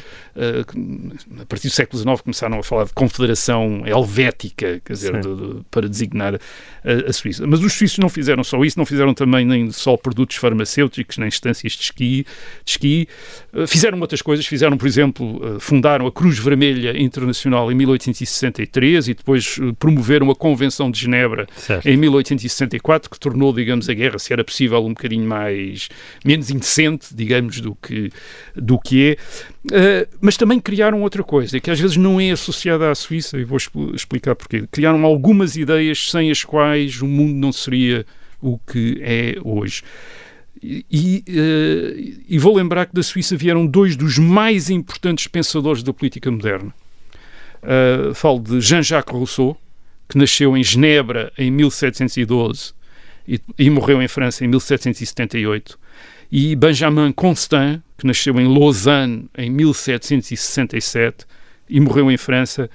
a 1.41 1.45
partir 1.45 1.69
do 1.69 1.73
século 1.73 2.01
XIX 2.01 2.21
começaram 2.21 2.59
a 2.59 2.63
falar 2.63 2.86
de 2.86 2.93
Confederação 2.93 3.83
Helvética, 3.86 4.81
quer 4.83 4.93
dizer, 4.93 5.21
de, 5.21 5.36
de, 5.36 5.61
para 5.71 5.88
designar 5.88 6.36
a, 6.36 7.09
a, 7.09 7.13
Suíça. 7.13 7.47
Mas 7.47 7.61
os 7.61 7.73
suíços 7.73 7.97
não 7.99 8.09
fizeram 8.09 8.43
só 8.43 8.63
isso, 8.63 8.77
não 8.77 8.86
fizeram 8.86 9.13
também 9.13 9.45
nem 9.45 9.71
só 9.71 9.95
produtos 9.95 10.36
farmacêuticos, 10.36 11.17
nem 11.17 11.27
instâncias 11.27 11.73
de 11.73 11.83
esqui, 11.83 12.24
de. 12.65 13.07
Eh, 13.53 13.67
fizeram 13.67 13.99
outras 13.99 14.21
coisas, 14.21 14.45
fizeram, 14.45 14.78
por 14.78 14.88
exemplo, 14.88 15.41
eh, 15.43 15.59
fundaram 15.59 16.07
a 16.07 16.11
Cruz 16.11 16.38
Vermelha 16.38 16.99
Internacional 16.99 17.71
em 17.71 17.76
1863 17.76 19.07
e 19.07 19.13
depois 19.13 19.57
eh, 19.61 19.73
promoveram 19.78 20.30
a 20.30 20.36
Convenção 20.36 20.91
de 20.91 20.99
Genebra 20.99 21.47
certo. 21.55 21.88
em 21.88 21.97
1864, 21.97 23.09
que 23.09 23.19
tornou, 23.19 23.53
digamos, 23.53 23.89
a 23.89 23.93
guerra, 23.93 24.19
se 24.19 24.32
era 24.32 24.43
possível, 24.43 24.84
um 24.86 24.89
bocadinho 24.89 25.28
mais, 25.28 25.89
menos 26.23 26.49
indecente, 26.49 27.07
digamos, 27.13 27.59
do 27.59 27.76
que, 27.76 28.11
do 28.55 28.80
que 28.80 29.11
é. 29.11 30.07
Mas 30.21 30.38
também 30.38 30.59
criaram 30.59 31.01
outra 31.01 31.23
coisa, 31.23 31.59
que 31.59 31.71
às 31.71 31.80
vezes 31.80 31.97
não 31.97 32.19
é 32.19 32.32
associada 32.32 32.91
à 32.91 32.95
Suíça, 32.95 33.38
e 33.38 33.43
vou 33.43 33.57
explicar 33.93 34.36
porquê. 34.36 34.65
Criaram 34.71 35.03
algumas 35.05 35.55
ideias 35.55 36.11
sem 36.11 36.30
as 36.30 36.43
quais 36.43 37.01
o 37.01 37.07
mundo 37.07 37.34
não 37.34 37.51
seria 37.51 38.05
o 38.41 38.59
que 38.59 38.99
é 39.01 39.36
hoje. 39.43 39.84
E, 40.91 41.24
uh, 41.28 42.24
e, 42.28 42.39
vou 42.39 42.55
lembrar 42.55 42.88
que 42.88 42.95
da 42.95 43.03
Suíça 43.03 43.38
vieram 43.38 43.68
dois 43.68 43.95
dos 43.95 44.18
mais 44.18 44.70
importantes 44.70 45.28
pensadores 45.28 45.84
da 45.84 45.93
política 45.93 46.32
moderna. 46.32 46.74
Uh, 47.61 48.13
falo 48.16 48.39
de 48.39 48.59
Jean-Jacques 48.59 49.13
Rousseau, 49.13 49.57
que 50.09 50.18
nasceu 50.18 50.57
em 50.57 50.63
Genebra 50.63 51.32
em 51.38 51.51
1712 51.51 52.74
e, 53.28 53.39
e, 53.57 53.70
morreu 53.70 54.01
em 54.01 54.07
França 54.07 54.43
em 54.43 54.47
1778, 54.47 55.78
e 56.32 56.55
Benjamin 56.55 57.11
Constant, 57.11 57.82
que 57.97 58.07
nasceu 58.07 58.39
em 58.39 58.47
Lausanne 58.47 59.30
em 59.38 59.49
1767 59.49 61.26
e 61.70 61.80
morreu 61.80 62.11
em 62.11 62.18
França 62.18 62.70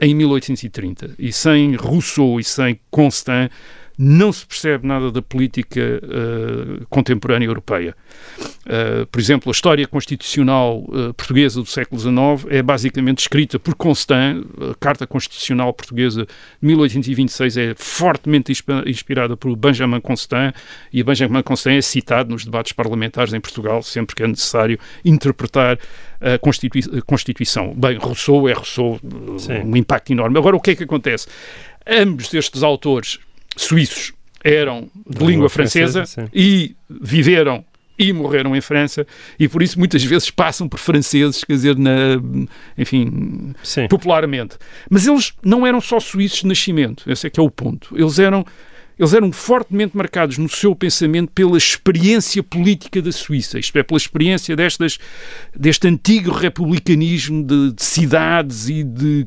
em 0.00 0.14
1830. 0.14 1.14
E 1.18 1.32
sem 1.32 1.74
Rousseau 1.74 2.38
e 2.38 2.44
sem 2.44 2.78
Constant, 2.90 3.50
não 3.98 4.32
se 4.32 4.46
percebe 4.46 4.86
nada 4.86 5.10
da 5.10 5.20
política 5.20 5.80
uh, 5.80 6.86
contemporânea 6.88 7.46
europeia. 7.46 7.96
Uh, 8.38 9.04
por 9.06 9.20
exemplo, 9.20 9.50
a 9.50 9.52
história 9.52 9.88
constitucional 9.88 10.84
uh, 10.84 11.12
portuguesa 11.14 11.60
do 11.60 11.68
século 11.68 12.00
XIX 12.00 12.46
é 12.48 12.62
basicamente 12.62 13.18
escrita 13.18 13.58
por 13.58 13.74
Constant, 13.74 14.44
a 14.70 14.74
Carta 14.78 15.04
Constitucional 15.04 15.72
Portuguesa 15.72 16.26
de 16.60 16.66
1826 16.68 17.56
é 17.56 17.74
fortemente 17.76 18.52
inspirada 18.86 19.36
por 19.36 19.56
Benjamin 19.56 20.00
Constant 20.00 20.54
e 20.92 21.02
Benjamin 21.02 21.42
Constant 21.42 21.78
é 21.78 21.82
citado 21.82 22.30
nos 22.30 22.44
debates 22.44 22.72
parlamentares 22.72 23.34
em 23.34 23.40
Portugal 23.40 23.82
sempre 23.82 24.14
que 24.14 24.22
é 24.22 24.28
necessário 24.28 24.78
interpretar 25.04 25.76
a 26.20 26.38
Constitui 26.38 26.82
Constituição. 27.04 27.74
Bem, 27.74 27.96
Rousseau 27.96 28.48
é 28.48 28.52
Rousseau, 28.52 29.00
Sim. 29.38 29.62
um 29.64 29.76
impacto 29.76 30.12
enorme. 30.12 30.38
Agora, 30.38 30.54
o 30.54 30.60
que 30.60 30.70
é 30.70 30.76
que 30.76 30.84
acontece? 30.84 31.26
Ambos 31.86 32.32
estes 32.34 32.62
autores 32.62 33.18
suíços 33.62 34.12
eram 34.42 34.88
de 35.08 35.24
língua 35.24 35.48
francesa, 35.48 36.06
francesa 36.06 36.30
e 36.32 36.76
viveram 36.88 37.64
e 37.98 38.12
morreram 38.12 38.54
em 38.54 38.60
França 38.60 39.04
e 39.38 39.48
por 39.48 39.62
isso 39.62 39.78
muitas 39.78 40.04
vezes 40.04 40.30
passam 40.30 40.68
por 40.68 40.78
franceses, 40.78 41.42
quer 41.42 41.54
dizer, 41.54 41.76
na, 41.76 42.20
enfim, 42.76 43.52
sim. 43.62 43.88
popularmente. 43.88 44.56
Mas 44.88 45.06
eles 45.06 45.32
não 45.44 45.66
eram 45.66 45.80
só 45.80 45.98
suíços 45.98 46.40
de 46.40 46.46
nascimento, 46.46 47.10
esse 47.10 47.26
é 47.26 47.30
que 47.30 47.40
é 47.40 47.42
o 47.42 47.50
ponto. 47.50 47.96
Eles 47.98 48.18
eram 48.18 48.46
eles 48.98 49.14
eram 49.14 49.30
fortemente 49.30 49.96
marcados 49.96 50.38
no 50.38 50.48
seu 50.48 50.74
pensamento 50.74 51.30
pela 51.30 51.56
experiência 51.56 52.42
política 52.42 53.00
da 53.00 53.12
Suíça, 53.12 53.58
isto 53.58 53.78
é, 53.78 53.82
pela 53.84 53.96
experiência 53.96 54.56
destas, 54.56 54.98
deste 55.54 55.86
antigo 55.86 56.32
republicanismo 56.32 57.44
de, 57.44 57.72
de 57.74 57.84
cidades 57.84 58.68
e 58.68 58.82
de 58.82 59.26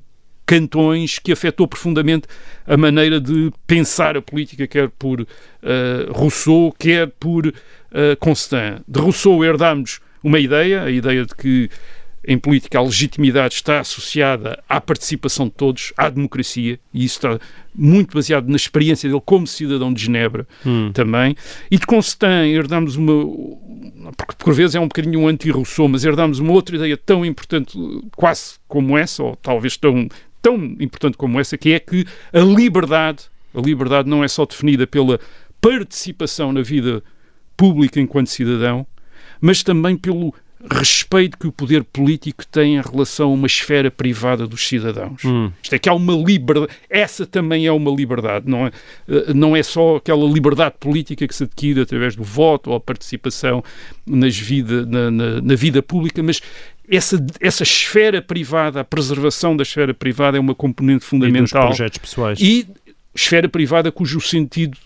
cantões 0.52 1.18
que 1.18 1.32
afetou 1.32 1.66
profundamente 1.66 2.28
a 2.68 2.76
maneira 2.76 3.22
de 3.22 3.54
pensar 3.66 4.18
a 4.18 4.22
política, 4.22 4.68
quer 4.68 4.89
por 4.89 5.22
uh, 5.22 5.26
Rousseau, 6.12 6.76
quer 6.78 7.08
por 7.08 7.47
uh, 7.47 7.54
Constant. 8.20 8.82
De 8.86 8.99
Rousseau 8.99 9.45
herdamos 9.45 10.02
uma 10.22 10.39
ideia, 10.39 10.84
a 10.84 10.91
ideia 10.91 11.26
de 11.26 11.34
que 11.34 11.70
em 12.28 12.38
política 12.38 12.78
a 12.78 12.84
legitimidade 12.84 13.56
está 13.56 13.80
associada 13.80 14.62
à 14.68 14.82
participação 14.82 15.45
de 15.45 15.54
todos, 15.54 15.93
à 15.97 16.10
democracia, 16.10 16.78
e 16.93 17.06
isso 17.06 17.16
está 17.16 17.39
muito 17.74 18.14
baseado 18.14 18.49
na 18.49 18.58
experiência 18.58 19.10
dele 19.10 19.22
como 19.26 19.47
cidadão 19.47 19.93
de 19.93 20.04
Genebra 20.04 20.45
hum. 20.66 20.91
também. 20.93 21.34
E 21.72 21.78
de 21.78 21.86
Constant 21.86 22.47
herdamos 22.47 22.97
uma, 22.97 23.14
porque 24.18 24.36
por 24.38 24.54
vezes 24.54 24.76
é 24.76 24.80
um 24.82 24.88
bocadinho 24.88 25.22
um 25.22 25.28
anti-Rousseau, 25.30 25.88
mas 25.88 26.04
herdamos 26.04 26.39
uma 26.39 26.52
outra 26.52 26.76
ideia 26.76 26.97
tão 26.97 27.26
importante, 27.26 27.78
quase 28.18 28.56
como 28.68 28.97
essa, 28.97 29.24
ou 29.24 29.36
talvez 29.38 29.78
tão, 29.78 30.08
tão 30.41 30.55
importante 30.79 31.17
como 31.17 31.39
essa, 31.39 31.57
que 31.57 31.73
é 31.73 31.79
que 31.79 32.05
a 32.33 32.39
liberdade, 32.39 33.25
a 33.53 33.61
liberdade 33.61 34.09
não 34.09 34.23
é 34.23 34.27
só 34.27 34.45
definida 34.45 34.87
pela 34.87 35.19
participação 35.59 36.51
na 36.51 36.61
vida 36.61 37.03
pública 37.55 37.99
enquanto 37.99 38.27
cidadão, 38.27 38.85
mas 39.39 39.63
também 39.63 39.95
pelo 39.95 40.33
respeito 40.69 41.37
que 41.37 41.47
o 41.47 41.51
poder 41.51 41.83
político 41.83 42.45
tem 42.45 42.75
em 42.75 42.81
relação 42.81 43.29
a 43.29 43.33
uma 43.33 43.47
esfera 43.47 43.89
privada 43.89 44.45
dos 44.45 44.67
cidadãos. 44.67 45.23
Hum. 45.25 45.51
Isto 45.61 45.75
é 45.75 45.79
que 45.79 45.89
há 45.89 45.93
uma 45.93 46.13
liberdade, 46.13 46.71
essa 46.89 47.25
também 47.25 47.65
é 47.65 47.71
uma 47.71 47.91
liberdade, 47.91 48.47
não 48.47 48.67
é, 48.67 48.71
eh, 49.07 49.33
não 49.33 49.55
é 49.55 49.63
só 49.63 49.95
aquela 49.95 50.25
liberdade 50.25 50.75
política 50.79 51.27
que 51.27 51.33
se 51.33 51.43
adquire 51.43 51.81
através 51.81 52.15
do 52.15 52.23
voto 52.23 52.69
ou 52.69 52.75
a 52.75 52.79
participação 52.79 53.63
nas 54.05 54.37
vida, 54.37 54.85
na, 54.85 55.09
na, 55.09 55.41
na 55.41 55.55
vida 55.55 55.81
pública, 55.81 56.21
mas 56.21 56.41
essa, 56.91 57.25
essa 57.39 57.63
esfera 57.63 58.21
privada, 58.21 58.81
a 58.81 58.83
preservação 58.83 59.55
da 59.55 59.63
esfera 59.63 59.93
privada 59.93 60.37
é 60.37 60.39
uma 60.39 60.53
componente 60.53 61.05
fundamental. 61.05 61.63
E 61.63 61.67
dos 61.67 61.77
projetos 61.77 61.97
pessoais. 61.99 62.39
E 62.41 62.67
esfera 63.15 63.47
privada 63.47 63.91
cujo 63.91 64.19
sentido 64.19 64.77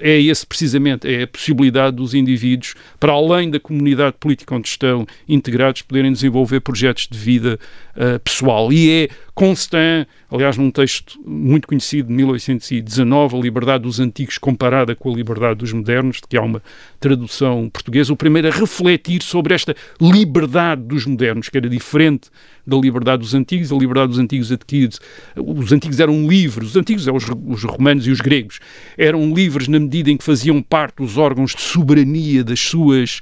é 0.00 0.20
esse 0.20 0.46
precisamente, 0.46 1.06
é 1.06 1.22
a 1.22 1.26
possibilidade 1.26 1.96
dos 1.96 2.14
indivíduos, 2.14 2.74
para 2.98 3.12
além 3.12 3.50
da 3.50 3.60
comunidade 3.60 4.16
política 4.18 4.54
onde 4.54 4.68
estão 4.68 5.06
integrados, 5.28 5.82
poderem 5.82 6.12
desenvolver 6.12 6.60
projetos 6.60 7.08
de 7.10 7.18
vida 7.18 7.58
uh, 7.96 8.18
pessoal. 8.20 8.72
E 8.72 8.90
é 8.90 9.08
Constant, 9.36 10.06
aliás, 10.30 10.56
num 10.56 10.70
texto 10.70 11.20
muito 11.22 11.68
conhecido 11.68 12.08
de 12.08 12.14
1819, 12.14 13.36
A 13.36 13.38
Liberdade 13.38 13.82
dos 13.82 14.00
Antigos 14.00 14.38
comparada 14.38 14.96
com 14.96 15.12
a 15.12 15.14
Liberdade 15.14 15.58
dos 15.58 15.74
Modernos, 15.74 16.16
de 16.16 16.22
que 16.26 16.38
há 16.38 16.40
uma 16.40 16.62
tradução 16.98 17.68
portuguesa, 17.68 18.14
o 18.14 18.16
primeiro 18.16 18.48
a 18.48 18.50
refletir 18.50 19.22
sobre 19.22 19.52
esta 19.52 19.76
liberdade 20.00 20.80
dos 20.84 21.04
modernos, 21.04 21.50
que 21.50 21.58
era 21.58 21.68
diferente 21.68 22.30
da 22.66 22.78
liberdade 22.78 23.20
dos 23.20 23.34
antigos, 23.34 23.70
a 23.70 23.76
liberdade 23.76 24.08
dos 24.08 24.18
antigos 24.18 24.50
adquiridos. 24.50 25.00
Os 25.36 25.70
antigos 25.70 26.00
eram 26.00 26.26
livres, 26.26 26.70
os 26.70 26.76
antigos, 26.76 27.06
é 27.06 27.12
os 27.12 27.62
romanos 27.62 28.06
e 28.06 28.10
os 28.10 28.22
gregos, 28.22 28.58
eram 28.96 29.25
livres 29.34 29.68
na 29.68 29.78
medida 29.78 30.10
em 30.10 30.16
que 30.16 30.24
faziam 30.24 30.62
parte 30.62 30.96
dos 30.96 31.16
órgãos 31.16 31.54
de 31.54 31.60
soberania 31.60 32.42
das 32.42 32.60
suas 32.60 33.20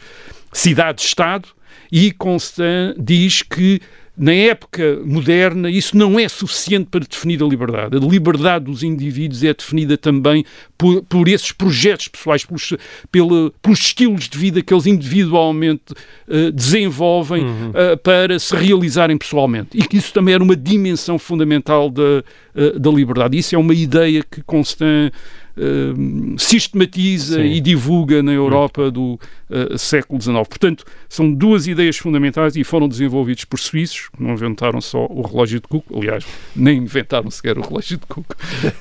cidades-estado, 0.52 1.48
e 1.90 2.11
Constant 2.12 2.96
diz 2.98 3.42
que 3.42 3.80
na 4.16 4.32
época 4.32 5.00
moderna, 5.05 5.68
isso 5.68 5.96
não 5.96 6.18
é 6.18 6.28
suficiente 6.28 6.86
para 6.88 7.05
definir 7.05 7.42
a 7.42 7.46
liberdade. 7.46 7.96
A 7.96 8.00
liberdade 8.00 8.66
dos 8.66 8.84
indivíduos 8.84 9.42
é 9.42 9.52
definida 9.52 9.98
também 9.98 10.44
por, 10.78 11.02
por 11.02 11.26
esses 11.26 11.50
projetos 11.50 12.07
pessoais, 12.07 12.44
pelos, 12.44 12.74
pela, 13.11 13.50
pelos 13.61 13.80
estilos 13.80 14.28
de 14.28 14.38
vida 14.38 14.62
que 14.62 14.72
eles 14.72 14.86
individualmente 14.86 15.92
uh, 16.28 16.52
desenvolvem 16.52 17.44
uhum. 17.44 17.70
uh, 17.70 17.96
para 18.05 18.38
se 18.38 18.55
realizarem 18.55 19.18
pessoalmente. 19.18 19.70
E 19.74 19.82
que 19.82 19.96
isso 19.96 20.12
também 20.12 20.34
era 20.34 20.44
uma 20.44 20.57
dimensão 20.57 21.18
fundamental 21.18 21.90
da, 21.90 22.22
uh, 22.55 22.78
da 22.78 22.90
liberdade. 22.92 23.36
Isso 23.36 23.57
é 23.57 23.59
uma 23.59 23.74
ideia 23.74 24.22
que 24.22 24.42
Constant 24.44 25.12
uh, 25.57 26.38
sistematiza 26.38 27.36
Sim. 27.36 27.46
e 27.46 27.61
divulga 27.61 28.22
na 28.22 28.32
Europa 28.32 28.90
do 28.90 29.18
uh, 29.50 29.78
século 29.78 30.20
XIX. 30.20 30.36
Portanto, 30.48 30.84
são 31.09 31.32
duas 31.32 31.66
ideias 31.66 31.96
fundamentais 31.96 32.57
e 32.57 32.64
foram 32.64 32.88
desenvolvidas 32.88 33.44
por 33.44 33.59
suíços, 33.59 34.09
que 34.09 34.22
não 34.22 34.32
inventaram 34.32 34.80
só 34.80 35.07
o 35.07 35.22
relógio 35.22 35.61
de 35.61 35.68
Cook, 35.68 35.84
aliás, 35.94 36.24
nem 36.55 36.78
inventaram 36.78 37.30
sequer 37.30 37.59
o 37.59 37.62
relógio 37.62 37.98
de 37.98 38.07
Cook. 38.07 38.34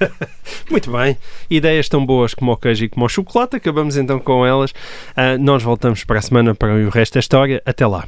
Muito 0.69 0.91
bem. 0.91 1.17
Ideias 1.49 1.87
tão 1.89 2.05
boas 2.05 2.33
como 2.33 2.51
o 2.51 2.57
queijo 2.57 2.85
e 2.85 2.89
como 2.89 3.05
o 3.05 3.09
chocolate. 3.09 3.55
Acabamos 3.55 3.97
então 3.97 4.19
com 4.19 4.45
elas. 4.45 4.71
Uh, 4.71 5.37
nós 5.39 5.63
voltamos 5.63 6.03
para 6.03 6.19
a 6.19 6.21
semana 6.21 6.55
para 6.55 6.73
o 6.73 6.89
resto 6.89 7.13
da 7.13 7.19
história. 7.19 7.61
Até 7.65 7.85
lá. 7.85 8.07